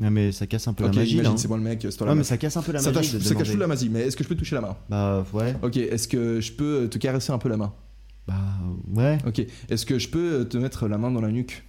Ouais, 0.00 0.10
mais 0.10 0.32
ça 0.32 0.48
casse 0.48 0.66
un 0.66 0.72
peu 0.72 0.84
Ok, 0.84 0.94
la 0.94 1.00
magie. 1.02 1.20
hein. 1.24 1.36
c'est 1.36 1.46
moi 1.46 1.56
le 1.56 1.62
mec, 1.62 1.78
c'est 1.82 1.96
toi 1.96 2.06
Ouais, 2.08 2.12
la 2.12 2.16
mais 2.16 2.24
ça 2.24 2.36
casse 2.36 2.56
un 2.56 2.62
peu 2.62 2.72
la 2.72 2.80
Ça, 2.80 2.90
magie. 2.90 3.12
de 3.12 3.20
ça 3.20 3.34
cache 3.36 3.52
tout 3.52 3.56
la 3.58 3.68
magie, 3.68 3.88
mais 3.88 4.00
est-ce 4.00 4.16
que 4.16 4.24
je 4.24 4.28
peux 4.28 4.34
toucher 4.34 4.56
la 4.56 4.60
main? 4.62 4.76
Bah 4.88 5.24
ouais. 5.32 5.54
Ok, 5.62 5.76
est-ce 5.76 6.08
que 6.08 6.40
je 6.40 6.52
peux 6.52 6.88
te 6.90 6.98
caresser 6.98 7.32
un 7.32 7.38
peu 7.38 7.48
la 7.48 7.56
main? 7.56 7.72
Bah 8.26 8.34
ouais. 8.94 9.18
Ok, 9.26 9.46
est-ce 9.68 9.86
que 9.86 10.00
je 10.00 10.08
peux 10.08 10.46
te 10.50 10.56
mettre 10.56 10.88
la 10.88 10.98
main 10.98 11.12
dans 11.12 11.20
la 11.20 11.30
nuque? 11.30 11.62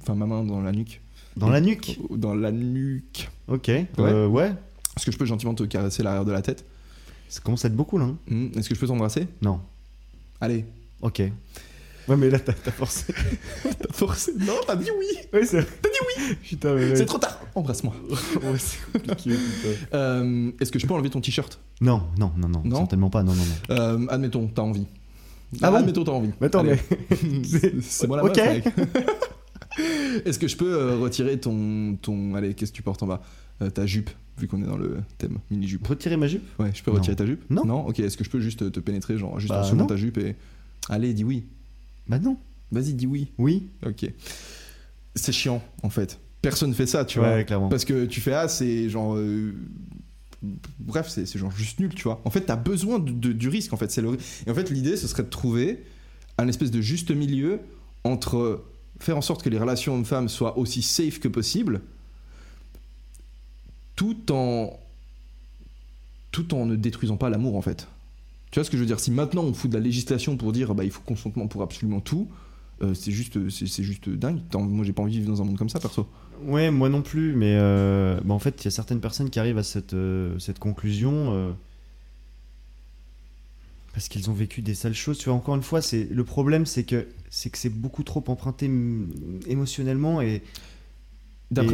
Enfin, 0.00 0.14
ma 0.14 0.24
main 0.24 0.42
dans 0.42 0.62
la 0.62 0.72
nuque. 0.72 1.02
Dans 1.36 1.50
la 1.50 1.60
nuque? 1.60 1.98
Dans 2.10 2.34
la 2.34 2.50
nuque. 2.50 3.28
Ok. 3.48 3.68
Euh, 3.98 4.26
ouais. 4.26 4.52
Est-ce 4.96 5.04
que 5.06 5.12
je 5.12 5.18
peux 5.18 5.26
gentiment 5.26 5.54
te 5.54 5.62
caresser 5.64 6.02
l'arrière 6.02 6.24
de 6.24 6.32
la 6.32 6.42
tête? 6.42 6.64
Ça 7.28 7.40
commence 7.40 7.64
à 7.64 7.68
être 7.68 7.76
beaucoup 7.76 7.98
là. 7.98 8.04
hein. 8.06 8.16
Hmm, 8.28 8.48
Est-ce 8.56 8.68
que 8.68 8.74
je 8.74 8.80
peux 8.80 8.86
t'embrasser? 8.86 9.26
Non. 9.42 9.60
Allez. 10.40 10.64
Ok. 11.02 11.22
Ouais, 12.08 12.16
mais 12.16 12.30
là 12.30 12.38
t'as 12.38 12.52
t'as 12.52 12.70
forcé. 12.70 13.12
T'as 13.64 13.92
forcé 13.92 14.32
Non, 14.38 14.54
t'as 14.64 14.76
dit 14.76 14.88
oui 14.96 15.06
ouais, 15.32 15.44
c'est. 15.44 15.64
T'as 15.82 15.88
dit 15.88 15.98
oui. 16.28 16.36
Putain, 16.40 16.74
mais. 16.74 16.94
C'est 16.94 17.04
trop 17.04 17.18
tard 17.18 17.40
Embrasse-moi. 17.54 17.92
Ouais, 18.42 18.58
c'est 18.58 18.78
compliqué. 18.92 19.30
putain. 19.36 19.96
Euh, 19.96 20.52
Est-ce 20.60 20.70
que 20.70 20.78
je 20.78 20.86
peux 20.86 20.94
enlever 20.94 21.10
ton 21.10 21.20
t-shirt? 21.20 21.58
Non, 21.80 22.04
non, 22.16 22.30
non, 22.36 22.48
non, 22.48 22.62
Non 22.64 22.76
certainement 22.78 23.10
pas. 23.10 23.22
Non, 23.24 23.34
non, 23.34 23.42
non. 23.44 23.74
Euh, 23.74 24.06
Admettons, 24.08 24.46
t'as 24.46 24.62
envie. 24.62 24.86
Ah 25.62 25.70
bon? 25.72 25.78
Admettons, 25.78 26.04
t'as 26.04 26.12
envie. 26.12 26.30
Mais 26.40 26.46
attends, 26.46 26.60
Allez. 26.60 26.76
mais. 27.24 27.42
C'est- 27.82 28.06
moi 28.06 28.18
la 28.18 28.24
Ok. 28.24 28.36
meuf, 28.36 28.64
mec. 28.64 28.74
Est-ce 30.24 30.38
que 30.38 30.48
je 30.48 30.56
peux 30.56 30.72
euh, 30.72 30.96
retirer 30.96 31.38
ton, 31.38 31.96
ton... 32.00 32.34
Allez, 32.34 32.54
qu'est-ce 32.54 32.72
que 32.72 32.76
tu 32.76 32.82
portes 32.82 33.02
en 33.02 33.06
bas? 33.06 33.22
Euh, 33.62 33.70
Ta 33.70 33.86
jupe, 33.86 34.10
vu 34.38 34.48
qu'on 34.48 34.62
est 34.62 34.66
dans 34.66 34.76
le 34.76 34.98
thème 35.18 35.38
mini-jupe. 35.50 35.86
Retirer 35.86 36.16
ma 36.16 36.26
jupe? 36.28 36.42
Ouais, 36.58 36.70
je 36.74 36.82
peux 36.82 36.90
Non. 36.90 36.98
retirer 36.98 37.16
ta 37.16 37.26
jupe? 37.26 37.42
Non. 37.50 37.64
Non? 37.64 37.86
Ok, 37.86 38.00
est-ce 38.00 38.16
que 38.16 38.24
je 38.24 38.30
peux 38.30 38.40
juste 38.40 38.70
te 38.72 38.80
pénétrer, 38.80 39.16
genre 39.18 39.38
juste 39.40 39.50
Bah, 39.52 39.66
en 39.70 39.74
non. 39.74 39.86
ta 39.86 39.96
jupe 39.96 40.18
et... 40.18 40.36
Allez, 40.88 41.12
dis 41.14 41.24
oui. 41.24 41.44
Bah 42.08 42.18
non. 42.18 42.36
Vas-y, 42.72 42.94
dis 42.94 43.06
oui. 43.06 43.28
Oui. 43.38 43.68
Ok. 43.84 44.10
C'est 45.14 45.32
chiant, 45.32 45.62
en 45.82 45.90
fait. 45.90 46.18
Personne 46.42 46.74
fait 46.74 46.86
ça, 46.86 47.04
tu 47.04 47.18
ouais, 47.18 47.34
vois. 47.34 47.44
clairement. 47.44 47.68
Parce 47.68 47.84
que 47.84 48.04
tu 48.04 48.20
fais 48.20 48.34
ah, 48.34 48.48
c'est 48.48 48.88
genre. 48.88 49.16
euh, 49.16 49.52
Bref, 50.78 51.08
c'est 51.08 51.26
c'est 51.26 51.38
genre 51.38 51.50
juste 51.50 51.80
nul, 51.80 51.92
tu 51.94 52.04
vois. 52.04 52.20
En 52.24 52.30
fait, 52.30 52.42
t'as 52.42 52.56
besoin 52.56 52.98
de- 52.98 53.10
de- 53.10 53.32
du 53.32 53.48
risque, 53.48 53.72
en 53.72 53.76
fait. 53.76 53.90
c'est 53.90 54.02
Le... 54.02 54.16
Et 54.46 54.50
en 54.50 54.54
fait, 54.54 54.70
l'idée, 54.70 54.96
ce 54.96 55.08
serait 55.08 55.22
de 55.24 55.28
trouver 55.28 55.82
un 56.38 56.46
espèce 56.46 56.70
de 56.70 56.80
juste 56.80 57.10
milieu 57.10 57.60
entre 58.04 58.62
faire 58.98 59.16
en 59.16 59.22
sorte 59.22 59.42
que 59.42 59.48
les 59.48 59.58
relations 59.58 59.94
hommes-femmes 59.94 60.28
soient 60.28 60.58
aussi 60.58 60.82
safe 60.82 61.18
que 61.18 61.28
possible, 61.28 61.82
tout 63.94 64.32
en. 64.32 64.78
tout 66.32 66.54
en 66.54 66.66
ne 66.66 66.76
détruisant 66.76 67.16
pas 67.16 67.30
l'amour, 67.30 67.56
en 67.56 67.62
fait. 67.62 67.88
Tu 68.50 68.60
vois 68.60 68.64
ce 68.64 68.70
que 68.70 68.76
je 68.76 68.82
veux 68.82 68.86
dire? 68.86 69.00
Si 69.00 69.10
maintenant 69.10 69.42
on 69.42 69.52
fout 69.52 69.70
de 69.70 69.76
la 69.76 69.82
législation 69.82 70.36
pour 70.36 70.52
dire 70.52 70.74
bah, 70.74 70.84
il 70.84 70.90
faut 70.90 71.02
consentement 71.02 71.46
pour 71.48 71.62
absolument 71.62 72.00
tout, 72.00 72.28
euh, 72.82 72.94
c'est 72.94 73.10
juste, 73.10 73.48
c'est 73.50 73.82
juste 73.82 74.08
dingue. 74.08 74.40
Attends, 74.48 74.62
moi, 74.62 74.84
j'ai 74.84 74.92
pas 74.92 75.02
envie 75.02 75.14
de 75.14 75.18
vivre 75.18 75.32
dans 75.32 75.42
un 75.42 75.44
monde 75.44 75.58
comme 75.58 75.68
ça, 75.68 75.80
perso. 75.80 76.06
Ouais, 76.42 76.70
moi 76.70 76.88
non 76.88 77.02
plus, 77.02 77.34
mais 77.34 77.56
euh, 77.58 78.20
bah, 78.24 78.34
en 78.34 78.38
fait, 78.38 78.62
il 78.62 78.66
y 78.66 78.68
a 78.68 78.70
certaines 78.70 79.00
personnes 79.00 79.30
qui 79.30 79.40
arrivent 79.40 79.58
à 79.58 79.62
cette, 79.62 79.94
euh, 79.94 80.38
cette 80.38 80.58
conclusion 80.58 81.54
parce 83.94 84.08
qu'ils 84.08 84.28
ont 84.28 84.34
vécu 84.34 84.60
des 84.60 84.74
sales 84.74 84.94
choses. 84.94 85.16
Tu 85.16 85.30
vois, 85.30 85.34
encore 85.34 85.56
une 85.56 85.62
fois, 85.62 85.80
c'est 85.80 86.04
le 86.04 86.22
problème, 86.22 86.66
c'est 86.66 86.84
que 86.84 87.08
c'est 87.38 87.50
que 87.50 87.58
c'est 87.58 87.68
beaucoup 87.68 88.02
trop 88.02 88.24
emprunté 88.28 88.66
mm, 88.66 89.40
émotionnellement 89.46 90.22
et, 90.22 90.42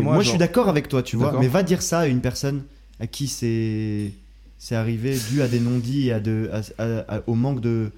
moi, 0.03 0.19
je 0.19 0.25
genre- 0.25 0.31
suis 0.33 0.39
d'accord 0.39 0.69
avec 0.69 0.89
toi, 0.89 1.05
tu 1.05 1.17
vois, 1.17 1.39
mais 1.39 1.47
va 1.47 1.63
dire 1.63 1.83
ça 1.83 2.01
à 2.01 2.07
une 2.09 2.21
personne 2.21 2.65
à 2.99 3.07
qui 3.07 3.29
c'est 3.29 4.11
c'est 4.59 4.75
arrivé 4.75 5.17
dû 5.31 5.41
à 5.41 5.47
des 5.47 5.61
non-dits 5.61 6.09
et 6.09 6.13
à 6.13 6.19
de, 6.21 6.51
à- 6.53 6.83
à- 6.83 7.17
à- 7.17 7.23
au 7.29 7.35
manque 7.37 7.61
de 7.61 7.93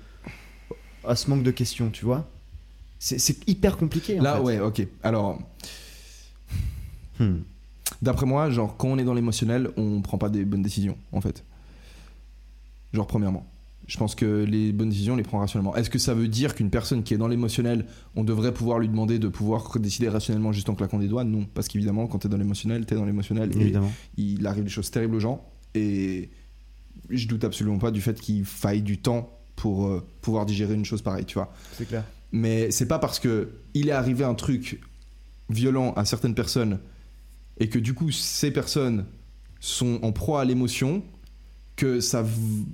à 1.07 1.17
ce 1.17 1.29
manque 1.31 1.43
de 1.43 1.51
questions, 1.51 1.89
tu 1.91 2.05
vois. 2.05 2.29
C'est 2.99 3.19
c'est 3.19 3.49
hyper 3.49 3.79
compliqué. 3.79 4.21
En 4.21 4.23
Là, 4.23 4.37
fait. 4.37 4.43
ouais, 4.43 4.61
ok. 4.61 4.87
Alors, 5.03 5.39
Hmm. 7.19 7.39
d'après 8.03 8.27
moi, 8.27 8.51
genre, 8.51 8.77
quand 8.77 8.89
on 8.89 8.99
est 8.99 9.05
dans 9.05 9.15
l'émotionnel, 9.15 9.71
on 9.79 10.01
prend 10.03 10.19
pas 10.19 10.29
des 10.29 10.45
bonnes 10.45 10.63
décisions, 10.63 10.97
en 11.13 11.21
fait. 11.23 11.45
Genre, 12.93 13.07
premièrement. 13.07 13.47
Je 13.87 13.99
pense 13.99 14.15
que 14.15 14.45
les 14.45 14.73
bonnes 14.73 14.89
décisions, 14.89 15.13
on 15.13 15.17
les 15.17 15.23
prend 15.23 15.39
rationnellement. 15.39 15.77
Est-ce 15.77 15.91
que 15.91 15.99
ça 15.99 16.15
veut 16.15 16.29
dire 16.29 16.55
qu'une 16.55 16.71
personne 16.71 17.03
qui 17.03 17.13
est 17.13 17.19
dans 17.19 17.29
l'émotionnel, 17.29 17.85
on 18.17 18.25
devrait 18.25 18.55
pouvoir 18.55 18.79
lui 18.79 18.89
demander 18.89 19.19
de 19.19 19.29
pouvoir 19.29 19.79
décider 19.79 20.09
rationnellement 20.09 20.53
juste 20.53 20.69
en 20.71 20.75
claquant 20.75 20.99
des 20.99 21.09
doigts? 21.09 21.25
Non. 21.25 21.47
Parce 21.53 21.69
qu'évidemment, 21.69 22.07
quand 22.07 22.21
t'es 22.21 22.29
dans 22.29 22.39
l'émotionnel, 22.39 22.87
t'es 22.87 22.95
dans 22.95 23.05
l'émotionnel. 23.05 23.51
Et 23.57 23.61
Évidemment. 23.61 23.93
il 24.17 24.47
arrive 24.47 24.65
des 24.65 24.71
choses 24.71 24.91
terribles 24.91 25.17
aux 25.17 25.21
gens. 25.21 25.47
Et 25.75 26.31
je 27.11 27.27
doute 27.29 27.45
absolument 27.45 27.79
pas 27.79 27.91
du 27.91 28.01
fait 28.01 28.19
qu'il 28.21 28.45
faille 28.47 28.81
du 28.83 28.99
temps 28.99 29.39
pour 29.57 29.87
euh, 29.87 30.07
pouvoir 30.23 30.47
digérer 30.47 30.75
une 30.75 30.85
chose 30.85 31.03
pareille, 31.03 31.27
tu 31.27 31.35
vois. 31.35 31.53
C'est 31.73 31.87
clair. 31.87 32.05
mais 32.33 32.71
c'est 32.71 32.89
pas 32.89 32.99
parce 32.99 33.19
que 33.21 33.51
il 33.75 33.89
est 33.89 33.93
arrivé 33.93 34.25
un 34.25 34.35
truc 34.35 34.81
violent 35.51 35.93
à 35.95 36.05
certaines 36.07 36.35
personnes 36.35 36.79
et 37.59 37.69
que 37.69 37.79
du 37.79 37.93
coup 37.95 38.11
ces 38.11 38.51
personnes 38.51 39.05
sont 39.61 40.01
en 40.03 40.11
proie 40.13 40.41
à 40.41 40.45
l'émotion 40.45 41.03
que 41.77 42.01
ça 42.01 42.25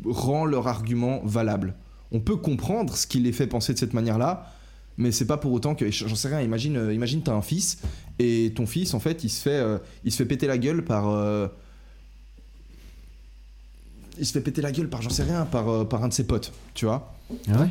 rend 0.04 0.44
leur 0.44 0.68
argument 0.68 1.20
valable. 1.24 1.74
On 2.12 2.20
peut 2.20 2.36
comprendre 2.36 2.96
ce 2.96 3.06
qui 3.06 3.20
les 3.20 3.32
fait 3.32 3.46
penser 3.46 3.72
de 3.72 3.78
cette 3.78 3.94
manière-là, 3.94 4.52
mais 4.98 5.12
c'est 5.12 5.26
pas 5.26 5.36
pour 5.38 5.52
autant 5.52 5.74
que 5.74 5.90
j'en 5.90 6.14
sais 6.14 6.28
rien. 6.28 6.40
Imagine, 6.40 6.76
euh, 6.76 6.92
imagine 6.92 7.22
t'as 7.22 7.32
un 7.34 7.42
fils 7.42 7.78
et 8.18 8.52
ton 8.54 8.66
fils 8.66 8.92
en 8.92 9.00
fait 9.00 9.24
il 9.24 9.30
se 9.30 9.40
fait, 9.40 9.50
euh, 9.50 9.78
il 10.04 10.12
se 10.12 10.18
fait 10.18 10.26
péter 10.26 10.46
la 10.46 10.58
gueule 10.58 10.84
par 10.84 11.08
euh, 11.08 11.48
il 14.18 14.26
se 14.26 14.32
fait 14.32 14.40
péter 14.40 14.60
la 14.60 14.72
gueule 14.72 14.88
par 14.90 15.00
j'en 15.02 15.10
sais 15.10 15.22
rien 15.22 15.46
par, 15.46 15.68
euh, 15.68 15.84
par 15.84 16.04
un 16.04 16.08
de 16.08 16.12
ses 16.12 16.26
potes, 16.26 16.52
tu 16.74 16.84
vois. 16.84 17.14
Ah 17.48 17.60
ouais? 17.62 17.68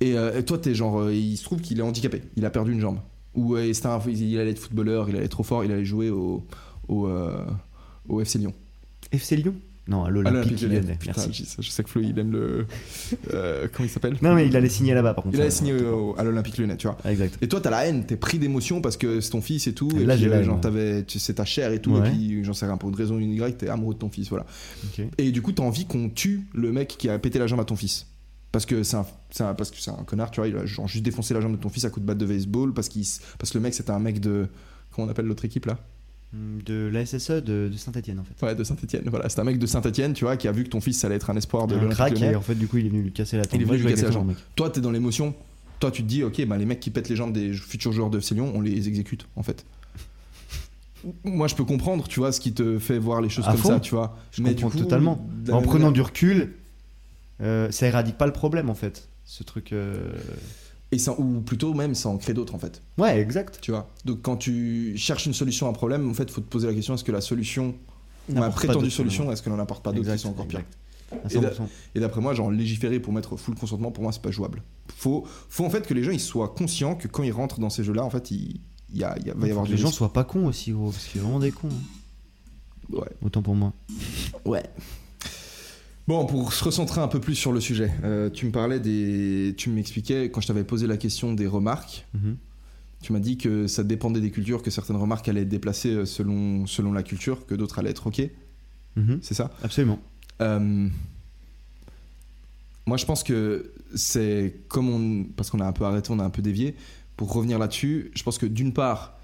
Et, 0.00 0.16
euh, 0.16 0.38
et 0.38 0.44
toi, 0.44 0.58
t'es 0.58 0.74
genre, 0.74 1.00
euh, 1.00 1.12
il 1.14 1.36
se 1.36 1.42
trouve 1.42 1.60
qu'il 1.60 1.78
est 1.80 1.82
handicapé, 1.82 2.22
il 2.36 2.44
a 2.44 2.50
perdu 2.50 2.72
une 2.72 2.80
jambe. 2.80 2.98
Ou 3.34 3.56
euh, 3.56 3.72
un- 3.84 4.00
il 4.06 4.38
allait 4.38 4.50
être 4.52 4.58
footballeur, 4.60 5.08
il 5.08 5.16
allait 5.16 5.24
être 5.24 5.32
trop 5.32 5.42
fort, 5.42 5.64
il 5.64 5.72
allait 5.72 5.84
jouer 5.84 6.10
au, 6.10 6.46
au, 6.86 7.08
euh, 7.08 7.44
au 8.08 8.20
FC 8.20 8.38
Lyon. 8.38 8.52
FC 9.10 9.36
Lyon? 9.36 9.54
Non, 9.88 10.04
à 10.04 10.10
l'Olympique 10.10 10.60
Lyonnais. 10.60 10.96
Putain, 11.00 11.12
Merci. 11.26 11.48
Je, 11.58 11.70
sais 11.70 11.82
que 11.82 11.88
Flo, 11.88 12.02
il 12.02 12.18
aime 12.18 12.30
le. 12.30 12.66
euh, 13.32 13.68
comment 13.72 13.86
il 13.86 13.90
s'appelle? 13.90 14.16
Non, 14.22 14.34
mais 14.34 14.46
il 14.46 14.54
allait 14.56 14.68
signer 14.68 14.92
là-bas 14.94 15.14
par 15.14 15.24
contre. 15.24 15.34
Il 15.36 15.40
allait 15.40 15.50
signer 15.50 15.72
au- 15.74 16.14
à 16.18 16.24
l'Olympique 16.24 16.58
Lyonnais, 16.58 16.76
tu 16.76 16.86
vois. 16.86 16.98
Ah, 17.04 17.10
Exact. 17.12 17.38
Et 17.40 17.48
toi, 17.48 17.60
t'as 17.60 17.70
la 17.70 17.86
haine, 17.86 18.04
t'es 18.04 18.16
pris 18.16 18.38
d'émotion 18.38 18.80
parce 18.82 18.96
que 18.98 19.20
c'est 19.20 19.30
ton 19.30 19.40
fils 19.40 19.66
et 19.66 19.72
tout. 19.72 19.88
Et 19.96 20.02
Et, 20.02 20.04
là, 20.04 20.16
j'ai 20.16 20.28
la 20.28 20.36
euh, 20.36 20.42
genre, 20.44 20.60
t'avais- 20.60 21.04
c'est 21.08 21.34
ta 21.34 21.44
chair 21.44 21.72
et 21.72 21.80
tout. 21.80 21.92
Ouais. 21.92 22.06
Et 22.06 22.10
puis, 22.10 22.44
j'en 22.44 22.52
sais 22.52 22.66
rien, 22.66 22.76
pour 22.76 22.90
une 22.90 22.96
raison 22.96 23.16
ou 23.16 23.18
une 23.20 23.32
Y, 23.32 23.56
t'es 23.56 23.68
amoureux 23.68 23.94
de 23.94 23.98
ton 23.98 24.10
fils, 24.10 24.28
voilà. 24.28 24.44
Et 25.16 25.32
du 25.32 25.40
coup, 25.42 25.52
t'as 25.52 25.62
envie 25.62 25.86
qu'on 25.86 26.08
tue 26.10 26.42
le 26.54 26.70
mec 26.70 26.88
qui 26.98 27.08
a 27.08 27.18
pété 27.18 27.38
la 27.38 27.46
jambe 27.46 27.60
à 27.60 27.64
ton 27.64 27.76
fils. 27.76 28.06
Parce 28.52 28.64
que 28.66 28.82
c'est 28.82 28.96
un, 28.96 29.04
parce 29.54 29.70
que 29.70 29.76
c'est 29.78 29.90
un 29.90 30.04
connard, 30.04 30.30
tu 30.30 30.40
vois, 30.40 30.48
il 30.48 30.56
a 30.56 30.64
genre 30.64 30.88
juste 30.88 31.04
défoncé 31.04 31.34
la 31.34 31.40
jambe 31.40 31.52
de 31.52 31.60
ton 31.60 31.68
fils 31.68 31.84
à 31.84 31.90
coup 31.90 32.00
de 32.00 32.06
batte 32.06 32.16
de 32.18 32.24
baseball, 32.26 32.72
parce, 32.72 32.88
qu'il, 32.88 33.04
parce 33.38 33.50
que 33.52 33.58
le 33.58 33.62
mec 33.62 33.74
c'était 33.74 33.90
un 33.90 33.98
mec 33.98 34.20
de. 34.20 34.48
Comment 34.90 35.06
on 35.06 35.10
appelle 35.10 35.26
l'autre 35.26 35.44
équipe 35.44 35.66
là? 35.66 35.78
De 36.34 36.90
la 36.92 37.06
SSE 37.06 37.30
de, 37.42 37.70
de 37.72 37.76
Saint-Etienne 37.76 38.18
en 38.20 38.24
fait. 38.24 38.44
Ouais, 38.44 38.54
de 38.54 38.62
Saint-Etienne. 38.62 39.04
Voilà, 39.06 39.28
c'est 39.30 39.40
un 39.40 39.44
mec 39.44 39.58
de 39.58 39.64
Saint-Etienne, 39.66 40.12
tu 40.12 40.24
vois, 40.24 40.36
qui 40.36 40.46
a 40.46 40.52
vu 40.52 40.64
que 40.64 40.68
ton 40.68 40.80
fils 40.82 40.98
ça 41.00 41.06
allait 41.06 41.16
être 41.16 41.30
un 41.30 41.36
espoir 41.36 41.66
de 41.66 41.74
l'Olympique 41.74 41.94
crack 41.96 42.20
et 42.20 42.36
en 42.36 42.42
fait 42.42 42.54
du 42.54 42.68
coup 42.68 42.76
il 42.76 42.84
est 42.86 42.90
venu 42.90 43.00
lui 43.02 43.12
casser 43.12 43.38
la 43.38 43.44
tête. 43.44 43.54
Il 43.54 43.62
est 43.62 43.64
venu 43.64 43.78
lui 43.78 43.88
casser 43.90 44.02
la 44.04 44.10
jambe. 44.10 44.34
Toi, 44.54 44.68
t'es 44.70 44.80
dans 44.82 44.90
l'émotion. 44.90 45.34
Toi, 45.80 45.90
tu 45.90 46.02
te 46.02 46.08
dis, 46.08 46.24
ok, 46.24 46.44
bah, 46.46 46.56
les 46.58 46.66
mecs 46.66 46.80
qui 46.80 46.90
pètent 46.90 47.08
les 47.08 47.14
jambes 47.16 47.32
des 47.32 47.52
futurs 47.52 47.92
joueurs 47.92 48.10
de 48.10 48.18
FC 48.18 48.34
Lyon, 48.34 48.52
on 48.54 48.60
les 48.60 48.88
exécute, 48.88 49.26
en 49.36 49.44
fait. 49.44 49.64
Moi, 51.22 51.46
je 51.46 51.54
peux 51.54 51.64
comprendre, 51.64 52.08
tu 52.08 52.18
vois, 52.18 52.32
ce 52.32 52.40
qui 52.40 52.52
te 52.52 52.78
fait 52.80 52.98
voir 52.98 53.20
les 53.20 53.28
choses 53.28 53.46
À 53.46 53.52
comme 53.52 53.60
fond. 53.60 53.68
ça, 53.68 53.80
tu 53.80 53.94
vois. 53.94 54.18
Je 54.32 54.42
comprends 54.42 54.70
totalement. 54.70 55.26
En 55.50 55.62
prenant 55.62 55.74
manière- 55.86 55.92
du 55.92 56.00
recul, 56.02 56.54
euh, 57.40 57.70
ça 57.70 57.86
éradique 57.86 58.18
pas 58.18 58.26
le 58.26 58.32
problème 58.32 58.68
en 58.68 58.74
fait. 58.74 59.08
Ce 59.24 59.44
truc. 59.44 59.72
euh, 59.72 59.94
Et 60.90 60.96
ou 61.18 61.40
plutôt 61.42 61.74
même, 61.74 61.94
ça 61.94 62.08
en 62.08 62.16
crée 62.16 62.32
d'autres, 62.34 62.54
en 62.54 62.58
fait. 62.58 62.80
Ouais, 62.96 63.20
exact. 63.20 63.58
Tu 63.60 63.70
vois. 63.72 63.90
Donc, 64.06 64.22
quand 64.22 64.36
tu 64.38 64.94
cherches 64.96 65.26
une 65.26 65.34
solution 65.34 65.66
à 65.66 65.70
un 65.70 65.74
problème, 65.74 66.08
en 66.10 66.14
fait, 66.14 66.30
faut 66.30 66.40
te 66.40 66.48
poser 66.48 66.66
la 66.66 66.72
question 66.74 66.94
est-ce 66.94 67.04
que 67.04 67.12
la 67.12 67.20
solution, 67.20 67.74
pas 68.34 68.48
prétendue 68.50 68.90
solution, 68.90 69.30
est-ce 69.32 69.42
qu'elle 69.42 69.52
n'en 69.52 69.58
apporte 69.58 69.84
pas 69.84 69.92
d'autres 69.92 70.10
qui 70.14 70.18
sont 70.18 70.30
encore 70.30 70.46
pires 70.46 70.64
Et 71.30 71.34
là- 71.40 71.50
100%. 71.50 71.68
Et 71.94 72.00
d'après 72.00 72.20
moi, 72.22 72.32
genre 72.34 72.50
légiférer 72.50 73.00
pour 73.00 73.12
mettre 73.12 73.36
full 73.36 73.54
consentement, 73.54 73.90
pour 73.90 74.02
moi, 74.02 74.12
c'est 74.12 74.22
pas 74.22 74.30
jouable. 74.30 74.62
Faut, 74.96 75.26
faut 75.50 75.64
en 75.64 75.70
fait 75.70 75.86
que 75.86 75.92
les 75.94 76.02
gens 76.02 76.10
ils 76.12 76.20
soient 76.20 76.48
conscients 76.48 76.94
que 76.94 77.06
quand 77.08 77.22
ils 77.22 77.32
rentrent 77.32 77.60
dans 77.60 77.70
ces 77.70 77.84
jeux-là, 77.84 78.04
en 78.04 78.10
fait, 78.10 78.30
il, 78.30 78.60
y 78.94 79.04
a, 79.04 79.14
y 79.24 79.30
a- 79.30 79.34
va 79.34 79.46
y 79.46 79.50
avoir 79.50 79.66
que 79.66 79.70
les 79.70 79.76
gens 79.78 79.90
soient 79.90 80.12
pas 80.12 80.24
cons 80.24 80.46
aussi, 80.46 80.72
gros, 80.72 80.90
parce 80.90 81.06
qu'il 81.06 81.16
y 81.20 81.20
a 81.20 81.24
vraiment 81.24 81.40
des 81.40 81.52
cons. 81.52 81.68
hein. 81.70 82.94
Ouais. 82.96 83.08
Autant 83.22 83.42
pour 83.42 83.54
moi. 83.54 83.72
Ouais. 84.46 84.62
Bon, 86.08 86.24
pour 86.24 86.54
se 86.54 86.64
recentrer 86.64 87.02
un 87.02 87.06
peu 87.08 87.20
plus 87.20 87.34
sur 87.34 87.52
le 87.52 87.60
sujet, 87.60 87.92
euh, 88.02 88.30
tu 88.30 88.46
me 88.46 88.50
parlais 88.50 88.80
des. 88.80 89.54
Tu 89.58 89.68
m'expliquais, 89.68 90.30
quand 90.30 90.40
je 90.40 90.46
t'avais 90.46 90.64
posé 90.64 90.86
la 90.86 90.96
question 90.96 91.34
des 91.34 91.46
remarques, 91.46 92.06
Mhm. 92.14 92.36
tu 93.02 93.12
m'as 93.12 93.18
dit 93.18 93.36
que 93.36 93.66
ça 93.66 93.84
dépendait 93.84 94.22
des 94.22 94.30
cultures, 94.30 94.62
que 94.62 94.70
certaines 94.70 94.96
remarques 94.96 95.28
allaient 95.28 95.42
être 95.42 95.50
déplacées 95.50 95.90
euh, 95.94 96.06
selon, 96.06 96.66
selon 96.66 96.92
la 96.94 97.02
culture, 97.02 97.44
que 97.44 97.54
d'autres 97.54 97.78
allaient 97.78 97.90
être 97.90 98.06
ok, 98.06 98.22
Mhm. 98.96 99.18
c'est 99.20 99.34
ça? 99.34 99.50
Absolument. 99.62 100.00
Euh, 100.40 100.88
Moi, 102.86 102.96
je 102.96 103.04
pense 103.04 103.22
que 103.22 103.70
c'est 103.94 104.60
comme 104.68 104.88
on. 104.88 105.24
Parce 105.36 105.50
qu'on 105.50 105.60
a 105.60 105.66
un 105.66 105.72
peu 105.72 105.84
arrêté, 105.84 106.10
on 106.10 106.18
a 106.20 106.24
un 106.24 106.30
peu 106.30 106.40
dévié. 106.40 106.74
Pour 107.18 107.30
revenir 107.34 107.58
là-dessus, 107.58 108.10
je 108.14 108.22
pense 108.22 108.38
que 108.38 108.46
d'une 108.46 108.72
part, 108.72 109.18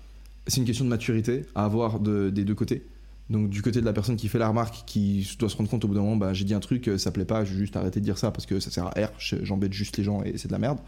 c'est 0.47 0.59
une 0.59 0.66
question 0.66 0.85
de 0.85 0.91
maturité 0.91 1.47
à 1.55 1.64
avoir 1.64 1.99
de- 1.99 2.28
des 2.28 2.45
deux 2.45 2.55
côtés. 2.55 2.85
Donc 3.31 3.49
du 3.49 3.62
côté 3.62 3.81
de 3.81 3.87
la 3.87 3.95
personne 3.95 4.16
qui 4.16 4.29
fait 4.29 4.39
la 4.39 4.49
remarque, 4.49 4.83
qui 4.87 5.27
doit 5.39 5.49
se 5.49 5.57
rendre 5.57 5.70
compte 5.70 5.83
au 5.85 5.89
bout 5.89 5.95
d'un 5.95 6.03
moment, 6.03 6.16
bah, 6.16 6.35
j'ai 6.35 6.45
dit 6.45 6.53
un 6.53 6.61
truc, 6.61 6.89
euh, 6.89 6.99
ça 6.99 7.11
plaît 7.11 7.25
pas, 7.25 7.43
je 7.45 7.55
vais 7.55 7.59
juste 7.61 7.75
arrêter 7.75 7.99
de 8.01 8.05
dire 8.05 8.18
ça 8.18 8.31
parce 8.31 8.45
que 8.45 8.61
ça 8.61 8.70
sert 8.70 8.87
à 8.87 8.91
R, 8.91 9.09
je- 9.18 9.43
j'embête 9.43 9.72
juste 9.72 9.97
les 9.97 10.05
gens 10.05 10.22
et 10.22 10.37
c'est 10.37 10.49
de 10.49 10.53
la 10.53 10.59
merde. 10.59 10.79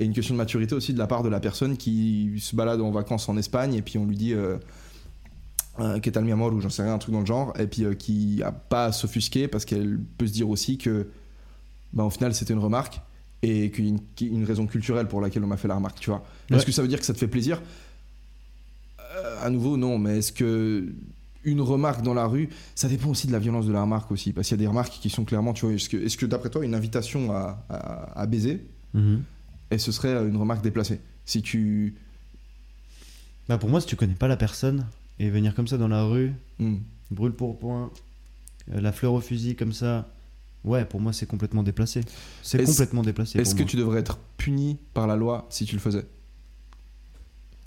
Et 0.00 0.04
une 0.04 0.12
question 0.12 0.34
de 0.34 0.38
maturité 0.38 0.74
aussi 0.74 0.92
de 0.92 0.98
la 0.98 1.06
part 1.06 1.22
de 1.22 1.28
la 1.28 1.38
personne 1.38 1.76
qui 1.76 2.34
se 2.40 2.56
balade 2.56 2.80
en 2.80 2.90
vacances 2.90 3.28
en 3.28 3.36
Espagne 3.36 3.74
et 3.74 3.82
puis 3.82 3.96
on 3.96 4.06
lui 4.06 4.16
dit 4.16 4.32
euh, 4.34 4.58
euh, 5.78 6.00
qu'est-ce 6.00 6.18
mi 6.18 6.32
amor 6.32 6.52
ou 6.52 6.60
j'en 6.60 6.68
sais 6.70 6.82
rien, 6.82 6.94
un 6.94 6.98
truc 6.98 7.12
dans 7.14 7.20
le 7.20 7.26
genre, 7.26 7.52
et 7.60 7.68
puis 7.68 7.84
euh, 7.84 7.94
qui 7.94 8.42
a 8.42 8.50
pas 8.50 8.86
à 8.86 8.92
s'offusquer 8.92 9.46
parce 9.46 9.64
qu'elle 9.64 10.00
peut 10.18 10.26
se 10.26 10.32
dire 10.32 10.48
aussi 10.48 10.78
que 10.78 11.06
bah, 11.92 12.02
au 12.02 12.10
final 12.10 12.34
c'était 12.34 12.54
une 12.54 12.58
remarque 12.58 13.00
et 13.42 13.70
qu'il 13.70 13.86
y 13.86 13.94
a 13.94 14.26
une, 14.26 14.44
raison 14.44 14.66
culturelle 14.66 15.06
pour 15.06 15.20
laquelle 15.20 15.44
on 15.44 15.46
m'a 15.46 15.56
fait 15.56 15.68
la 15.68 15.76
remarque, 15.76 16.00
tu 16.00 16.10
vois. 16.10 16.24
Est-ce 16.50 16.66
que 16.66 16.72
ça 16.72 16.82
veut 16.82 16.88
dire 16.88 16.98
que 16.98 17.06
ça 17.06 17.12
te 17.12 17.18
fait 17.18 17.28
plaisir? 17.28 17.62
Euh, 19.00 19.44
À 19.44 19.48
nouveau, 19.50 19.76
non, 19.76 19.96
mais 19.96 20.18
est-ce 20.18 20.32
que 20.32 20.92
une 21.44 21.60
remarque 21.60 22.02
dans 22.02 22.14
la 22.14 22.26
rue, 22.26 22.48
ça 22.74 22.88
dépend 22.88 23.10
aussi 23.10 23.26
de 23.26 23.32
la 23.32 23.38
violence 23.38 23.66
de 23.66 23.72
la 23.72 23.82
remarque 23.82 24.10
aussi, 24.10 24.32
parce 24.32 24.48
qu'il 24.48 24.56
y 24.56 24.60
a 24.60 24.62
des 24.62 24.66
remarques 24.66 24.92
qui 25.00 25.08
sont 25.10 25.24
clairement, 25.24 25.52
tu 25.52 25.66
vois, 25.66 25.74
est-ce 25.74 26.16
que, 26.16 26.26
d'après 26.26 26.50
toi, 26.50 26.64
une 26.64 26.74
invitation 26.74 27.32
à, 27.32 27.64
à- 27.68 28.20
à 28.20 28.26
baiser, 28.26 28.66
Mhm. 28.94 29.22
et 29.70 29.78
ce 29.78 29.92
serait 29.92 30.12
une 30.28 30.36
remarque 30.36 30.62
déplacée? 30.62 31.00
Si 31.24 31.42
tu. 31.42 31.94
Bah 33.48 33.56
pour 33.58 33.68
moi, 33.70 33.80
si 33.80 33.86
tu 33.86 33.96
connais 33.96 34.14
pas 34.14 34.28
la 34.28 34.36
personne 34.36 34.86
et 35.18 35.30
venir 35.30 35.54
comme 35.54 35.68
ça 35.68 35.78
dans 35.78 35.88
la 35.88 36.04
rue, 36.04 36.32
Hmm. 36.58 36.76
brûle 37.10 37.32
pour 37.32 37.58
point, 37.58 37.90
euh, 38.72 38.80
la 38.80 38.92
fleur 38.92 39.12
au 39.14 39.20
fusil 39.20 39.54
comme 39.56 39.72
ça, 39.72 40.06
ouais, 40.64 40.84
pour 40.84 41.00
moi 41.00 41.12
c'est 41.14 41.26
complètement 41.26 41.62
déplacé. 41.62 42.02
C'est 42.42 42.62
complètement 42.64 43.02
déplacé. 43.02 43.38
Est-ce 43.38 43.54
que 43.54 43.60
moi. 43.62 43.68
tu 43.70 43.76
devrais 43.76 44.00
être 44.00 44.18
puni 44.36 44.76
par 44.92 45.06
la 45.06 45.16
loi 45.16 45.46
si 45.50 45.64
tu 45.64 45.74
le 45.74 45.80
faisais? 45.80 46.04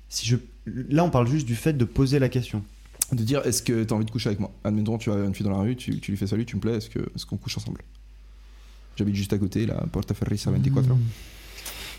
Si 0.10 0.26
je 0.28 0.38
là 0.66 1.04
on 1.04 1.10
parle 1.10 1.28
juste 1.28 1.48
du 1.48 1.56
fait 1.56 1.74
de 1.74 1.86
poser 1.86 2.20
la 2.20 2.30
question. 2.30 2.64
De 3.12 3.24
dire, 3.24 3.46
est-ce 3.46 3.62
que 3.62 3.84
tu 3.84 3.94
as 3.94 3.96
envie 3.96 4.06
de 4.06 4.12
coucher 4.12 4.30
avec 4.30 4.40
moi? 4.40 4.52
Admettons, 4.64 4.98
tu 4.98 5.12
as 5.12 5.16
une 5.16 5.36
fille 5.36 5.46
dans 5.46 5.52
la 5.52 5.60
rue, 5.60 5.76
tu, 5.76 6.00
tu 6.00 6.12
lui 6.12 6.18
fais 6.18 6.28
salut, 6.28 6.46
tu 6.46 6.56
me 6.56 6.62
plais, 6.62 6.78
est-ce 6.78 7.26
qu'on 7.26 7.38
couche 7.38 7.58
ensemble? 7.58 7.82
J'habite 8.96 9.16
juste 9.16 9.34
à 9.34 9.38
côté, 9.38 9.66
la 9.66 9.76
Porta 9.76 10.14
Ferris 10.14 10.44
à 10.46 10.52
24 10.52 10.92
heures. 10.92 10.98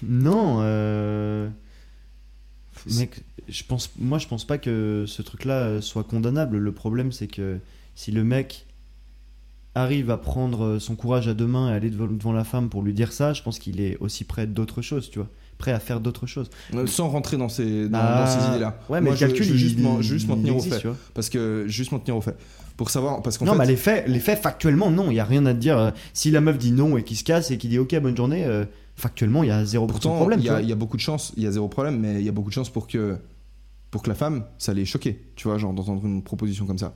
Non, 0.03 0.59
euh... 0.61 1.49
mec, 2.97 3.23
je 3.49 3.63
pense, 3.65 3.91
moi 3.99 4.19
je 4.19 4.27
pense 4.27 4.47
pas 4.47 4.59
que 4.59 5.05
ce 5.07 5.23
truc-là 5.23 5.81
soit 5.81 6.05
condamnable. 6.05 6.59
Le 6.59 6.73
problème 6.73 7.13
c'est 7.13 7.29
que 7.29 7.59
si 7.95 8.11
le 8.11 8.25
mec 8.25 8.67
arrive 9.75 10.11
à 10.11 10.19
prendre 10.19 10.79
son 10.79 10.97
courage 10.97 11.29
à 11.29 11.35
deux 11.35 11.47
mains 11.47 11.71
et 11.71 11.75
aller 11.75 11.91
devant, 11.91 12.07
devant 12.07 12.33
la 12.33 12.45
femme 12.45 12.69
pour 12.69 12.83
lui 12.83 12.93
dire 12.93 13.13
ça, 13.13 13.33
je 13.33 13.43
pense 13.43 13.59
qu'il 13.59 13.81
est 13.81 13.97
aussi 13.99 14.25
prêt 14.25 14.47
d'autres 14.47 14.83
choses, 14.83 15.09
tu 15.11 15.19
vois, 15.19 15.29
prêt 15.63 15.73
à 15.73 15.79
faire 15.79 16.01
d'autres 16.01 16.27
choses. 16.27 16.51
Sans 16.87 17.09
rentrer 17.09 17.37
dans 17.37 17.49
ces, 17.49 17.89
dans, 17.89 17.99
Ah, 18.01 18.25
dans 18.25 18.27
ces 18.27 18.49
idées-là. 18.49 18.79
Ouais, 18.89 19.01
mais 19.01 19.11
Moi, 19.11 19.15
le 19.15 19.19
calcul, 19.19 19.45
je 19.45 19.55
juste 19.55 19.79
m'en- 19.79 20.03
juste 20.03 20.29
tenir 20.29 20.57
au 20.57 20.61
fait. 20.61 20.83
Parce 21.15 21.29
que 21.31 21.65
juste 21.69 21.93
m'en 21.93 21.99
tenir 22.01 22.17
au 22.17 22.21
fait. 22.21 22.37
Pour 22.77 22.91
savoir, 22.91 23.23
parce 23.23 23.39
qu'en 23.39 23.45
non, 23.45 23.53
fait, 23.53 23.59
mais 23.59 23.67
les 23.67 23.77
faits, 23.77 24.09
les 24.09 24.19
faits, 24.19 24.41
factuellement, 24.43 24.91
non, 24.91 25.11
il 25.11 25.15
y 25.15 25.21
a 25.21 25.25
rien 25.25 25.45
à 25.47 25.53
te 25.55 25.59
dire. 25.59 25.79
Euh, 25.79 25.91
Si 26.15 26.31
la 26.31 26.41
meuf 26.41 26.59
dit 26.59 26.73
non 26.73 26.97
et 26.97 27.05
qu'il 27.05 27.17
se 27.17 27.23
casse 27.25 27.51
et 27.53 27.59
qu'il 27.59 27.71
dit 27.71 27.79
ok, 27.79 27.95
bonne 28.01 28.17
journée, 28.17 28.45
euh, 28.45 28.65
factuellement, 28.97 29.43
il 29.45 29.49
y 29.49 29.53
a 29.53 29.65
zéro 29.65 29.87
pourtant, 29.87 30.17
problème. 30.17 30.41
il 30.41 30.45
y, 30.65 30.69
y 30.69 30.73
a 30.73 30.75
beaucoup 30.75 30.97
de 30.97 31.03
chance, 31.03 31.33
il 31.37 31.43
y 31.45 31.47
a 31.47 31.51
zéro 31.53 31.69
problème, 31.69 32.01
mais 32.01 32.15
il 32.21 32.25
y 32.25 32.29
a 32.29 32.33
beaucoup 32.33 32.49
de 32.49 32.55
chance 32.55 32.71
pour 32.71 32.89
que, 32.89 33.17
pour 33.91 34.03
que 34.03 34.09
la 34.09 34.15
femme, 34.17 34.45
ça 34.59 34.73
l'ait 34.75 34.85
choqué, 34.87 35.21
tu 35.37 35.47
vois, 35.49 35.59
genre 35.59 35.73
d'entendre 35.75 36.05
une 36.05 36.23
proposition 36.23 36.67
comme 36.67 36.79
ça. 36.79 36.95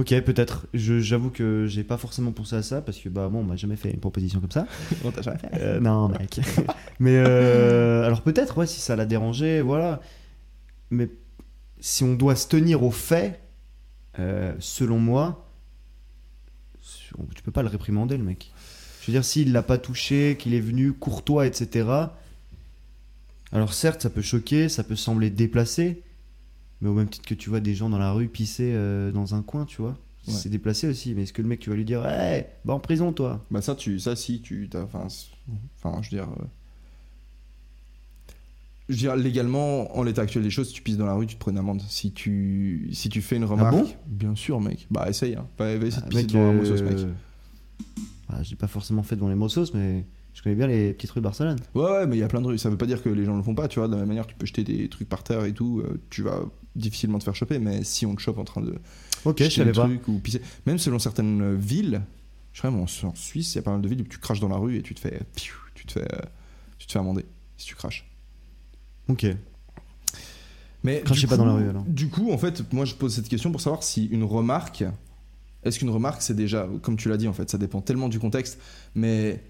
Ok, 0.00 0.18
peut-être. 0.22 0.66
J'avoue 0.72 1.28
que 1.28 1.66
j'ai 1.66 1.84
pas 1.84 1.98
forcément 1.98 2.32
pensé 2.32 2.56
à 2.56 2.62
ça 2.62 2.80
parce 2.80 2.98
que 2.98 3.10
bah 3.10 3.28
bon, 3.28 3.40
on 3.40 3.44
m'a 3.44 3.56
jamais 3.56 3.76
fait 3.76 3.90
une 3.90 4.00
proposition 4.00 4.40
comme 4.40 4.50
ça. 4.50 4.66
Non, 5.04 5.12
t'as 5.12 5.20
jamais 5.20 5.36
fait 5.36 5.50
Euh, 5.60 5.78
non, 5.78 6.08
mec. 6.08 6.40
Mais 7.00 7.18
euh, 7.18 8.06
alors 8.06 8.22
peut-être, 8.22 8.56
ouais, 8.56 8.66
si 8.66 8.80
ça 8.80 8.96
l'a 8.96 9.04
dérangé, 9.04 9.60
voilà. 9.60 10.00
Mais 10.88 11.10
si 11.80 12.02
on 12.02 12.14
doit 12.14 12.34
se 12.34 12.48
tenir 12.48 12.82
aux 12.82 12.90
faits, 12.90 13.42
euh, 14.18 14.54
selon 14.58 14.98
moi, 14.98 15.46
tu 17.34 17.42
peux 17.42 17.52
pas 17.52 17.62
le 17.62 17.68
réprimander, 17.68 18.16
le 18.16 18.24
mec. 18.24 18.54
Je 19.02 19.06
veux 19.06 19.12
dire, 19.12 19.24
s'il 19.24 19.52
l'a 19.52 19.62
pas 19.62 19.76
touché, 19.76 20.38
qu'il 20.38 20.54
est 20.54 20.60
venu 20.60 20.94
courtois, 20.94 21.46
etc. 21.46 21.86
Alors 23.52 23.74
certes, 23.74 24.00
ça 24.00 24.08
peut 24.08 24.22
choquer, 24.22 24.70
ça 24.70 24.82
peut 24.82 24.96
sembler 24.96 25.28
déplacé, 25.28 26.02
mais 26.80 26.88
au 26.88 26.94
même 26.94 27.08
titre 27.08 27.28
que 27.28 27.34
tu 27.34 27.50
vois 27.50 27.60
des 27.60 27.74
gens 27.74 27.88
dans 27.90 27.98
la 27.98 28.12
rue 28.12 28.28
pisser 28.28 28.72
euh, 28.74 29.10
dans 29.12 29.34
un 29.34 29.42
coin, 29.42 29.64
tu 29.64 29.80
vois. 29.82 29.96
Ouais. 30.26 30.34
C'est 30.34 30.48
déplacé 30.50 30.86
aussi, 30.88 31.14
mais 31.14 31.22
est-ce 31.22 31.32
que 31.32 31.40
le 31.42 31.48
mec, 31.48 31.60
tu 31.60 31.70
vas 31.70 31.76
lui 31.76 31.84
dire, 31.84 32.04
hey, 32.06 32.44
va 32.64 32.74
en 32.74 32.80
prison, 32.80 33.12
toi? 33.12 33.44
Bah 33.50 33.62
ça, 33.62 33.74
tu, 33.74 33.98
ça 33.98 34.14
si, 34.16 34.40
tu, 34.42 34.68
t'as- 34.70 34.82
enfin, 34.82 35.06
enfin, 35.82 36.00
je 36.02 36.10
veux 36.10 36.16
dire, 36.22 36.28
euh, 36.30 36.44
je 38.88 38.94
veux 38.94 38.98
dire 39.00 39.16
légalement, 39.16 39.96
en 39.96 40.02
l'état 40.02 40.22
actuel 40.22 40.42
des 40.42 40.50
choses, 40.50 40.68
si 40.68 40.74
tu 40.74 40.82
pisses 40.82 40.96
dans 40.96 41.06
la 41.06 41.14
rue, 41.14 41.26
tu 41.26 41.36
te 41.36 41.40
prends 41.40 41.52
une 41.52 41.58
amende. 41.58 41.82
Si 41.88 42.12
tu, 42.12 42.90
si 42.92 43.08
tu 43.08 43.22
fais 43.22 43.36
une 43.36 43.44
remarque, 43.44 43.72
bon? 43.74 43.86
bien 44.06 44.34
sûr, 44.34 44.60
mec. 44.60 44.86
Bah 44.90 45.08
essaye, 45.08 45.36
hein. 45.36 45.46
Va 45.58 45.72
essayer 45.72 45.88
de 45.90 45.96
Ah, 45.96 46.08
pisser 46.08 46.22
mec, 46.22 46.26
devant 46.32 46.44
un 46.48 46.60
euh, 46.64 46.84
mec. 46.84 46.98
bah, 48.28 48.42
j'ai 48.42 48.56
pas 48.56 48.66
forcément 48.66 49.02
fait 49.02 49.16
devant 49.16 49.28
les 49.28 49.34
Mossos, 49.36 49.72
mais 49.74 50.04
je 50.34 50.42
connais 50.42 50.54
bien 50.54 50.66
les 50.66 50.92
petites 50.94 51.10
rues 51.10 51.20
de 51.20 51.24
Barcelone. 51.24 51.58
Ouais, 51.74 51.82
ouais, 51.82 52.06
mais 52.06 52.16
il 52.16 52.20
y 52.20 52.22
a 52.22 52.28
plein 52.28 52.40
de 52.40 52.46
rues. 52.46 52.58
Ça 52.58 52.70
veut 52.70 52.76
pas 52.78 52.86
dire 52.86 53.02
que 53.02 53.08
les 53.08 53.24
gens 53.24 53.36
le 53.36 53.42
font 53.42 53.54
pas, 53.54 53.68
tu 53.68 53.78
vois. 53.78 53.88
De 53.88 53.92
la 53.94 53.98
même 54.00 54.08
manière, 54.08 54.26
tu 54.26 54.34
peux 54.34 54.46
jeter 54.46 54.64
des 54.64 54.88
trucs 54.88 55.08
par 55.08 55.22
terre 55.22 55.44
et 55.44 55.52
tout, 55.52 55.80
euh, 55.80 56.00
tu 56.10 56.22
vas 56.22 56.40
difficilement 56.76 57.18
te 57.18 57.24
faire 57.24 57.34
choper. 57.34 57.58
Mais 57.58 57.82
si 57.84 58.06
on 58.06 58.14
te 58.14 58.20
chope 58.20 58.38
en 58.38 58.44
train 58.44 58.60
de 58.60 58.76
Ok, 59.24 59.38
je 59.38 59.44
jeter 59.44 59.56
savais 59.56 59.72
des 59.72 59.76
pas. 59.78 59.84
trucs 59.86 60.08
ou 60.08 60.18
pisser, 60.18 60.40
même 60.66 60.78
selon 60.78 60.98
certaines 60.98 61.42
euh, 61.42 61.54
villes, 61.54 62.02
je 62.52 62.58
crois 62.60 62.70
même 62.70 62.80
en, 62.80 62.84
en 62.84 63.14
Suisse, 63.14 63.52
il 63.54 63.56
y 63.56 63.58
a 63.58 63.62
pas 63.62 63.72
mal 63.72 63.80
de 63.82 63.88
villes 63.88 64.00
où 64.02 64.08
tu 64.08 64.18
craches 64.18 64.40
dans 64.40 64.48
la 64.48 64.56
rue 64.56 64.76
et 64.76 64.82
tu 64.82 64.94
te 64.94 65.00
fais, 65.00 65.20
piou, 65.34 65.56
tu 65.74 65.84
te 65.86 65.92
fais, 65.92 66.04
euh, 66.14 66.18
tu 66.78 66.86
te 66.86 66.92
fais 66.92 66.98
amender 66.98 67.26
si 67.56 67.66
tu 67.66 67.74
craches. 67.74 68.08
Ok. 69.08 69.26
Mais 70.82 71.02
Crachez 71.02 71.22
du 71.22 71.26
pas 71.26 71.36
dans 71.36 71.44
la 71.44 71.52
rue, 71.54 71.68
alors. 71.68 71.84
Du 71.84 72.08
coup, 72.08 72.32
en 72.32 72.38
fait, 72.38 72.72
moi 72.72 72.84
je 72.86 72.94
pose 72.94 73.14
cette 73.14 73.28
question 73.28 73.52
pour 73.52 73.60
savoir 73.60 73.82
si 73.82 74.06
une 74.06 74.24
remarque, 74.24 74.84
est-ce 75.62 75.78
qu'une 75.78 75.90
remarque 75.90 76.22
c'est 76.22 76.34
déjà, 76.34 76.66
comme 76.82 76.96
tu 76.96 77.08
l'as 77.10 77.18
dit 77.18 77.28
en 77.28 77.34
fait, 77.34 77.50
ça 77.50 77.58
dépend 77.58 77.82
tellement 77.82 78.08
du 78.08 78.18
contexte, 78.18 78.58
mais 78.94 79.42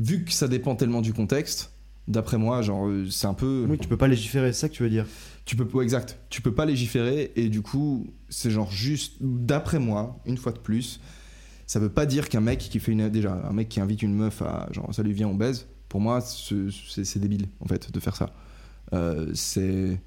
vu 0.00 0.24
que 0.24 0.32
ça 0.32 0.48
dépend 0.48 0.74
tellement 0.74 1.00
du 1.02 1.12
contexte, 1.12 1.72
d'après 2.08 2.38
moi, 2.38 2.62
genre 2.62 2.88
euh, 2.88 3.08
c'est 3.10 3.26
un 3.26 3.34
peu, 3.34 3.66
Oui, 3.68 3.78
tu 3.78 3.86
peux 3.86 3.96
pas 3.96 4.08
légiférer, 4.08 4.52
c'est 4.52 4.60
ça 4.62 4.68
que 4.68 4.74
tu 4.74 4.82
veux 4.82 4.90
dire. 4.90 5.06
tu 5.44 5.54
peux, 5.56 5.64
ouais, 5.76 5.84
exact, 5.84 6.18
tu 6.30 6.42
peux 6.42 6.54
pas 6.54 6.64
légiférer 6.66 7.30
et 7.36 7.48
du 7.48 7.62
coup 7.62 8.12
c'est 8.28 8.50
genre 8.50 8.70
juste, 8.70 9.14
d'après 9.20 9.78
moi, 9.78 10.18
une 10.26 10.36
fois 10.36 10.52
de 10.52 10.58
plus, 10.58 11.00
ça 11.66 11.78
veut 11.78 11.88
pas 11.90 12.06
dire 12.06 12.28
qu'un 12.28 12.40
mec 12.40 12.58
qui 12.58 12.80
fait 12.80 12.90
une, 12.92 13.08
déjà 13.10 13.32
un 13.48 13.52
mec 13.52 13.68
qui 13.68 13.80
invite 13.80 14.02
une 14.02 14.14
meuf 14.14 14.42
à 14.42 14.68
genre 14.72 14.92
salut 14.92 15.12
viens 15.12 15.28
on 15.28 15.34
baise, 15.34 15.68
pour 15.88 16.00
moi 16.00 16.20
ce- 16.20 16.70
c'est 16.70 17.04
c'est 17.04 17.18
débile 17.20 17.46
en 17.60 17.66
fait 17.66 17.92
de 17.92 18.00
faire 18.00 18.16
ça. 18.16 18.30
Euh, 18.92 19.30
c'est 19.34 20.00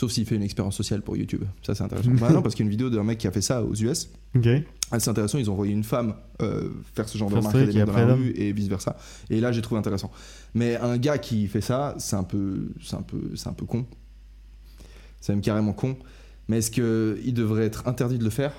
Sauf 0.00 0.12
s'il 0.12 0.24
fait 0.24 0.34
une 0.36 0.42
expérience 0.42 0.76
sociale 0.76 1.02
pour 1.02 1.14
YouTube. 1.14 1.44
Ça, 1.62 1.74
c'est 1.74 1.84
intéressant. 1.84 2.10
bah 2.18 2.30
non, 2.32 2.40
parce 2.40 2.54
qu'il 2.54 2.64
y 2.64 2.66
a 2.66 2.68
une 2.68 2.70
vidéo 2.70 2.88
d'un 2.88 3.04
mec 3.04 3.18
qui 3.18 3.26
a 3.26 3.30
fait 3.30 3.42
ça 3.42 3.62
aux 3.62 3.74
US. 3.74 4.08
Ok. 4.34 4.48
Assez 4.90 5.10
intéressant. 5.10 5.36
Ils 5.36 5.50
ont 5.50 5.52
envoyé 5.52 5.74
une 5.74 5.84
femme 5.84 6.14
euh, 6.40 6.70
faire 6.94 7.06
ce 7.06 7.18
genre 7.18 7.28
de 7.28 7.34
remarques 7.34 7.54
à 7.54 7.58
des 7.58 7.64
trick 7.64 7.76
et 7.76 7.78
mecs 7.80 7.86
dans 7.86 7.92
après 7.92 8.06
la 8.06 8.12
l'homme. 8.14 8.22
rue 8.22 8.30
et 8.30 8.50
vice 8.54 8.68
versa. 8.68 8.96
Et 9.28 9.42
là, 9.42 9.52
j'ai 9.52 9.60
trouvé 9.60 9.78
intéressant. 9.78 10.10
Mais 10.54 10.76
un 10.76 10.96
gars 10.96 11.18
qui 11.18 11.46
fait 11.48 11.60
ça, 11.60 11.96
c'est 11.98 12.16
un 12.16 12.22
peu, 12.22 12.70
c'est 12.82 12.96
un 12.96 13.02
peu, 13.02 13.32
c'est 13.34 13.48
un 13.48 13.52
peu 13.52 13.66
con. 13.66 13.84
C'est 15.20 15.34
même 15.34 15.42
carrément 15.42 15.74
con. 15.74 15.98
Mais 16.48 16.60
est-ce 16.60 16.70
que 16.70 17.20
il 17.22 17.34
devrait 17.34 17.66
être 17.66 17.86
interdit 17.86 18.16
de 18.16 18.24
le 18.24 18.30
faire? 18.30 18.54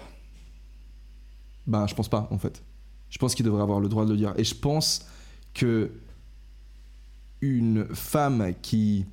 Ben, 1.65 1.87
je 1.87 1.95
pense 1.95 2.07
pas, 2.07 2.27
en 2.29 2.37
fait. 2.37 2.61
Je 3.09 3.17
pense 3.17 3.33
qu'il 3.33 3.45
devrait 3.45 3.63
avoir 3.63 3.79
le 3.79 3.89
droit 3.89 4.05
de 4.05 4.11
le 4.11 4.17
dire. 4.17 4.35
Et 4.37 4.43
je 4.43 4.53
pense 4.53 5.07
que 5.55 5.89
une 7.41 7.87
femme 7.95 8.53
qui 8.61 9.07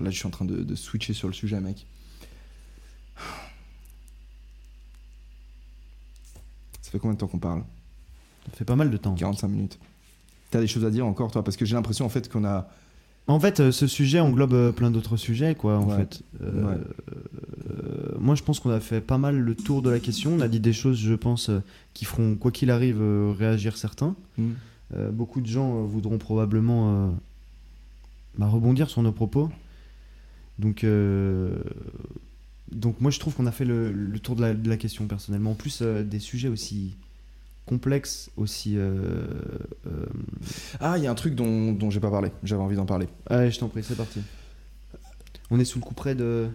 Là, 0.00 0.10
je 0.10 0.16
suis 0.18 0.26
en 0.26 0.30
train 0.30 0.44
de, 0.44 0.62
de 0.62 0.74
switcher 0.74 1.12
sur 1.14 1.28
le 1.28 1.34
sujet, 1.34 1.60
mec. 1.60 1.86
Ça 6.82 6.90
fait 6.92 6.98
combien 6.98 7.14
de 7.14 7.18
temps 7.18 7.26
qu'on 7.26 7.38
parle? 7.38 7.62
Ça 8.50 8.56
fait 8.56 8.64
pas 8.64 8.76
mal 8.76 8.90
de 8.90 8.96
temps. 8.96 9.14
45 9.14 9.48
minutes. 9.48 9.78
T'as 10.50 10.60
des 10.60 10.66
choses 10.66 10.84
à 10.84 10.90
dire 10.90 11.06
encore, 11.06 11.30
toi? 11.30 11.44
Parce 11.44 11.56
que 11.56 11.64
j'ai 11.66 11.74
l'impression, 11.74 12.06
en 12.06 12.08
fait, 12.08 12.30
qu'on 12.30 12.44
a. 12.44 12.68
En 13.26 13.38
fait, 13.38 13.60
euh, 13.60 13.72
ce 13.72 13.86
sujet 13.86 14.20
englobe 14.20 14.54
euh, 14.54 14.72
plein 14.72 14.90
d'autres 14.90 15.18
sujets, 15.18 15.54
quoi, 15.54 15.78
en 15.78 15.86
Ouais. 15.90 15.96
fait. 15.96 16.22
Euh, 16.42 16.64
Ouais. 16.64 16.80
euh, 17.68 18.16
moi, 18.18 18.34
je 18.34 18.42
pense 18.42 18.58
qu'on 18.58 18.70
a 18.70 18.80
fait 18.80 19.02
pas 19.02 19.18
mal 19.18 19.38
le 19.38 19.54
tour 19.54 19.82
de 19.82 19.90
la 19.90 20.00
question. 20.00 20.32
On 20.32 20.40
a 20.40 20.48
dit 20.48 20.60
des 20.60 20.72
choses, 20.72 20.98
je 20.98 21.12
pense, 21.12 21.50
qui 21.92 22.06
feront, 22.06 22.36
quoi 22.36 22.50
qu'il 22.52 22.70
arrive, 22.70 23.02
euh, 23.02 23.34
réagir 23.38 23.76
certains. 23.76 24.14
Euh, 24.94 25.10
beaucoup 25.10 25.42
de 25.42 25.46
gens 25.46 25.82
voudront 25.82 26.16
probablement 26.16 27.12
bah, 28.38 28.46
rebondir 28.48 28.88
sur 28.88 29.02
nos 29.02 29.12
propos. 29.12 29.50
Donc, 30.58 30.84
euh, 30.84 31.56
donc 32.72 33.00
moi, 33.00 33.10
je 33.10 33.18
trouve 33.20 33.34
qu'on 33.34 33.46
a 33.46 33.52
fait 33.52 33.64
le, 33.64 33.92
le 33.92 34.18
tour 34.18 34.36
de 34.36 34.42
la, 34.42 34.54
de 34.54 34.68
la 34.68 34.76
question, 34.76 35.06
personnellement. 35.06 35.52
En 35.52 35.54
plus, 35.54 35.80
euh, 35.82 36.02
des 36.02 36.18
sujets 36.18 36.48
aussi 36.48 36.96
complexes, 37.66 38.30
aussi... 38.36 38.74
euh, 38.76 39.24
euh, 39.86 40.06
Ah, 40.80 40.96
il 40.96 41.04
y 41.04 41.06
a 41.06 41.10
un 41.10 41.14
truc 41.14 41.34
dont, 41.34 41.72
dont 41.72 41.90
j'ai 41.90 42.00
pas 42.00 42.10
parlé. 42.10 42.30
J'avais 42.42 42.62
envie 42.62 42.76
d'en 42.76 42.86
parler. 42.86 43.08
Allez, 43.26 43.50
je 43.50 43.58
t'en 43.58 43.68
prie, 43.68 43.82
c'est 43.82 43.96
parti. 43.96 44.20
On 45.50 45.60
est 45.60 45.64
sous 45.64 45.78
le 45.78 45.84
coup 45.84 45.94
près 45.94 46.14
de... 46.14 46.48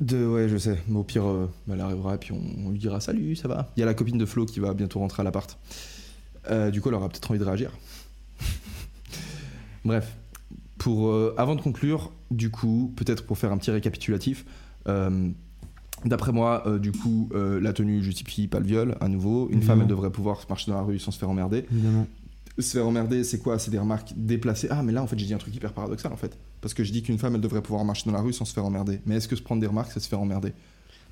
De, 0.00 0.24
ouais, 0.26 0.48
je 0.48 0.56
sais. 0.56 0.78
Mais 0.88 0.96
au 0.98 1.02
pire, 1.02 1.26
euh, 1.26 1.50
elle 1.70 1.80
arrivera 1.80 2.14
et 2.14 2.18
puis 2.18 2.32
on, 2.32 2.40
on 2.66 2.70
lui 2.70 2.78
dira 2.78 3.00
salut, 3.00 3.34
ça 3.36 3.48
va. 3.48 3.70
Il 3.76 3.80
y 3.80 3.82
a 3.82 3.86
la 3.86 3.94
copine 3.94 4.16
de 4.16 4.26
Flo 4.26 4.46
qui 4.46 4.60
va 4.60 4.72
bientôt 4.72 5.00
rentrer 5.00 5.22
à 5.22 5.24
l'appart. 5.24 5.58
Du 6.72 6.80
coup, 6.80 6.88
elle 6.88 6.94
aura 6.94 7.08
peut-être 7.10 7.30
envie 7.30 7.40
de 7.40 7.44
réagir. 7.44 7.70
Bref, 9.84 10.16
pour, 10.88 11.08
euh, 11.08 11.34
avant 11.36 11.54
de 11.54 11.60
conclure, 11.60 12.12
du 12.30 12.48
coup, 12.50 12.94
peut-être 12.96 13.26
pour 13.26 13.36
faire 13.36 13.52
un 13.52 13.58
petit 13.58 13.70
récapitulatif, 13.70 14.46
euh, 14.88 15.28
D'après 16.06 16.32
moi, 16.32 16.62
euh, 16.66 16.78
du 16.78 16.92
coup, 16.92 17.28
euh, 17.34 17.60
la 17.60 17.72
tenue 17.72 18.02
justifie 18.02 18.46
pas 18.46 18.60
le 18.60 18.66
viol, 18.66 18.96
à 19.00 19.08
nouveau. 19.08 19.48
Une 19.50 19.62
femme, 19.62 19.80
elle 19.80 19.88
devrait 19.88 20.12
pouvoir 20.12 20.38
marcher 20.48 20.70
dans 20.70 20.76
la 20.76 20.84
rue 20.84 20.98
sans 20.98 21.10
se 21.10 21.18
faire 21.18 21.28
emmerder. 21.28 21.66
Évidemment. 21.72 22.06
Se 22.56 22.78
faire 22.78 22.86
emmerder, 22.86 23.24
c'est 23.24 23.42
quoi? 23.42 23.58
C'est 23.58 23.72
des 23.72 23.80
remarques 23.80 24.12
déplacées. 24.16 24.68
Ah, 24.70 24.82
mais 24.82 24.92
là, 24.92 25.02
en 25.02 25.08
fait, 25.08 25.18
j'ai 25.18 25.26
dit 25.26 25.34
un 25.34 25.38
truc 25.38 25.54
hyper 25.54 25.72
paradoxal, 25.72 26.12
en 26.12 26.16
fait. 26.16 26.38
Parce 26.60 26.72
que 26.72 26.84
je 26.84 26.92
dis 26.92 27.02
qu'une 27.02 27.18
femme, 27.18 27.34
elle 27.34 27.40
devrait 27.40 27.62
pouvoir 27.62 27.84
marcher 27.84 28.04
dans 28.06 28.16
la 28.16 28.22
rue 28.22 28.32
sans 28.32 28.44
se 28.44 28.54
faire 28.54 28.64
emmerder. 28.64 29.00
Mais 29.04 29.16
est-ce 29.16 29.26
que 29.26 29.34
se 29.34 29.42
prendre 29.42 29.60
des 29.60 29.66
remarques, 29.66 29.90
c'est 29.92 30.00
se 30.00 30.08
faire 30.08 30.20
emmerder? 30.20 30.52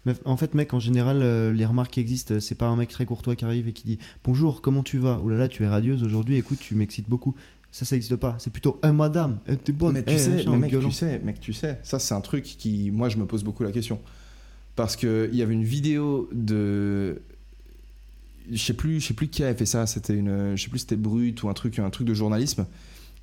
Mais 0.07 0.15
en 0.25 0.37
fait, 0.37 0.55
mec, 0.55 0.73
en 0.73 0.79
général, 0.79 1.21
euh, 1.21 1.53
les 1.53 1.67
remarques 1.67 1.91
qui 1.91 2.01
existent, 2.01 2.39
c'est 2.39 2.55
pas 2.55 2.67
un 2.67 2.77
mec 2.77 2.89
très 2.89 3.07
courtois 3.07 3.35
qui 3.35 3.45
arrive 3.45 3.67
et 3.67 3.73
qui 3.73 3.85
dit 3.85 3.99
Bonjour, 4.25 4.63
comment 4.63 4.85
tu 4.85 4.99
vas? 4.99 5.21
Oh 5.25 5.29
là 5.29 5.37
là, 5.37 5.49
tu 5.49 5.65
es 5.65 5.69
radieuse 5.69 6.05
aujourd'hui, 6.05 6.37
écoute, 6.37 6.59
tu 6.61 6.77
m'excites 6.77 7.09
beaucoup. 7.09 7.35
Ça, 7.77 7.85
ça 7.85 7.95
n'existe 7.95 8.17
pas. 8.17 8.37
C'est 8.39 8.51
plutôt 8.51 8.81
Eh 8.83 8.91
madame, 8.91 9.39
eh, 9.47 9.55
t'es 9.55 9.71
bonne. 9.71 9.93
mais 9.93 10.03
tu 10.03 10.15
eh, 10.15 10.19
sais, 10.19 10.31
machin, 10.31 10.51
mais 10.53 10.71
mec, 10.71 10.81
tu 10.81 10.91
sais, 10.91 11.19
mec, 11.19 11.41
tu 11.41 11.53
sais, 11.53 11.79
ça 11.83 11.99
c'est 11.99 12.15
un 12.15 12.23
truc 12.23 12.43
qui, 12.45 12.91
moi, 12.91 13.11
je 13.11 13.19
me 13.19 13.27
pose 13.27 13.45
beaucoup 13.45 13.65
la 13.65 13.71
question, 13.71 14.01
parce 14.77 14.97
que 14.97 15.29
il 15.31 15.37
y 15.37 15.43
avait 15.43 15.53
une 15.53 15.63
vidéo 15.63 16.27
de, 16.33 17.21
je 18.51 18.57
sais 18.57 18.73
plus, 18.73 18.99
je 19.03 19.09
sais 19.09 19.13
plus 19.13 19.29
qui 19.29 19.45
avait 19.45 19.53
fait 19.53 19.67
ça, 19.67 19.87
c'était 19.87 20.15
une, 20.15 20.57
je 20.57 20.63
sais 20.63 20.71
plus, 20.71 20.79
c'était 20.79 20.97
Brut 20.97 21.43
ou 21.43 21.51
un 21.51 21.53
truc, 21.53 21.79
un 21.79 21.91
truc 21.91 22.07
de 22.07 22.15
journalisme, 22.15 22.65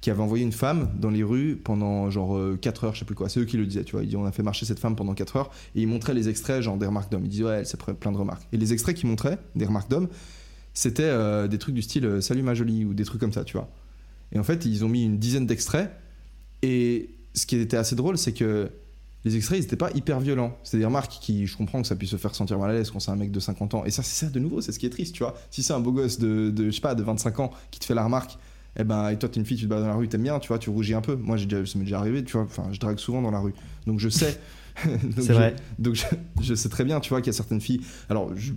qui 0.02 0.12
avait 0.12 0.22
envoyé 0.22 0.44
une 0.44 0.52
femme 0.52 0.92
dans 1.00 1.10
les 1.10 1.24
rues 1.24 1.56
pendant 1.56 2.12
genre 2.12 2.40
4 2.62 2.84
heures, 2.84 2.94
je 2.94 3.00
sais 3.00 3.06
plus 3.06 3.16
quoi, 3.16 3.30
c'est 3.30 3.40
eux 3.40 3.46
qui 3.46 3.58
le 3.58 3.66
disaient, 3.66 3.84
tu 3.84 3.94
vois, 3.94 4.04
ils 4.04 4.10
disaient 4.10 4.18
on 4.18 4.26
a 4.26 4.32
fait 4.32 4.44
marcher 4.44 4.68
cette 4.68 4.80
femme 4.80 4.96
pendant 4.96 5.16
4 5.16 5.36
heures, 5.36 5.50
et 5.74 5.82
ils 5.82 5.88
montraient 5.88 6.14
les 6.14 6.30
extraits, 6.30 6.62
genre 6.62 6.78
des 6.78 6.86
remarques 6.86 7.12
d'hommes, 7.12 7.26
ils 7.26 7.30
disaient 7.30 7.46
ouais, 7.46 7.58
elle 7.62 7.66
s'est 7.66 7.78
plein 8.00 8.12
de 8.12 8.18
remarques, 8.18 8.44
et 8.52 8.58
les 8.58 8.72
extraits 8.72 8.96
qu'ils 8.96 9.10
montraient, 9.10 9.40
des 9.56 9.66
remarques 9.66 9.90
d'hommes, 9.90 10.10
c'était 10.76 11.04
euh, 11.06 11.48
des 11.48 11.58
trucs 11.58 11.74
du 11.74 11.82
style 11.82 12.06
euh, 12.06 12.22
salut 12.22 12.44
ma 12.44 12.54
jolie 12.54 12.86
ou 12.86 12.94
des 12.94 13.04
trucs 13.04 13.20
comme 13.20 13.34
ça, 13.34 13.44
tu 13.44 13.58
vois. 13.58 13.68
Et 14.34 14.40
en 14.40 14.44
fait, 14.44 14.66
ils 14.66 14.84
ont 14.84 14.90
mis 14.90 15.06
une 15.06 15.18
dizaine 15.18 15.46
d'extraits. 15.46 15.90
Et 16.62 17.10
ce 17.34 17.46
qui 17.46 17.56
était 17.58 17.78
assez 17.78 17.96
drôle, 17.96 18.18
c'est 18.18 18.34
que 18.34 18.70
les 19.26 19.36
extraits, 19.38 19.58
ils 19.60 19.62
n'étaient 19.62 19.76
pas 19.78 19.92
hyper 19.96 20.20
violents. 20.20 20.58
C'est 20.64 20.78
des 20.78 20.86
remarques 20.86 21.12
qui, 21.22 21.48
je 21.48 21.56
comprends 21.56 21.82
que 21.82 21.88
ça 21.88 21.96
puisse 21.96 22.10
se 22.12 22.18
faire 22.18 22.36
sentir 22.36 22.58
mal 22.60 22.72
à 22.72 22.74
l'aise 22.74 22.92
quand 22.92 23.00
c'est 23.00 23.12
un 23.12 23.16
mec 23.16 23.32
de 23.32 23.40
50 23.40 23.74
ans. 23.76 23.86
Et 23.86 23.92
ça, 23.92 24.04
c'est 24.04 24.26
ça 24.26 24.32
de 24.32 24.40
nouveau, 24.40 24.60
c'est 24.62 24.72
ce 24.72 24.80
qui 24.80 24.86
est 24.86 24.90
triste, 24.90 25.16
tu 25.16 25.24
vois. 25.24 25.36
Si 25.52 25.64
c'est 25.64 25.74
un 25.74 25.80
beau 25.80 25.92
gosse 25.92 26.20
de, 26.20 26.50
de, 26.50 26.66
je 26.66 26.72
sais 26.72 26.82
pas, 26.82 26.96
de 26.96 27.04
25 27.04 27.40
ans 27.40 27.52
qui 27.72 27.80
te 27.80 27.86
fait 27.86 27.94
la 27.96 28.04
remarque, 28.04 28.38
eh 28.78 28.84
ben, 28.84 29.10
et 29.10 29.20
toi, 29.20 29.30
t'es 29.30 29.40
une 29.40 29.46
fille, 29.46 29.58
tu 29.58 29.64
te 29.66 29.70
bats 29.70 29.80
dans 29.80 29.88
la 29.88 29.94
rue, 29.96 30.08
t'aimes 30.08 30.24
bien, 30.24 30.40
tu 30.40 30.48
vois, 30.48 30.58
tu 30.60 30.70
rougis 30.72 30.94
un 30.96 31.02
peu. 31.02 31.16
Moi, 31.16 31.38
j'ai 31.38 31.46
déjà, 31.46 31.66
ça 31.66 31.78
m'est 31.78 31.86
déjà 31.86 32.00
arrivé, 32.00 32.24
tu 32.24 32.34
vois. 32.34 32.44
Enfin, 32.44 32.70
je 32.72 32.80
drague 32.80 32.98
souvent 32.98 33.22
dans 33.22 33.32
la 33.32 33.40
rue. 33.40 33.54
Donc, 33.86 34.00
je 34.00 34.10
sais. 34.10 34.40
Donc, 34.86 35.12
C'est 35.18 35.24
je- 35.28 35.34
vrai. 35.34 35.56
donc 35.78 35.94
je, 35.94 36.04
je 36.42 36.56
sais 36.56 36.68
très 36.70 36.84
bien, 36.84 37.00
tu 37.00 37.10
vois, 37.10 37.22
qu'il 37.22 37.28
y 37.28 37.36
a 37.36 37.38
certaines 37.38 37.62
filles. 37.62 37.82
Alors, 38.10 38.36
je- 38.36 38.54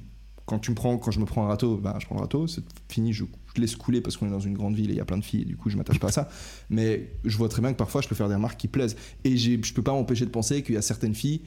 quand 0.47 0.59
tu 0.59 0.71
me 0.71 0.75
prends, 0.77 0.97
quand 0.97 1.11
je 1.11 1.21
me 1.21 1.27
prends 1.27 1.45
un 1.45 1.49
râteau, 1.49 1.77
bah, 1.77 1.99
je 2.01 2.07
prends 2.07 2.15
le 2.15 2.23
râteau, 2.23 2.47
c'est 2.47 2.63
fini, 2.89 3.13
je, 3.13 3.25
je 3.57 3.61
laisse 3.61 3.77
couler 3.77 4.01
parce 4.01 4.17
qu'on 4.17 4.27
est 4.27 4.31
dans 4.31 4.41
une 4.41 4.55
grande 4.55 4.75
ville 4.75 4.91
et 4.91 4.95
il 4.95 4.97
y 4.97 5.01
a 5.01 5.05
plein 5.05 5.19
de 5.19 5.25
filles, 5.25 5.43
et 5.43 5.45
du 5.45 5.57
coup, 5.57 5.69
je 5.71 5.77
m'attache 5.77 5.99
pas 5.99 6.09
à 6.09 6.13
ça. 6.13 6.29
Mais 6.71 7.11
je 7.25 7.37
vois 7.37 7.49
très 7.49 7.61
bien 7.63 7.73
que 7.73 7.79
parfois, 7.79 8.01
je 8.03 8.09
peux 8.09 8.15
faire 8.15 8.29
des 8.29 8.35
remarques 8.35 8.59
qui 8.59 8.69
plaisent. 8.69 8.97
Et 9.25 9.37
je 9.37 9.73
peux 9.75 9.83
pas 9.83 9.93
m'empêcher 9.93 10.25
de 10.25 10.31
penser 10.31 10.63
qu'il 10.63 10.75
y 10.75 10.79
a 10.79 10.83
certaines 10.83 11.15
filles, 11.15 11.41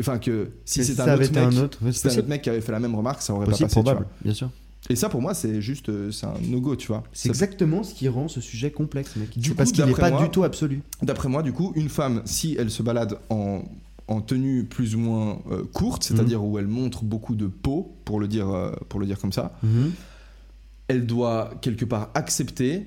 enfin, 0.00 0.18
que 0.18 0.50
si 0.64 0.84
ça 0.84 1.04
un, 1.04 1.14
autre 1.14 1.32
mec, 1.32 1.36
un 1.36 1.56
autre, 1.58 1.78
ouais, 1.84 1.92
si 1.92 1.98
c'est 1.98 2.08
c'était 2.08 2.16
un 2.16 2.18
autre 2.20 2.28
mec 2.28 2.42
qui 2.42 2.50
avait 2.50 2.60
fait 2.60 2.72
la 2.72 2.80
même 2.80 2.94
remarque, 2.94 3.22
ça 3.22 3.34
aurait 3.34 3.46
Possible, 3.46 3.68
pas 3.68 3.74
passé. 3.74 3.82
probable, 3.82 4.06
bien 4.24 4.34
sûr. 4.34 4.50
Et 4.88 4.94
ça, 4.94 5.08
pour 5.08 5.20
moi, 5.20 5.34
c'est 5.34 5.60
juste, 5.60 5.88
euh, 5.88 6.12
c'est 6.12 6.26
un 6.26 6.34
no-go, 6.48 6.76
tu 6.76 6.86
vois. 6.86 7.02
C'est 7.12 7.28
exactement 7.28 7.82
ce 7.82 7.92
qui 7.92 8.06
rend 8.08 8.28
ce 8.28 8.40
sujet 8.40 8.70
complexe, 8.70 9.16
mec. 9.16 9.36
Du 9.36 9.48
C'est 9.48 9.54
parce 9.56 9.72
qu'il 9.72 9.84
n'est 9.84 9.92
pas 9.94 10.10
moi- 10.10 10.22
du 10.22 10.30
tout 10.30 10.44
absolu. 10.44 10.82
D'après 11.02 11.28
moi, 11.28 11.42
du 11.42 11.52
coup, 11.52 11.72
une 11.74 11.88
femme, 11.88 12.22
si 12.24 12.54
elle 12.56 12.70
se 12.70 12.84
balade 12.84 13.18
en, 13.28 13.62
en 14.06 14.20
tenue 14.20 14.62
plus 14.64 14.94
ou 14.94 15.00
moins 15.00 15.40
euh, 15.50 15.64
courte, 15.72 16.04
c'est-à-dire 16.04 16.44
où 16.44 16.56
elle 16.60 16.68
montre 16.68 17.02
beaucoup 17.02 17.34
de 17.34 17.48
peau, 17.48 17.96
pour 18.04 18.20
le 18.20 18.28
dire, 18.28 18.48
euh, 18.48 18.70
pour 18.88 19.00
le 19.00 19.06
dire 19.06 19.18
comme 19.18 19.32
ça, 19.32 19.58
elle 20.88 21.06
doit 21.06 21.52
quelque 21.62 21.84
part 21.84 22.10
accepter 22.14 22.86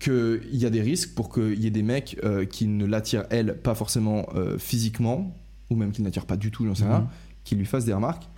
qu'il 0.00 0.40
y 0.56 0.66
a 0.66 0.70
des 0.70 0.82
risques 0.82 1.14
pour 1.14 1.32
qu'il 1.32 1.58
y 1.62 1.66
ait 1.66 1.70
des 1.70 1.82
mecs 1.82 2.18
euh, 2.22 2.44
qui 2.44 2.66
ne 2.66 2.84
l'attirent, 2.84 3.24
elle, 3.30 3.56
pas 3.58 3.74
forcément 3.74 4.26
euh, 4.34 4.58
physiquement, 4.58 5.34
ou 5.70 5.76
même 5.76 5.92
qui 5.92 6.02
ne 6.02 6.06
l'attirent 6.06 6.26
pas 6.26 6.36
du 6.36 6.50
tout, 6.50 6.66
j'en 6.66 6.74
sais 6.74 6.84
Mhm. 6.84 6.90
rien, 6.90 7.08
qui 7.44 7.54
lui 7.56 7.64
fassent 7.64 7.86
des 7.86 7.94
remarques. 7.94 8.28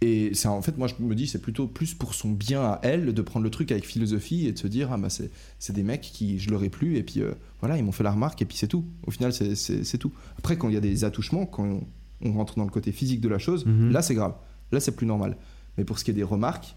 Et 0.00 0.30
c'est 0.34 0.46
en 0.48 0.62
fait, 0.62 0.76
moi 0.78 0.86
je 0.86 1.02
me 1.02 1.14
dis, 1.14 1.26
c'est 1.26 1.40
plutôt 1.40 1.66
plus 1.66 1.94
pour 1.94 2.14
son 2.14 2.30
bien 2.30 2.62
à 2.62 2.80
elle 2.82 3.12
de 3.12 3.22
prendre 3.22 3.42
le 3.42 3.50
truc 3.50 3.72
avec 3.72 3.84
philosophie 3.84 4.46
et 4.46 4.52
de 4.52 4.58
se 4.58 4.68
dire, 4.68 4.92
ah 4.92 4.96
bah 4.98 5.10
c'est, 5.10 5.30
c'est 5.58 5.72
des 5.72 5.82
mecs 5.82 6.02
qui 6.02 6.38
je 6.38 6.50
leur 6.50 6.62
ai 6.62 6.68
plu, 6.68 6.96
et 6.96 7.02
puis 7.02 7.20
euh, 7.20 7.32
voilà, 7.60 7.76
ils 7.78 7.82
m'ont 7.84 7.90
fait 7.90 8.04
la 8.04 8.12
remarque, 8.12 8.40
et 8.42 8.44
puis 8.44 8.56
c'est 8.56 8.68
tout. 8.68 8.84
Au 9.06 9.10
final, 9.10 9.32
c'est, 9.32 9.98
tout. 9.98 10.12
Après, 10.38 10.56
quand 10.56 10.68
il 10.68 10.74
y 10.74 10.76
a 10.76 10.80
des 10.80 11.02
attouchements, 11.04 11.46
quand 11.46 11.64
on, 11.64 11.80
on 12.28 12.32
rentre 12.34 12.54
dans 12.56 12.64
le 12.64 12.70
côté 12.70 12.92
physique 12.92 13.20
de 13.20 13.28
la 13.28 13.38
chose, 13.38 13.64
Mhm. 13.66 13.90
là 13.90 14.02
c'est 14.02 14.14
grave. 14.14 14.34
Là 14.72 14.78
c'est 14.80 14.94
plus 14.94 15.06
normal. 15.06 15.36
Mais 15.78 15.84
pour 15.84 15.98
ce 15.98 16.04
qui 16.04 16.10
est 16.10 16.14
des 16.14 16.22
remarques, 16.22 16.76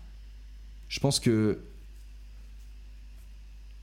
je 0.91 0.99
pense 0.99 1.19
que. 1.21 1.63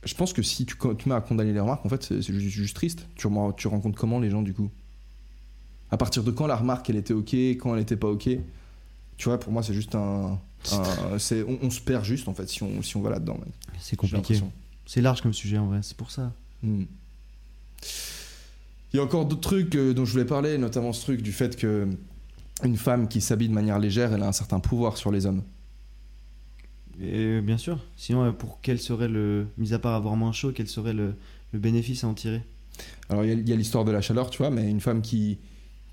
Je 0.05 0.15
pense 0.15 0.33
que 0.33 0.43
si 0.43 0.65
tu, 0.65 0.77
tu 0.99 1.09
mets 1.09 1.15
à 1.15 1.21
condamner 1.21 1.53
les 1.53 1.59
remarques, 1.61 1.85
en 1.85 1.89
fait, 1.89 2.03
c'est 2.05 2.23
juste, 2.23 2.49
juste 2.49 2.77
triste. 2.77 3.09
Tu, 3.17 3.27
rencontres 3.27 3.99
comment 3.99 4.21
les 4.21 4.31
gens 4.31 4.43
du 4.43 4.55
coup? 4.55 4.71
À 5.91 5.97
partir 5.97 6.23
de 6.23 6.31
quand 6.31 6.47
la 6.47 6.55
remarque 6.55 6.89
elle 6.91 6.97
était 6.97 7.15
ok, 7.15 7.35
quand 7.35 7.75
elle 7.75 7.83
était 7.83 7.97
pas 7.97 8.09
ok? 8.09 8.29
Tu 9.17 9.25
vois, 9.29 9.41
pour 9.41 9.53
moi, 9.53 9.63
c'est 9.63 9.73
juste 9.75 9.95
un. 9.95 10.39
un- 10.71 11.19
c'est- 11.19 11.43
on, 11.43 11.59
on 11.63 11.71
se 11.71 11.81
perd 11.81 12.05
juste 12.05 12.29
en 12.29 12.35
fait 12.35 12.47
si 12.49 12.63
on, 12.63 12.83
si 12.83 12.97
on 12.97 13.01
va 13.01 13.11
là-dedans. 13.11 13.41
C'est 13.81 13.97
compliqué. 13.97 14.41
C'est 14.87 15.01
large 15.01 15.23
comme 15.23 15.33
sujet 15.33 15.59
en 15.59 15.67
vrai, 15.67 15.81
c'est 15.83 15.97
pour 15.97 16.11
ça. 16.11 16.33
Hmm. 16.63 16.85
Il 18.93 18.97
y 18.97 19.01
a 19.01 19.03
encore 19.03 19.25
d'autres 19.27 19.41
trucs 19.41 19.75
euh, 19.77 19.95
dont 19.95 20.05
je 20.05 20.13
voulais 20.13 20.25
parler, 20.27 20.59
notamment 20.59 20.93
ce 20.93 21.03
truc 21.03 21.23
du 21.23 21.33
fait 21.33 21.57
que 21.57 21.89
une 22.65 22.77
femme 22.77 23.09
qui 23.09 23.21
s'habille 23.21 23.49
de 23.49 23.55
manière 23.55 23.79
légère, 23.79 24.13
elle 24.13 24.23
a 24.23 24.29
un 24.29 24.33
certain 24.33 24.61
pouvoir 24.61 24.97
sur 24.99 25.11
les 25.11 25.25
hommes. 25.27 25.43
Et 27.01 27.15
euh, 27.17 27.41
bien 27.41 27.59
sûr. 27.59 27.79
Sinon, 27.97 28.25
euh, 28.25 28.33
pour 28.33 28.59
quel 28.63 28.79
serait 28.79 29.09
le. 29.09 29.47
Mis 29.57 29.73
à 29.75 29.79
part 29.79 29.95
avoir 29.95 30.17
moins 30.17 30.33
chaud, 30.33 30.53
quel 30.55 30.69
serait 30.69 30.93
le, 30.93 31.15
le 31.53 31.59
bénéfice 31.59 32.05
à 32.05 32.09
en 32.09 32.15
tirer? 32.15 32.43
Alors 33.09 33.25
il 33.25 33.49
y 33.49 33.53
a- 33.53 33.57
l'histoire 33.57 33.85
de 33.85 33.91
la 33.93 34.01
chaleur, 34.01 34.31
tu 34.31 34.39
vois, 34.39 34.51
mais 34.51 34.69
une 34.71 34.81
femme 34.81 35.03
qui, 35.03 35.39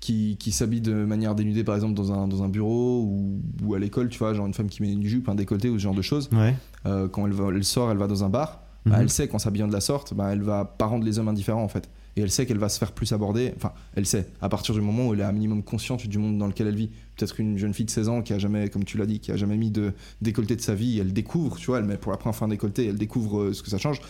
qui, 0.00 0.36
qui 0.38 0.52
s'habille 0.52 0.80
de 0.80 0.92
manière 1.04 1.34
dénudée, 1.34 1.64
par 1.64 1.74
exemple, 1.74 1.94
dans 1.94 2.12
un, 2.12 2.28
dans 2.28 2.42
un 2.44 2.48
bureau 2.48 3.02
ou, 3.02 3.40
ou 3.64 3.74
à 3.74 3.78
l'école, 3.78 4.08
tu 4.08 4.18
vois, 4.18 4.34
genre 4.34 4.46
une 4.46 4.54
femme 4.54 4.68
qui 4.68 4.82
met 4.82 4.92
une 4.92 5.04
jupe, 5.04 5.28
un 5.28 5.34
décolleté 5.34 5.68
ou 5.68 5.74
ce 5.78 5.82
genre 5.82 5.94
de 5.94 6.02
choses, 6.02 6.28
Ouais. 6.32 6.54
euh, 6.86 7.08
quand 7.08 7.26
elle, 7.26 7.32
va, 7.32 7.48
elle 7.52 7.64
sort, 7.64 7.90
elle 7.90 7.96
va 7.98 8.06
dans 8.06 8.22
un 8.24 8.28
bar, 8.28 8.62
bah, 8.84 8.96
Mhm. 8.96 9.02
elle 9.02 9.10
sait 9.10 9.26
qu'en 9.26 9.38
s'habillant 9.40 9.66
de 9.66 9.72
la 9.72 9.80
sorte, 9.80 10.14
bah, 10.14 10.32
elle 10.32 10.42
va 10.42 10.64
pas 10.64 10.86
rendre 10.86 11.04
les 11.04 11.18
hommes 11.18 11.26
indifférents 11.28 11.64
en 11.64 11.68
fait. 11.68 11.88
Et 12.16 12.22
elle 12.22 12.30
sait 12.30 12.46
qu'elle 12.46 12.58
va 12.58 12.68
se 12.68 12.78
faire 12.78 12.92
plus 12.92 13.12
aborder, 13.12 13.52
enfin, 13.56 13.72
elle 13.94 14.06
sait, 14.06 14.26
à 14.40 14.48
partir 14.48 14.74
du 14.74 14.80
moment 14.80 15.08
où 15.08 15.14
elle 15.14 15.20
est 15.20 15.24
un 15.24 15.32
minimum 15.32 15.62
consciente 15.62 16.06
du 16.06 16.18
monde 16.18 16.38
dans 16.38 16.46
lequel 16.46 16.66
elle 16.66 16.76
vit. 16.76 16.88
Peut-être 17.16 17.38
une 17.40 17.58
jeune 17.58 17.74
fille 17.74 17.84
de 17.84 17.90
16 17.90 18.08
ans 18.08 18.22
qui 18.22 18.32
a 18.32 18.38
jamais, 18.38 18.70
comme 18.70 18.84
tu 18.84 18.96
l'as 18.96 19.06
dit, 19.06 19.20
qui 19.20 19.32
a 19.32 19.36
jamais 19.36 19.56
mis 19.56 19.70
de 19.70 19.92
décolleté 20.22 20.56
de 20.56 20.62
sa 20.62 20.74
vie, 20.74 20.98
elle 20.98 21.12
découvre, 21.12 21.56
tu 21.58 21.66
vois, 21.66 21.78
elle 21.78 21.84
met 21.84 21.98
pour 21.98 22.12
la 22.12 22.18
première 22.18 22.34
fois 22.34 22.46
un 22.46 22.50
décolleté, 22.50 22.86
elle 22.86 22.96
découvre 22.96 23.40
euh, 23.40 23.52
ce 23.52 23.62
que 23.62 23.68
ça 23.68 23.78
change. 23.78 24.00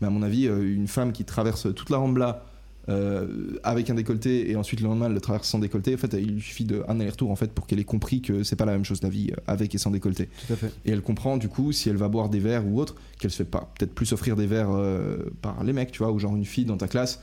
Mais 0.00 0.08
à 0.08 0.10
mon 0.10 0.22
avis, 0.22 0.48
euh, 0.48 0.74
une 0.74 0.88
femme 0.88 1.12
qui 1.12 1.24
traverse 1.24 1.72
toute 1.74 1.90
la 1.90 1.98
Rambla 1.98 2.44
euh, 2.90 3.58
avec 3.62 3.88
un 3.88 3.94
décolleté 3.94 4.50
et 4.50 4.56
ensuite 4.56 4.80
le 4.80 4.88
lendemain 4.88 5.06
elle 5.06 5.14
le 5.14 5.20
traverse 5.20 5.48
sans 5.48 5.58
décolleté, 5.58 5.94
en 5.94 5.96
fait, 5.96 6.12
il 6.20 6.34
lui 6.34 6.42
suffit 6.42 6.64
d'un 6.64 7.00
aller-retour 7.00 7.30
en 7.30 7.36
fait 7.36 7.50
pour 7.50 7.66
qu'elle 7.66 7.80
ait 7.80 7.84
compris 7.84 8.20
que 8.20 8.42
c'est 8.42 8.56
pas 8.56 8.66
la 8.66 8.72
même 8.72 8.84
chose 8.84 9.02
la 9.02 9.08
vie 9.08 9.30
euh, 9.32 9.40
avec 9.46 9.74
et 9.74 9.78
sans 9.78 9.90
décolleté. 9.90 10.28
Tout 10.46 10.52
à 10.52 10.56
fait. 10.56 10.72
Et 10.84 10.90
elle 10.90 11.00
comprend 11.00 11.38
du 11.38 11.48
coup 11.48 11.72
si 11.72 11.88
elle 11.88 11.96
va 11.96 12.08
boire 12.08 12.28
des 12.28 12.40
verres 12.40 12.66
ou 12.66 12.78
autre, 12.80 12.96
qu'elle 13.18 13.30
se 13.30 13.38
fait 13.38 13.44
pas 13.44 13.72
peut-être 13.78 13.94
plus 13.94 14.12
offrir 14.12 14.36
des 14.36 14.46
verres 14.46 14.70
euh, 14.70 15.16
par 15.40 15.64
les 15.64 15.72
mecs, 15.72 15.92
tu 15.92 15.98
vois, 15.98 16.12
ou 16.12 16.18
genre 16.18 16.36
une 16.36 16.44
fille 16.44 16.66
dans 16.66 16.76
ta 16.76 16.88
classe 16.88 17.22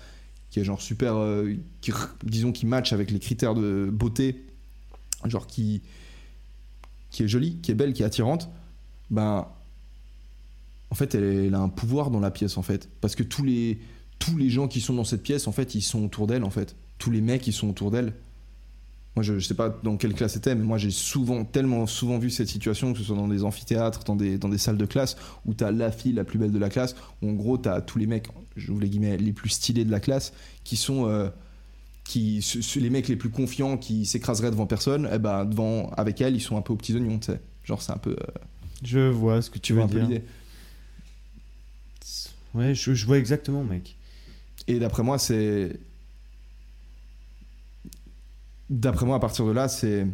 qui 0.52 0.60
est 0.60 0.64
genre 0.64 0.82
super, 0.82 1.16
euh, 1.16 1.56
disons 2.24 2.52
qui 2.52 2.66
match 2.66 2.94
avec 2.94 3.10
les 3.10 3.20
critères 3.20 3.56
de 3.56 3.90
beauté, 3.92 4.46
genre 5.26 5.48
qui 5.48 5.82
est 7.20 7.28
jolie, 7.28 7.58
qui 7.62 7.72
est 7.72 7.76
belle, 7.76 7.94
qui 7.94 8.04
est 8.04 8.06
attirante, 8.06 8.50
ben 9.10 9.48
en 10.90 10.96
fait 10.96 11.16
elle, 11.16 11.24
elle 11.24 11.56
a 11.56 11.60
un 11.60 11.70
pouvoir 11.70 12.12
dans 12.12 12.20
la 12.20 12.32
pièce 12.32 12.58
en 12.58 12.64
fait, 12.64 12.90
parce 13.00 13.16
que 13.16 13.24
tous 13.24 13.44
les 13.44 13.80
tous 14.20 14.38
les 14.38 14.50
gens 14.50 14.68
qui 14.68 14.82
sont 14.82 14.94
dans 14.94 15.06
cette 15.06 15.24
pièce 15.24 15.48
en 15.48 15.52
fait 15.52 15.74
ils 15.74 15.82
sont 15.82 16.04
autour 16.04 16.28
d'elle 16.28 16.44
en 16.44 16.50
fait, 16.52 16.76
tous 16.98 17.12
les 17.12 17.22
mecs 17.22 17.48
ils 17.48 17.54
sont 17.54 17.70
autour 17.70 17.90
d'elle. 17.90 18.14
Moi, 19.16 19.24
je, 19.24 19.40
je 19.40 19.46
sais 19.46 19.56
pas 19.56 19.70
dans 19.84 19.98
quelle 19.98 20.14
classe 20.14 20.34
c'était, 20.34 20.56
mais 20.56 20.64
moi, 20.64 20.78
j'ai 20.78 20.90
souvent, 20.92 21.44
tellement 21.44 21.86
souvent 21.86 22.18
vu 22.18 22.30
cette 22.30 22.48
situation, 22.48 22.94
que 22.94 23.00
ce 23.00 23.04
soit 23.06 23.16
dans 23.18 23.28
des 23.28 23.44
amphithéâtres, 23.44 24.04
dans 24.06 24.16
des, 24.16 24.38
dans 24.38 24.48
des 24.48 24.58
salles 24.58 24.78
de 24.78 24.86
classe, 24.86 25.18
où 25.46 25.54
t'as 25.54 25.72
la 25.72 25.92
fille 25.92 26.14
la 26.14 26.24
plus 26.24 26.40
belle 26.40 26.52
de 26.54 26.60
la 26.60 26.70
classe, 26.70 26.96
où 27.22 27.30
en 27.30 27.34
gros, 27.34 27.58
t'as 27.58 27.82
tous 27.82 28.00
les 28.00 28.08
mecs, 28.08 28.28
j'ouvre 28.56 28.80
les 28.80 28.90
guillemets, 28.90 29.18
les 29.18 29.34
plus 29.34 29.50
stylés 29.50 29.84
de 29.84 29.92
la 29.92 30.00
classe, 30.00 30.32
qui 30.64 30.78
sont. 30.78 31.08
euh, 31.08 31.30
qui, 32.04 32.44
les 32.78 32.90
mecs 32.90 33.08
les 33.08 33.16
plus 33.16 33.30
confiants 33.30 33.78
qui 33.78 34.06
s'écraseraient 34.06 34.52
devant 34.52 34.66
personne, 34.66 35.08
eh 35.14 35.20
ben, 35.20 35.46
devant, 35.46 35.90
avec 35.92 36.20
elle, 36.22 36.36
ils 36.36 36.42
sont 36.42 36.58
un 36.58 36.62
peu 36.62 36.74
aux 36.74 36.78
petits 36.78 36.96
oignons, 36.96 37.20
tu 37.20 37.28
sais. 37.28 37.40
Genre, 37.64 37.82
c'est 37.82 37.92
un 37.92 37.98
peu. 37.98 38.12
euh, 38.12 38.26
Je 38.84 39.00
vois 39.10 39.42
ce 39.42 39.50
que 39.50 39.60
tu 39.60 39.62
tu 39.62 39.74
veux 39.74 39.82
dire. 40.08 40.22
Ouais, 42.54 42.74
je, 42.76 42.94
je 42.94 43.06
vois 43.06 43.18
exactement, 43.18 43.64
mec. 43.64 43.98
Et 44.68 44.80
d'après 44.80 45.04
moi, 45.04 45.18
c'est. 45.20 45.80
D'après 48.72 49.06
moi, 49.06 49.18
à 49.18 49.20
partir 49.20 49.46
de 49.46 49.52
là, 49.52 49.68
c'est. 49.68 50.08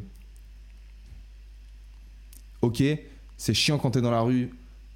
Ok, 2.64 2.84
c'est 3.38 3.53
chiant 3.53 3.78
quand 3.78 3.91
t'es 3.91 4.01
dans 4.01 4.10
la 4.12 4.22
rue 4.22 4.49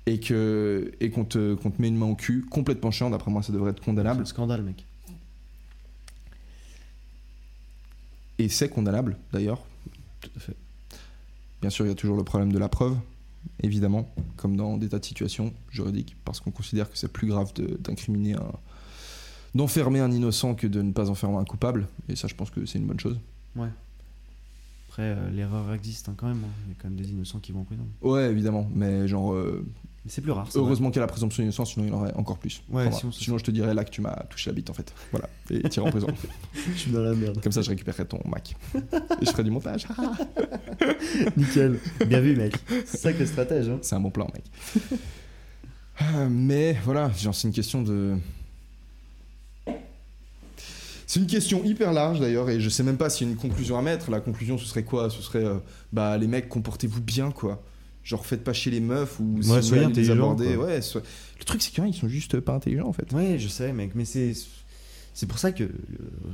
et 0.08 0.20
que 0.20 0.92
et 1.00 1.12
qu'on 1.12 1.26
te, 1.26 1.54
qu'on 1.54 1.70
te 1.70 1.80
met 1.80 1.88
une 1.90 1.96
main 1.98 2.08
au 2.08 2.16
cul, 2.16 2.44
complètement 2.50 2.90
chiant. 2.90 3.12
D'après 3.12 3.30
moi, 3.30 3.44
ça 3.44 3.54
devrait 3.54 3.70
être 3.72 3.78
C'est 3.80 3.86
condamnable. 3.86 4.22
un 4.24 4.26
scandale, 4.26 4.64
mec. 4.64 4.84
Et 8.40 8.50
c'est 8.50 8.68
condamnable, 8.70 9.18
d'ailleurs. 9.32 9.62
Tout 10.22 10.32
à 10.36 10.40
fait. 10.40 10.56
Bien 11.62 11.70
sûr, 11.70 11.86
il 11.86 11.90
y 11.90 11.92
a 11.92 11.96
toujours 11.96 12.18
le 12.18 12.24
problème 12.24 12.52
de 12.52 12.58
la 12.58 12.68
preuve, 12.70 12.98
évidemment, 13.62 14.10
comme 14.38 14.58
dans 14.58 14.78
des 14.78 14.90
tas 14.90 14.98
de 14.98 15.06
situations 15.06 15.54
juridiques, 15.70 16.16
parce 16.26 16.40
qu'on 16.40 16.50
considère 16.50 16.90
que 16.90 16.98
c'est 16.98 17.12
plus 17.14 17.28
grave 17.28 17.54
de- 17.54 17.78
d'incriminer 17.78 18.34
un. 18.34 18.52
d'enfermer 19.54 20.00
un 20.00 20.12
innocent 20.12 20.56
que 20.56 20.66
de 20.66 20.82
ne 20.82 20.92
pas 20.94 21.12
enfermer 21.12 21.38
un 21.38 21.46
coupable. 21.46 21.88
Et 22.10 22.16
ça, 22.16 22.28
je 22.28 22.34
pense 22.34 22.50
que 22.50 22.66
c'est 22.66 22.80
une 22.80 22.88
bonne 22.88 23.00
chose. 23.00 23.20
Ouais. 23.56 23.68
Après, 24.90 25.04
euh, 25.04 25.30
l'erreur 25.32 25.74
existe 25.74 26.10
hein, 26.10 26.14
quand 26.18 26.28
même. 26.28 26.44
hein. 26.44 26.52
Il 26.66 26.70
y 26.70 26.74
a 26.74 26.76
quand 26.82 26.90
même 26.90 26.98
des 27.00 27.10
innocents 27.12 27.40
qui 27.40 27.52
vont 27.54 27.62
en 27.62 27.64
prison. 27.64 27.88
Ouais, 28.02 28.30
évidemment, 28.30 28.68
mais 28.76 29.08
genre, 29.08 29.32
euh, 29.34 29.66
Mais 30.04 30.12
c'est 30.12 30.20
plus 30.22 30.32
rare. 30.32 30.50
heureusement 30.56 30.90
qu'il 30.90 30.98
y 30.98 31.00
a 31.00 31.04
la 31.04 31.08
présomption 31.08 31.42
d'innocence, 31.44 31.72
sinon 31.74 31.86
il 31.86 31.90
y 31.90 31.94
en 31.94 31.98
aurait 32.02 32.14
encore 32.16 32.38
plus. 32.38 32.62
Ouais, 32.70 32.88
Enfin, 32.88 33.10
sinon, 33.14 33.38
je 33.38 33.44
te 33.46 33.52
dirais 33.52 33.74
là 33.74 33.86
que 33.86 33.90
tu 33.90 34.02
m'as 34.02 34.16
touché 34.30 34.50
la 34.50 34.54
bite 34.56 34.70
en 34.70 34.74
fait. 34.74 34.94
Voilà, 35.12 35.30
et 35.50 35.62
tiré 35.70 35.88
en 35.88 35.92
prison. 35.92 36.08
Je 36.54 36.78
suis 36.78 36.92
dans 36.92 37.00
la 37.04 37.14
merde. 37.14 37.40
Comme 37.42 37.54
ça, 37.54 37.62
je 37.62 37.70
récupérerai 37.70 38.06
ton 38.06 38.20
Mac. 38.28 38.54
Et 38.76 39.26
je 39.26 39.32
ferai 39.32 39.44
du 39.46 39.52
montage. 39.52 39.88
Nickel. 41.38 41.80
Bien 42.08 42.20
vu, 42.20 42.36
mec. 42.36 42.56
C'est 42.86 42.98
ça 42.98 43.14
que 43.14 43.20
le 43.20 43.26
stratège. 43.26 43.70
Hein. 43.70 43.80
C'est 43.82 43.96
un 43.96 44.00
bon 44.02 44.12
plan, 44.12 44.28
mec. 44.34 44.44
Euh, 46.02 46.28
Mais 46.30 46.76
voilà, 46.84 47.10
genre, 47.12 47.34
c'est 47.36 47.48
une 47.48 47.54
question 47.54 47.82
de. 47.82 48.16
C'est 51.14 51.20
une 51.20 51.28
question 51.28 51.62
hyper 51.66 51.92
large 51.92 52.22
d'ailleurs, 52.22 52.50
et 52.50 52.62
je 52.62 52.70
sais 52.70 52.84
même 52.84 52.96
pas 52.96 53.10
s'il 53.10 53.28
y 53.28 53.30
a 53.30 53.34
une 53.34 53.38
conclusion 53.38 53.78
à 53.78 53.82
mettre. 53.82 54.10
La 54.12 54.22
conclusion, 54.22 54.58
ce 54.58 54.66
serait 54.66 54.86
quoi? 54.86 55.10
Ce 55.10 55.22
serait, 55.22 55.44
euh, 55.44 55.56
bah, 55.92 56.18
les 56.18 56.26
mecs, 56.28 56.48
comportez-vous 56.48 57.02
bien, 57.02 57.32
quoi. 57.32 57.62
Genre, 58.06 58.26
faites 58.26 58.46
pas 58.46 58.54
chier 58.54 58.72
les 58.72 58.80
meufs 58.80 59.20
ou 59.20 59.42
si 59.42 59.50
Ouais, 59.50 59.58
vous 59.58 59.62
soyez 59.62 59.82
les 59.84 59.88
intelligents, 59.90 60.14
aborder. 60.14 60.56
quoi. 60.56 60.68
Ouais, 60.68 60.82
so- 60.82 61.02
Le 61.38 61.44
truc, 61.44 61.62
c'est 61.62 61.70
qu'il 61.72 61.80
y 61.80 61.82
en 61.82 61.84
a, 61.84 61.90
ils 61.90 61.94
sont 62.00 62.08
juste 62.08 62.40
pas 62.40 62.54
intelligents 62.54 62.88
en 62.88 62.94
fait. 62.94 63.12
Ouais, 63.12 63.38
je 63.40 63.50
sais, 63.50 63.74
mec. 63.74 63.92
Mais 63.94 64.06
c'est. 64.06 64.32
C'est 65.14 65.26
pour 65.26 65.38
ça 65.38 65.52
que 65.52 65.64
le 65.66 65.72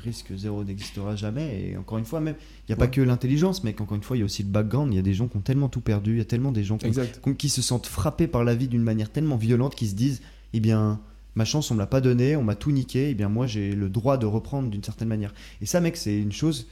risque 0.04 0.32
zéro 0.38 0.64
n'existera 0.64 1.16
jamais. 1.16 1.72
Et 1.72 1.76
encore 1.78 1.98
une 1.98 2.06
fois, 2.06 2.20
même, 2.20 2.36
il 2.38 2.72
n'y 2.72 2.74
a 2.74 2.78
pas 2.78 2.86
que 2.86 3.02
l'intelligence, 3.02 3.64
mec. 3.64 3.82
Encore 3.82 3.98
une 3.98 4.04
fois, 4.04 4.16
il 4.16 4.20
y 4.20 4.22
a 4.22 4.26
aussi 4.26 4.44
le 4.44 4.50
background. 4.50 4.94
Il 4.94 4.98
y 4.98 5.00
a 5.00 5.02
des 5.02 5.16
gens 5.16 5.28
qui 5.28 5.38
ont 5.38 5.42
tellement 5.42 5.70
tout 5.70 5.82
perdu. 5.82 6.12
Il 6.12 6.18
y 6.20 6.22
a 6.22 6.26
tellement 6.26 6.52
des 6.52 6.64
gens 6.64 6.78
qui- 6.78 6.92
qui 7.40 7.50
se 7.50 7.64
sentent 7.64 7.88
frappés 7.88 8.28
par 8.28 8.44
la 8.44 8.54
vie 8.54 8.68
d'une 8.68 8.84
manière 8.84 9.10
tellement 9.12 9.38
violente 9.38 9.74
qu'ils 9.74 9.90
se 9.90 9.96
disent 9.96 10.22
Eh 10.54 10.60
bien, 10.60 11.02
ma 11.38 11.46
chance, 11.46 11.70
on 11.72 11.76
me 11.76 11.80
l'a 11.80 11.86
pas 11.88 12.02
donnée, 12.02 12.36
on 12.36 12.44
m'a 12.44 12.56
tout 12.56 12.72
niqué. 12.72 13.10
Eh 13.12 13.14
bien, 13.14 13.30
moi, 13.30 13.46
j'ai 13.48 13.74
le 13.74 13.90
droit 13.90 14.18
de 14.18 14.26
reprendre 14.26 14.70
d'une 14.70 14.84
certaine 14.84 15.08
manière. 15.08 15.34
Et 15.62 15.66
ça, 15.66 15.80
mec, 15.80 15.96
c'est 15.96 16.18
une 16.18 16.32
chose 16.32 16.68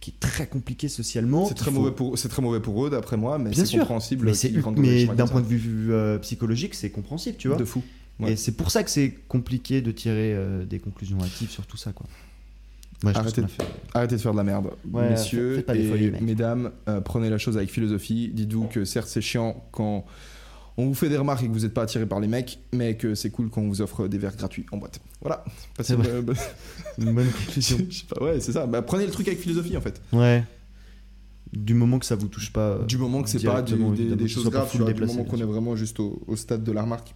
qui 0.00 0.10
est 0.10 0.18
très 0.20 0.46
compliquée 0.48 0.88
socialement. 0.88 1.46
C'est 1.46 1.54
très, 1.54 1.70
faut- 1.70 1.78
mauvais 1.78 1.92
pour, 1.92 2.18
c'est 2.18 2.28
très 2.28 2.42
mauvais 2.42 2.60
pour 2.60 2.84
eux, 2.84 2.90
d'après 2.90 3.16
moi, 3.16 3.38
mais 3.38 3.52
c'est 3.54 3.78
compréhensible. 3.78 4.32
Mais, 4.78 5.06
d'un 5.06 5.26
point 5.26 5.40
de 5.42 5.46
vue 5.46 5.92
euh, 5.92 6.18
psychologique, 6.18 6.74
c'est 6.74 6.90
compréhensible, 6.90 7.36
tu 7.36 7.48
vois. 7.48 7.56
De 7.56 7.64
fou. 7.64 7.82
Ouais. 8.20 8.32
Et 8.32 8.36
c'est 8.36 8.52
pour 8.52 8.70
ça 8.70 8.82
que 8.82 8.90
c'est 8.90 9.14
compliqué 9.28 9.80
de 9.80 9.90
tirer 9.92 10.34
euh, 10.34 10.64
des 10.64 10.78
conclusions 10.80 11.18
hâtives 11.22 11.50
sur 11.50 11.66
tout 11.66 11.76
ça, 11.76 11.92
quoi. 11.92 12.06
Moi, 13.02 13.12
Arrêtez 13.16 13.42
de- 13.42 13.46
fait- 13.48 13.62
Arrêtez 13.94 14.14
de 14.16 14.20
faire 14.20 14.32
de 14.32 14.36
la 14.36 14.44
merde, 14.44 14.70
Ouais, 14.92 15.10
messieurs 15.10 15.64
et 15.74 15.88
folies, 15.88 16.12
mesdames. 16.20 16.70
euh, 16.88 17.00
prenez 17.00 17.30
la 17.30 17.38
chose 17.38 17.56
avec 17.56 17.68
philosophie. 17.70 18.30
Dites-vous 18.32 18.66
que 18.68 18.84
certes 18.84 19.08
c'est 19.08 19.20
chiant 19.20 19.64
quand 19.72 20.04
on 20.78 20.86
vous 20.86 20.94
fait 20.94 21.08
des 21.08 21.16
remarques 21.16 21.42
et 21.42 21.48
que 21.48 21.52
vous 21.52 21.60
n'êtes 21.60 21.74
pas 21.74 21.82
attiré 21.82 22.06
par 22.06 22.18
les 22.20 22.28
mecs, 22.28 22.58
mais 22.72 22.96
que 22.96 23.14
c'est 23.14 23.30
cool 23.30 23.50
quand 23.50 23.60
on 23.60 23.68
vous 23.68 23.82
offre 23.82 24.08
des 24.08 24.18
verres 24.18 24.36
gratuits 24.36 24.66
en 24.72 24.78
boîte. 24.78 25.00
Voilà. 25.20 25.44
Passez 25.76 25.94
C'est 25.96 26.08
une- 26.10 26.20
bonne- 26.22 26.36
Une 26.98 27.12
bonne 27.14 27.30
conclusion. 27.30 27.78
Je 27.90 27.98
sais 28.00 28.04
pas, 28.06 28.22
ouais, 28.24 28.40
c'est 28.40 28.52
ça. 28.52 28.66
Bah, 28.66 28.82
prenez 28.82 29.04
le 29.06 29.12
truc 29.12 29.26
avec 29.28 29.40
philosophie 29.40 29.76
en 29.76 29.80
fait. 29.80 30.00
ouais. 30.12 30.44
Du 31.52 31.74
moment 31.74 31.98
que 31.98 32.06
ça 32.06 32.14
vous 32.16 32.28
touche 32.28 32.50
pas. 32.50 32.60
euh, 32.70 32.84
Du 32.86 32.96
moment 32.96 33.22
que 33.22 33.28
c'est 33.28 33.38
pas 33.44 33.60
du- 33.60 33.74
des, 33.74 34.16
des 34.16 34.26
choses 34.28 34.48
graves, 34.48 34.74
vois, 34.74 34.90
du 34.90 35.00
moment 35.04 35.24
qu'on 35.24 35.36
est 35.36 35.42
vraiment 35.44 35.76
juste 35.76 36.00
au, 36.00 36.22
au 36.26 36.34
stade 36.34 36.64
de 36.64 36.72
la 36.72 36.80
remarque. 36.80 37.14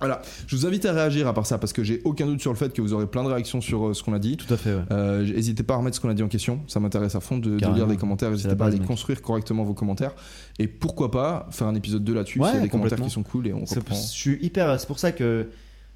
Voilà. 0.00 0.20
Je 0.46 0.56
vous 0.56 0.66
invite 0.66 0.84
à 0.84 0.92
réagir 0.92 1.26
à 1.28 1.32
part 1.32 1.46
ça 1.46 1.56
parce 1.58 1.72
que 1.72 1.82
j'ai 1.82 2.02
aucun 2.04 2.26
doute 2.26 2.40
sur 2.40 2.52
le 2.52 2.58
fait 2.58 2.72
que 2.74 2.82
vous 2.82 2.92
aurez 2.92 3.06
plein 3.06 3.22
de 3.22 3.28
réactions 3.28 3.60
sur 3.60 3.86
euh, 3.88 3.94
ce 3.94 4.02
qu'on 4.02 4.12
a 4.12 4.18
dit. 4.18 4.36
Tout 4.36 4.52
à 4.52 4.56
fait, 4.56 4.74
ouais. 4.74 4.82
Euh, 4.90 5.24
N'hésitez 5.24 5.62
pas 5.62 5.74
à 5.74 5.76
remettre 5.78 5.96
ce 5.96 6.00
qu'on 6.00 6.08
a 6.10 6.14
dit 6.14 6.22
en 6.22 6.28
question, 6.28 6.60
ça 6.66 6.78
m'intéresse 6.80 7.14
à 7.14 7.20
fond 7.20 7.38
de, 7.38 7.50
de 7.54 7.58
Carrément. 7.58 7.76
lire 7.78 7.86
des 7.86 7.96
commentaires, 7.96 8.30
n'hésitez 8.30 8.48
la 8.48 8.56
pas 8.56 8.64
à 8.64 8.66
base, 8.66 8.74
les 8.74 8.80
mec. 8.80 8.88
construire 8.88 9.22
correctement 9.22 9.64
vos 9.64 9.72
commentaires 9.74 10.12
et 10.58 10.66
pourquoi 10.68 11.10
pas 11.10 11.48
faire 11.52 11.68
un 11.68 11.74
épisode 11.74 12.04
2 12.04 12.12
là-dessus 12.14 12.38
Ouais, 12.40 12.48
s'il 12.48 12.56
y 12.56 12.60
a 12.60 12.62
des 12.64 12.68
commentaires 12.68 13.00
qui 13.00 13.08
sont 13.10 13.22
cool 13.22 13.46
et 13.46 13.52
on 13.54 13.64
C'est 13.66 13.76
reprend. 13.78 13.94
je 13.94 14.00
suis 14.00 14.38
hyper. 14.44 14.78
C'est 14.78 14.86
pour 14.86 14.98
ça 14.98 15.12
que 15.12 15.48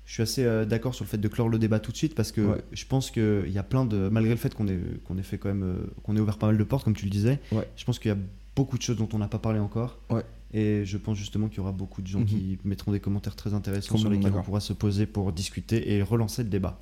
je 0.06 0.12
suis 0.14 0.22
assez 0.22 0.44
euh, 0.44 0.64
d'accord 0.64 0.94
sur 0.94 1.04
le 1.04 1.10
fait 1.10 1.18
de 1.18 1.28
clore 1.28 1.50
le 1.50 1.58
débat 1.58 1.78
tout 1.80 1.92
de 1.92 1.96
suite 1.98 2.14
parce 2.14 2.32
que 2.32 2.40
Ouais. 2.40 2.62
je 2.72 2.84
pense 2.86 3.10
qu'il 3.10 3.50
y 3.50 3.58
a 3.58 3.62
plein 3.62 3.84
de. 3.84 4.08
Malgré 4.08 4.30
le 4.32 4.38
fait 4.38 4.54
qu'on 4.54 4.66
ait, 4.68 4.78
qu'on 5.06 5.18
ait 5.18 5.22
fait 5.22 5.36
quand 5.36 5.48
même. 5.50 5.62
euh, 5.64 5.74
qu'on 6.02 6.16
ait 6.16 6.20
ouvert 6.20 6.38
pas 6.38 6.46
mal 6.46 6.56
de 6.56 6.64
portes, 6.64 6.84
comme 6.84 6.94
tu 6.96 7.04
le 7.04 7.10
disais, 7.10 7.40
Ouais. 7.52 7.68
je 7.76 7.84
pense 7.84 7.98
qu'il 7.98 8.10
y 8.10 8.14
a 8.14 8.18
beaucoup 8.58 8.76
de 8.78 8.82
choses 8.82 8.96
dont 8.96 9.08
on 9.12 9.18
n'a 9.18 9.28
pas 9.28 9.38
parlé 9.38 9.58
encore. 9.60 9.92
Ouais. 10.10 10.24
Et 10.52 10.84
je 10.84 10.96
pense 10.98 11.16
justement 11.18 11.48
qu'il 11.48 11.58
y 11.58 11.60
aura 11.60 11.72
beaucoup 11.72 12.02
de 12.02 12.06
gens 12.08 12.20
Mhm. 12.20 12.26
qui 12.26 12.58
mettront 12.64 12.92
des 12.92 13.00
commentaires 13.00 13.36
très 13.36 13.52
intéressants 13.54 13.96
sur 13.98 14.10
lesquels 14.10 14.32
on 14.34 14.42
pourra 14.42 14.60
se 14.60 14.72
poser 14.72 15.06
pour 15.06 15.32
discuter 15.32 15.92
et 15.92 16.02
relancer 16.02 16.42
le 16.42 16.48
débat. 16.48 16.78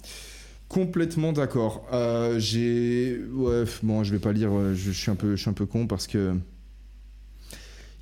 Complètement 0.68 1.32
d'accord. 1.32 1.86
Euh, 1.92 2.38
j'ai 2.38 3.20
ouais, 3.32 3.64
bon, 3.82 4.02
je 4.04 4.12
vais 4.12 4.18
pas 4.18 4.32
lire. 4.32 4.50
euh, 4.52 4.74
Je, 4.74 4.90
je 4.92 4.98
suis 5.02 5.10
un 5.10 5.16
peu, 5.16 5.36
je 5.36 5.40
suis 5.42 5.50
un 5.50 5.58
peu 5.62 5.66
con 5.66 5.86
parce 5.86 6.06
que 6.06 6.34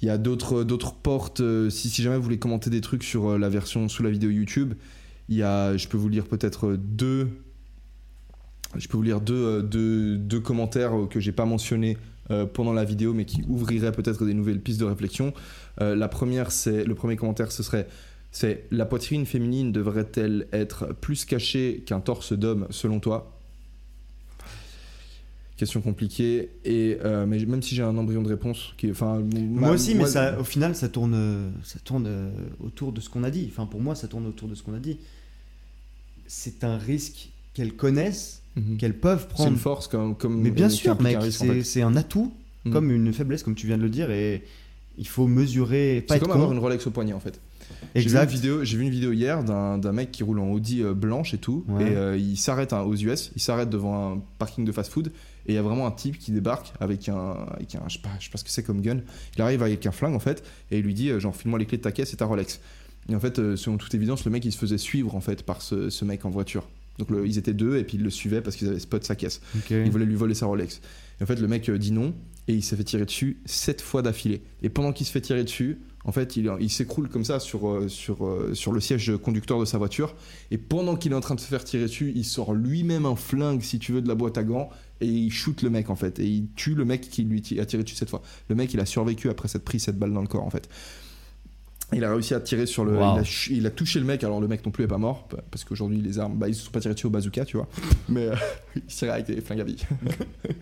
il 0.02 0.06
y 0.06 0.10
a 0.10 0.18
d'autres, 0.18 0.64
d'autres 0.64 0.94
portes. 0.94 1.40
euh, 1.40 1.70
si, 1.70 1.88
si 1.90 2.02
jamais 2.02 2.16
vous 2.16 2.22
voulez 2.22 2.38
commenter 2.38 2.68
des 2.70 2.80
trucs 2.80 3.02
sur 3.04 3.30
euh, 3.32 3.38
la 3.38 3.48
version 3.48 3.88
sous 3.88 4.02
la 4.02 4.10
vidéo 4.10 4.30
YouTube, 4.30 4.74
il 5.28 5.36
y 5.36 5.42
a, 5.42 5.76
je 5.76 5.88
peux 5.88 5.96
vous 5.96 6.08
lire 6.10 6.26
peut-être 6.26 6.76
deux. 6.76 7.28
Je 8.76 8.86
peux 8.88 8.96
vous 8.96 9.02
lire 9.02 9.20
deux, 9.20 9.62
deux, 9.62 10.16
deux 10.18 10.40
commentaires 10.40 10.92
que 11.10 11.20
j'ai 11.20 11.32
pas 11.32 11.46
mentionnés 11.46 11.96
euh, 12.30 12.46
pendant 12.46 12.72
la 12.72 12.84
vidéo, 12.84 13.12
mais 13.12 13.26
qui 13.26 13.42
ouvriraient 13.48 13.92
peut-être 13.92 14.24
des 14.24 14.32
nouvelles 14.32 14.60
pistes 14.60 14.80
de 14.80 14.86
réflexion. 14.86 15.34
Euh, 15.82 15.94
la 15.94 16.08
première, 16.08 16.52
c'est 16.52 16.84
le 16.84 16.94
premier 16.94 17.16
commentaire, 17.16 17.52
ce 17.52 17.62
serait 17.62 17.86
c'est 18.32 18.64
la 18.70 18.86
poitrine 18.86 19.26
féminine 19.26 19.70
devrait-elle 19.70 20.48
être 20.52 20.94
plus 20.94 21.24
cachée 21.24 21.84
qu'un 21.86 22.00
torse 22.00 22.32
d'homme 22.32 22.66
selon 22.70 22.98
toi? 22.98 23.30
Question 25.58 25.82
compliquée 25.82 26.50
et 26.64 26.98
euh, 27.04 27.26
mais 27.26 27.44
même 27.44 27.62
si 27.62 27.76
j'ai 27.76 27.82
un 27.82 27.96
embryon 27.96 28.22
de 28.22 28.28
réponse 28.28 28.72
qui 28.78 28.90
enfin 28.90 29.20
Moi 29.20 29.70
aussi, 29.70 29.94
mais 29.94 30.06
ça, 30.06 30.40
au 30.40 30.44
final, 30.44 30.74
ça 30.74 30.88
tourne, 30.88 31.52
ça 31.62 31.78
tourne 31.84 32.32
autour 32.58 32.92
de 32.92 33.02
ce 33.02 33.10
qu'on 33.10 33.22
a 33.22 33.30
dit. 33.30 33.48
Enfin, 33.52 33.66
pour 33.66 33.82
moi, 33.82 33.94
ça 33.94 34.08
tourne 34.08 34.26
autour 34.26 34.48
de 34.48 34.54
ce 34.54 34.62
qu'on 34.62 34.74
a 34.74 34.80
dit. 34.80 34.98
C'est 36.26 36.64
un 36.64 36.78
risque 36.78 37.28
qu'elles 37.52 37.74
connaissent, 37.74 38.42
Mhm. 38.56 38.76
qu'elles 38.76 38.98
peuvent 38.98 39.22
c'est 39.28 39.34
prendre. 39.34 39.50
une 39.52 39.56
force 39.58 39.88
comme 39.88 40.14
comme 40.16 40.40
Mais 40.40 40.50
bien 40.50 40.68
sûr, 40.68 41.00
mec, 41.02 41.16
en 41.16 41.20
c'est 41.30 41.46
fait. 41.46 41.62
c'est 41.64 41.82
un 41.82 41.96
atout 41.96 42.32
Mhm. 42.64 42.72
comme 42.72 42.90
une 42.90 43.12
faiblesse, 43.12 43.42
comme 43.42 43.54
tu 43.54 43.66
viens 43.66 43.76
de 43.76 43.82
le 43.82 43.90
dire, 43.90 44.10
et 44.10 44.42
il 44.96 45.06
faut 45.08 45.26
mesurer, 45.26 46.02
pas 46.06 46.14
c'est 46.14 46.20
comme 46.20 46.28
con. 46.28 46.34
avoir 46.34 46.52
une 46.52 46.58
Rolex 46.58 46.86
au 46.86 46.90
poignet 46.90 47.12
en 47.12 47.20
fait 47.20 47.40
J'ai 47.94 48.00
vu, 48.00 48.06
une 48.06 48.12
Exact. 48.16 48.30
vidéo, 48.30 48.64
j'ai 48.64 48.76
vu 48.76 48.84
une 48.84 48.90
vidéo 48.90 49.12
hier 49.12 49.42
d'un 49.44 49.76
d'un 49.78 49.92
mec 49.92 50.10
qui 50.12 50.22
roule 50.22 50.38
en 50.38 50.50
Audi 50.50 50.82
euh, 50.82 50.94
blanche 50.94 51.34
et 51.34 51.38
tout. 51.38 51.64
Ouais. 51.68 51.82
Et 51.90 51.96
euh, 51.96 52.16
il 52.16 52.36
s'arrête 52.36 52.72
hein, 52.72 52.82
aux 52.82 52.94
US, 52.94 53.32
il 53.34 53.40
s'arrête 53.42 53.70
devant 53.70 54.12
un 54.14 54.22
parking 54.38 54.64
de 54.64 54.72
fast-food. 54.72 55.08
Et 55.46 55.52
il 55.52 55.54
y 55.54 55.58
a 55.58 55.62
vraiment 55.62 55.86
un 55.86 55.90
type 55.90 56.18
qui 56.18 56.30
débarque 56.32 56.72
avec 56.80 57.08
un. 57.08 57.32
Avec 57.56 57.74
un 57.74 57.82
je, 57.88 57.94
sais 57.94 57.98
pas, 58.02 58.08
je 58.18 58.24
sais 58.26 58.30
pas 58.30 58.38
ce 58.38 58.44
que 58.44 58.50
c'est 58.50 58.62
comme 58.62 58.80
gun. 58.80 59.00
Il 59.36 59.42
arrive 59.42 59.62
avec 59.62 59.84
un 59.86 59.92
flingue 59.92 60.14
en 60.14 60.18
fait. 60.20 60.42
Et 60.70 60.78
il 60.78 60.84
lui 60.84 60.94
dit 60.94 61.10
euh, 61.10 61.18
genre, 61.20 61.34
file-moi 61.36 61.58
les 61.58 61.66
clés 61.66 61.76
de 61.78 61.82
ta 61.82 61.92
caisse 61.92 62.12
et 62.14 62.16
ta 62.16 62.24
Rolex. 62.26 62.60
Et 63.10 63.14
en 63.14 63.20
fait, 63.20 63.36
selon 63.56 63.76
toute 63.76 63.92
évidence, 63.94 64.24
le 64.24 64.30
mec 64.30 64.44
il 64.44 64.52
se 64.52 64.58
faisait 64.58 64.78
suivre 64.78 65.14
en 65.14 65.20
fait 65.20 65.42
par 65.42 65.60
ce, 65.60 65.90
ce 65.90 66.04
mec 66.06 66.24
en 66.24 66.30
voiture. 66.30 66.66
Donc 66.98 67.10
le- 67.10 67.26
ils 67.26 67.38
étaient 67.38 67.54
deux 67.54 67.76
et 67.76 67.84
puis 67.84 67.96
ils 67.96 68.02
le 68.04 68.10
suivaient 68.10 68.40
parce 68.40 68.56
qu'ils 68.56 68.68
avaient 68.68 68.78
spot 68.78 69.02
sa 69.04 69.16
caisse. 69.16 69.40
Ok. 69.56 69.70
Il 69.70 69.90
voulait 69.90 70.06
lui 70.06 70.14
voler 70.14 70.34
sa 70.34 70.46
Rolex. 70.46 70.80
Et 71.20 71.22
en 71.22 71.26
fait, 71.26 71.40
le 71.40 71.48
mec 71.48 71.68
euh, 71.68 71.78
dit 71.78 71.92
non 71.92 72.14
et 72.46 72.54
il 72.54 72.62
s'est 72.62 72.76
fait 72.76 72.84
tirer 72.84 73.04
dessus 73.04 73.38
sept 73.46 73.80
fois 73.80 74.02
d'affilée. 74.02 74.42
Et 74.62 74.68
pendant 74.68 74.92
qu'il 74.92 75.06
se 75.06 75.12
fait 75.12 75.20
tirer 75.20 75.44
dessus, 75.44 75.78
en 76.04 76.12
fait, 76.12 76.36
il, 76.36 76.50
il 76.60 76.68
s'écroule 76.70 77.08
comme 77.08 77.24
ça 77.24 77.40
sur, 77.40 77.66
euh, 77.68 77.88
sur, 77.88 78.26
euh, 78.26 78.52
sur 78.52 78.72
le 78.72 78.80
siège 78.80 79.16
conducteur 79.16 79.58
de 79.58 79.64
sa 79.64 79.78
voiture. 79.78 80.14
Et 80.50 80.58
pendant 80.58 80.96
qu'il 80.96 81.12
est 81.12 81.14
en 81.14 81.20
train 81.20 81.34
de 81.34 81.40
se 81.40 81.46
faire 81.46 81.64
tirer 81.64 81.84
dessus, 81.84 82.12
il 82.14 82.24
sort 82.24 82.52
lui-même 82.52 83.06
un 83.06 83.16
flingue, 83.16 83.62
si 83.62 83.78
tu 83.78 83.92
veux, 83.92 84.02
de 84.02 84.08
la 84.08 84.14
boîte 84.14 84.36
à 84.36 84.44
gants 84.44 84.68
et 85.00 85.06
il 85.06 85.32
shoot 85.32 85.62
le 85.62 85.70
mec 85.70 85.88
en 85.88 85.96
fait. 85.96 86.18
Et 86.20 86.26
il 86.26 86.48
tue 86.54 86.74
le 86.74 86.84
mec 86.84 87.08
qui 87.08 87.22
lui 87.24 87.42
a 87.58 87.64
tiré 87.64 87.82
dessus 87.82 87.96
cette 87.96 88.10
fois. 88.10 88.20
Le 88.50 88.54
mec, 88.54 88.74
il 88.74 88.80
a 88.80 88.86
survécu 88.86 89.30
après 89.30 89.48
s'être 89.48 89.64
pris 89.64 89.80
cette 89.80 89.98
balle 89.98 90.12
dans 90.12 90.20
le 90.22 90.28
corps 90.28 90.44
en 90.44 90.50
fait. 90.50 90.68
Il 91.94 92.04
a 92.04 92.12
réussi 92.12 92.34
à 92.34 92.40
tirer 92.40 92.66
sur 92.66 92.84
le. 92.84 92.92
Wow. 92.96 93.14
Il, 93.16 93.18
a, 93.20 93.24
ch- 93.24 93.50
il 93.52 93.66
a 93.66 93.70
touché 93.70 93.98
le 94.00 94.04
mec, 94.06 94.22
alors 94.24 94.40
le 94.40 94.48
mec 94.48 94.64
non 94.66 94.72
plus 94.72 94.84
est 94.84 94.88
pas 94.88 94.98
mort, 94.98 95.28
pa- 95.28 95.42
parce 95.50 95.64
qu'aujourd'hui 95.64 96.00
les 96.00 96.18
armes, 96.18 96.36
bah, 96.36 96.48
ils 96.48 96.54
se 96.54 96.62
sont 96.64 96.70
pas 96.70 96.80
tirés 96.80 96.94
dessus 96.94 97.06
au 97.06 97.10
bazooka, 97.10 97.44
tu 97.44 97.56
vois. 97.56 97.68
Mais 98.08 98.26
euh, 98.28 98.34
il 98.76 98.82
tirait 98.82 99.12
avec 99.12 99.26
des 99.26 99.40
flingues 99.40 99.60
à 99.60 99.64
billes. 99.64 99.76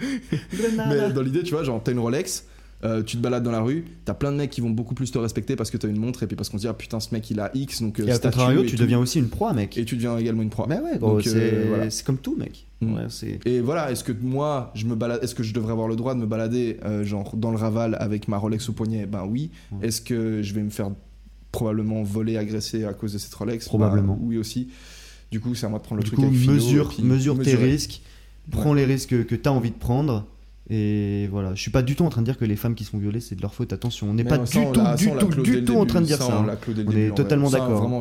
Mais 0.88 1.10
dans 1.12 1.22
l'idée, 1.22 1.42
tu 1.42 1.52
vois, 1.54 1.64
genre, 1.64 1.80
t'as 1.82 1.92
une 1.92 1.98
Rolex, 1.98 2.46
euh, 2.84 3.02
tu 3.02 3.16
te 3.16 3.22
balades 3.22 3.44
dans 3.44 3.52
la 3.52 3.60
rue, 3.60 3.84
t'as 4.04 4.14
plein 4.14 4.32
de 4.32 4.36
mecs 4.36 4.50
qui 4.50 4.60
vont 4.60 4.70
beaucoup 4.70 4.94
plus 4.94 5.10
te 5.12 5.18
respecter 5.18 5.54
parce 5.54 5.70
que 5.70 5.76
t'as 5.76 5.86
une 5.88 5.98
montre 5.98 6.24
et 6.24 6.26
puis 6.26 6.34
parce 6.36 6.48
qu'on 6.48 6.56
se 6.56 6.62
dit, 6.62 6.68
ah 6.68 6.74
putain, 6.74 6.98
ce 7.00 7.14
mec 7.14 7.30
il 7.30 7.38
a 7.38 7.50
X, 7.54 7.80
donc 7.80 8.00
euh, 8.00 8.06
Et 8.06 8.10
à 8.12 8.18
contrario, 8.18 8.62
et 8.62 8.66
tu 8.66 8.74
tout. 8.76 8.82
deviens 8.82 8.98
aussi 8.98 9.18
une 9.20 9.28
proie, 9.28 9.52
mec. 9.52 9.78
Et 9.78 9.84
tu 9.84 9.94
deviens 9.96 10.18
également 10.18 10.42
une 10.42 10.50
proie. 10.50 10.66
Bah 10.66 10.80
ouais, 10.82 10.98
Donc, 10.98 11.22
c'est 11.22 11.30
euh, 11.54 11.64
voilà. 11.68 11.86
comme 12.04 12.18
tout, 12.18 12.34
mec. 12.36 12.66
Mm. 12.80 12.94
Ouais, 12.94 13.02
Et 13.44 13.60
voilà, 13.60 13.92
est-ce 13.92 14.02
que 14.02 14.10
moi, 14.20 14.72
je 14.74 14.86
me 14.86 14.96
balade, 14.96 15.22
est-ce 15.22 15.36
que 15.36 15.44
je 15.44 15.54
devrais 15.54 15.72
avoir 15.72 15.86
le 15.86 15.94
droit 15.94 16.14
de 16.14 16.20
me 16.20 16.26
balader, 16.26 16.78
euh, 16.84 17.04
genre, 17.04 17.36
dans 17.36 17.52
le 17.52 17.56
Raval 17.56 17.96
avec 18.00 18.26
ma 18.26 18.36
Rolex 18.38 18.68
au 18.68 18.72
poignet? 18.72 19.06
Ben 19.06 19.24
oui. 19.28 19.50
Ouais. 19.70 19.86
Est-ce 19.86 20.00
que 20.00 20.42
je 20.42 20.52
vais 20.54 20.62
me 20.62 20.70
faire 20.70 20.90
probablement 21.52 22.02
voler, 22.02 22.36
agresser 22.36 22.84
à 22.84 22.92
cause 22.94 23.12
de 23.12 23.18
cette 23.18 23.32
Rolex 23.34 23.66
Probablement. 23.66 24.14
Bah, 24.14 24.20
oui 24.24 24.38
aussi. 24.38 24.68
Du 25.30 25.38
coup, 25.40 25.54
c'est 25.54 25.66
à 25.66 25.68
moi 25.68 25.78
de 25.78 25.84
prendre 25.84 26.00
le 26.00 26.04
Du 26.04 26.10
truc 26.10 26.20
coup, 26.20 26.26
avec 26.26 26.38
philo, 26.38 26.52
mesure, 26.54 26.94
tes 26.96 27.02
mesurer. 27.02 27.64
risques, 27.70 28.02
prends 28.50 28.74
les 28.74 28.84
risques 28.84 29.24
que 29.26 29.34
tu 29.34 29.48
as 29.48 29.52
envie 29.52 29.70
de 29.70 29.76
prendre. 29.76 30.26
Et 30.70 31.26
voilà, 31.30 31.54
je 31.54 31.60
suis 31.60 31.70
pas 31.70 31.82
du 31.82 31.96
tout 31.96 32.04
en 32.04 32.08
train 32.08 32.22
de 32.22 32.26
dire 32.26 32.38
que 32.38 32.44
les 32.44 32.56
femmes 32.56 32.74
qui 32.74 32.84
sont 32.84 32.96
violées, 32.98 33.20
c'est 33.20 33.34
de 33.34 33.42
leur 33.42 33.52
faute. 33.54 33.72
Attention, 33.72 34.08
on 34.10 34.14
n'est 34.14 34.24
pas 34.24 34.38
du 34.38 34.50
tout, 34.50 34.72
l'a- 34.72 34.94
du 34.96 35.08
tout, 35.10 35.42
du 35.42 35.64
tout 35.64 35.76
en 35.76 35.84
train 35.86 36.00
de 36.00 36.06
dire 36.06 36.18
Ça. 36.18 36.28
On 36.28 36.48
hein. 36.48 36.56
On 36.86 36.90
est 36.96 37.10
en 37.10 37.14
totalement 37.14 37.50
d'accord. 37.50 38.00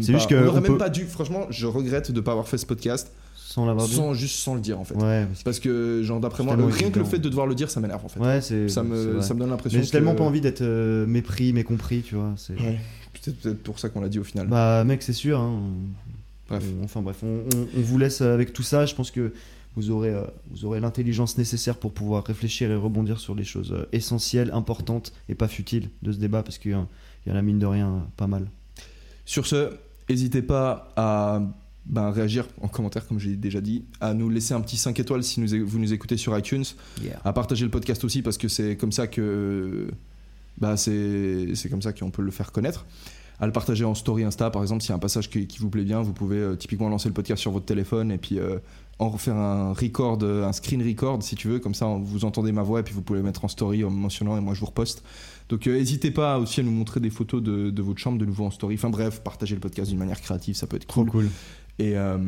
C'est 0.00 0.12
pas. 0.12 0.18
juste 0.18 0.30
que 0.30 0.34
on 0.34 0.46
aurait 0.48 0.60
même 0.60 0.78
pas 0.78 0.88
dû. 0.88 1.04
Franchement, 1.04 1.46
je 1.50 1.66
regrette 1.66 2.12
de 2.12 2.20
pas 2.20 2.30
avoir 2.32 2.48
fait 2.48 2.58
ce 2.58 2.66
podcast 2.66 3.12
Sans 3.56 3.64
l'avoir 3.64 3.86
dit. 3.88 3.94
sans 3.94 4.12
juste 4.12 4.36
sans 4.36 4.54
le 4.54 4.60
dire 4.60 4.78
en 4.78 4.84
fait. 4.84 4.94
Ouais, 4.96 5.24
parce 5.24 5.38
que- 5.38 5.44
Parce 5.44 5.60
que 5.60 6.02
genre 6.04 6.20
d'après 6.20 6.44
moi, 6.44 6.54
tellement 6.54 6.70
rien 6.70 6.90
que 6.90 6.98
le 6.98 7.04
fait 7.06 7.18
de 7.18 7.28
devoir 7.30 7.46
le 7.46 7.54
dire, 7.54 7.70
ça 7.70 7.80
m'énerve 7.80 8.04
en 8.04 8.08
fait. 8.08 8.20
ouais, 8.20 8.40
ça 8.68 8.82
me 8.82 9.22
ça 9.22 9.32
me 9.34 9.40
donne 9.40 9.48
l'impression. 9.50 9.78
Mais 9.78 9.84
j'ai 9.84 9.90
tellement 9.90 10.12
que- 10.12 10.18
pas 10.18 10.24
envie 10.24 10.42
d'être 10.42 10.60
euh, 10.60 11.06
mépris, 11.06 11.52
mécompris, 11.54 12.02
tu 12.02 12.16
vois. 12.16 12.34
c'est- 12.36 12.52
Ouais. 12.52 12.78
Peut-être 13.14 13.40
peut-être 13.40 13.62
pour 13.62 13.78
ça 13.78 13.88
qu'on 13.88 14.00
l'a 14.02 14.10
dit 14.10 14.18
au 14.18 14.24
final. 14.24 14.46
Bah, 14.46 14.84
mec, 14.84 15.02
c'est 15.02 15.14
sûr. 15.14 15.40
hein. 15.40 15.58
Bref. 16.50 16.62
On- 16.80 16.84
enfin, 16.84 17.00
bref, 17.00 17.16
on, 17.22 17.38
on- 17.56 17.66
on 17.78 17.80
vous 17.80 17.96
laisse 17.98 18.20
avec 18.20 18.52
tout 18.52 18.62
ça. 18.62 18.84
Je 18.84 18.94
pense 18.94 19.10
que 19.10 19.32
vous 19.74 19.90
aurez, 19.90 20.10
euh, 20.14 20.22
vous 20.50 20.64
aurez 20.66 20.78
l'intelligence 20.80 21.38
nécessaire 21.38 21.76
pour 21.76 21.92
pouvoir 21.92 22.24
réfléchir 22.24 22.70
et 22.70 22.76
rebondir 22.76 23.18
sur 23.20 23.34
les 23.34 23.44
choses 23.44 23.72
euh, 23.72 23.86
essentielles, 23.92 24.50
importantes 24.52 25.12
et 25.30 25.34
pas 25.34 25.48
futiles 25.48 25.88
de 26.02 26.12
ce 26.12 26.18
débat, 26.18 26.42
parce 26.42 26.58
qu'il 26.58 26.72
y, 26.72 27.28
y 27.28 27.32
en 27.32 27.36
a 27.36 27.42
mine 27.42 27.58
de 27.58 27.66
rien 27.66 28.06
pas 28.18 28.26
mal. 28.26 28.48
Sur 29.24 29.46
ce, 29.46 29.70
n'hésitez 30.08 30.42
pas 30.42 30.92
à 30.96 31.40
ben, 31.88 32.10
réagir 32.10 32.46
en 32.60 32.68
commentaire, 32.68 33.06
comme 33.06 33.18
j'ai 33.20 33.36
déjà 33.36 33.60
dit, 33.60 33.84
à 34.00 34.12
nous 34.14 34.28
laisser 34.28 34.54
un 34.54 34.60
petit 34.60 34.76
5 34.76 34.98
étoiles 34.98 35.22
si 35.22 35.40
nous- 35.40 35.66
vous 35.66 35.78
nous 35.78 35.92
écoutez 35.92 36.16
sur 36.16 36.36
iTunes, 36.36 36.64
à 37.24 37.32
partager 37.32 37.64
le 37.64 37.70
podcast 37.70 38.02
aussi 38.04 38.22
parce 38.22 38.38
que 38.38 38.48
c'est 38.48 38.76
comme 38.76 38.92
ça 38.92 39.06
que 39.06 39.86
bah 40.58 40.76
c'est 40.76 41.54
c'est 41.54 41.68
comme 41.68 41.82
ça 41.82 41.92
qu'on 41.92 42.10
peut 42.10 42.22
le 42.22 42.30
faire 42.30 42.50
connaître. 42.52 42.86
À 43.38 43.44
le 43.46 43.52
partager 43.52 43.84
en 43.84 43.94
story 43.94 44.24
Insta 44.24 44.50
par 44.50 44.62
exemple 44.62 44.80
s'il 44.82 44.88
y 44.90 44.92
a 44.92 44.96
un 44.96 44.98
passage 44.98 45.28
qui, 45.28 45.46
qui 45.46 45.58
vous 45.58 45.68
plaît 45.68 45.84
bien 45.84 46.00
vous 46.00 46.14
pouvez 46.14 46.38
euh, 46.38 46.56
typiquement 46.56 46.88
lancer 46.88 47.08
le 47.08 47.12
podcast 47.14 47.42
sur 47.42 47.50
votre 47.50 47.66
téléphone 47.66 48.10
et 48.10 48.16
puis 48.16 48.38
euh, 48.38 48.56
en 48.98 49.10
refaire 49.10 49.36
un 49.36 49.74
record 49.74 50.22
un 50.24 50.52
screen 50.54 50.82
record 50.82 51.22
si 51.22 51.36
tu 51.36 51.46
veux. 51.48 51.58
Comme 51.58 51.74
ça 51.74 51.86
vous 52.02 52.24
entendez 52.24 52.50
ma 52.52 52.62
voix 52.62 52.80
et 52.80 52.82
puis 52.82 52.94
vous 52.94 53.02
pouvez 53.02 53.18
le 53.18 53.24
mettre 53.26 53.44
en 53.44 53.48
story 53.48 53.84
en 53.84 53.90
me 53.90 53.96
mentionnant 53.98 54.38
et 54.38 54.40
moi 54.40 54.54
je 54.54 54.60
vous 54.60 54.66
reposte. 54.66 55.04
Donc 55.50 55.66
euh, 55.66 55.74
n'hésitez 55.76 56.10
pas 56.10 56.38
aussi 56.38 56.60
à 56.60 56.62
nous 56.62 56.70
montrer 56.70 56.98
des 56.98 57.10
photos 57.10 57.42
de, 57.42 57.68
de 57.68 57.82
votre 57.82 57.98
chambre 58.00 58.16
de 58.18 58.24
nouveau 58.24 58.46
en 58.46 58.50
story. 58.50 58.76
Enfin 58.76 58.88
bref 58.88 59.20
partagez 59.22 59.54
le 59.54 59.60
podcast 59.60 59.90
d'une 59.90 59.98
manière 59.98 60.20
créative 60.22 60.54
ça 60.56 60.66
peut 60.66 60.76
être 60.76 60.86
cool. 60.86 61.10
Cool. 61.10 61.28
Et 61.78 61.96
euh, 61.96 62.18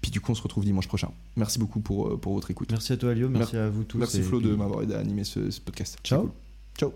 puis 0.00 0.10
du 0.10 0.20
coup 0.20 0.32
on 0.32 0.34
se 0.34 0.42
retrouve 0.42 0.64
dimanche 0.64 0.88
prochain 0.88 1.10
merci 1.36 1.58
beaucoup 1.58 1.80
pour, 1.80 2.08
euh, 2.08 2.16
pour 2.16 2.34
votre 2.34 2.50
écoute 2.50 2.70
Merci 2.70 2.92
à 2.92 2.96
toi, 2.96 3.10
Alio. 3.10 3.28
Merci 3.28 3.56
à 3.56 3.68
vous 3.68 3.84
tous. 3.84 3.98
Merci 3.98 4.18
et 4.20 4.22
Flo 4.22 4.40
de 4.40 4.48
puis- 4.48 4.56
m'avoir 4.56 4.82
aidé 4.82 4.94
à 4.94 4.98
animer 4.98 5.24
ce, 5.24 5.50
ce 5.50 5.60
podcast. 5.60 5.98
Ciao. 6.04 6.22
cool. 6.22 6.30
Ciao. 6.78 6.92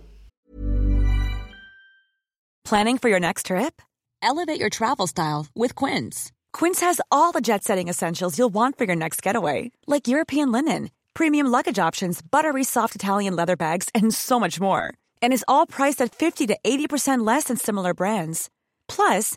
Planning 2.65 2.99
for 2.99 3.09
your 3.09 3.21
next 3.21 3.47
trip? 3.47 3.83
Elevate 4.23 4.61
your 4.61 4.71
travel 4.71 5.07
style 5.07 5.47
with 5.57 5.75
Quince. 5.75 6.31
Quince 6.53 6.81
has 6.81 7.01
all 7.11 7.33
the 7.33 7.41
jet 7.41 7.65
setting 7.65 7.89
essentials 7.89 8.39
you'll 8.39 8.53
want 8.53 8.77
for 8.79 8.85
your 8.85 8.97
next 8.97 9.23
getaway, 9.23 9.71
like 9.87 10.07
European 10.09 10.53
linen, 10.53 10.91
premium 11.15 11.47
luggage 11.49 11.79
options, 11.79 12.21
buttery 12.23 12.65
soft 12.65 12.95
Italian 12.95 13.35
leather 13.35 13.57
bags, 13.57 13.89
and 13.95 14.13
so 14.15 14.39
much 14.39 14.61
more. 14.61 14.93
And 15.23 15.33
is 15.33 15.45
all 15.49 15.67
priced 15.67 16.01
at 16.03 16.15
50 16.15 16.47
to 16.49 16.57
80% 16.65 17.27
less 17.27 17.45
than 17.45 17.57
similar 17.57 17.95
brands. 17.95 18.49
Plus, 18.89 19.37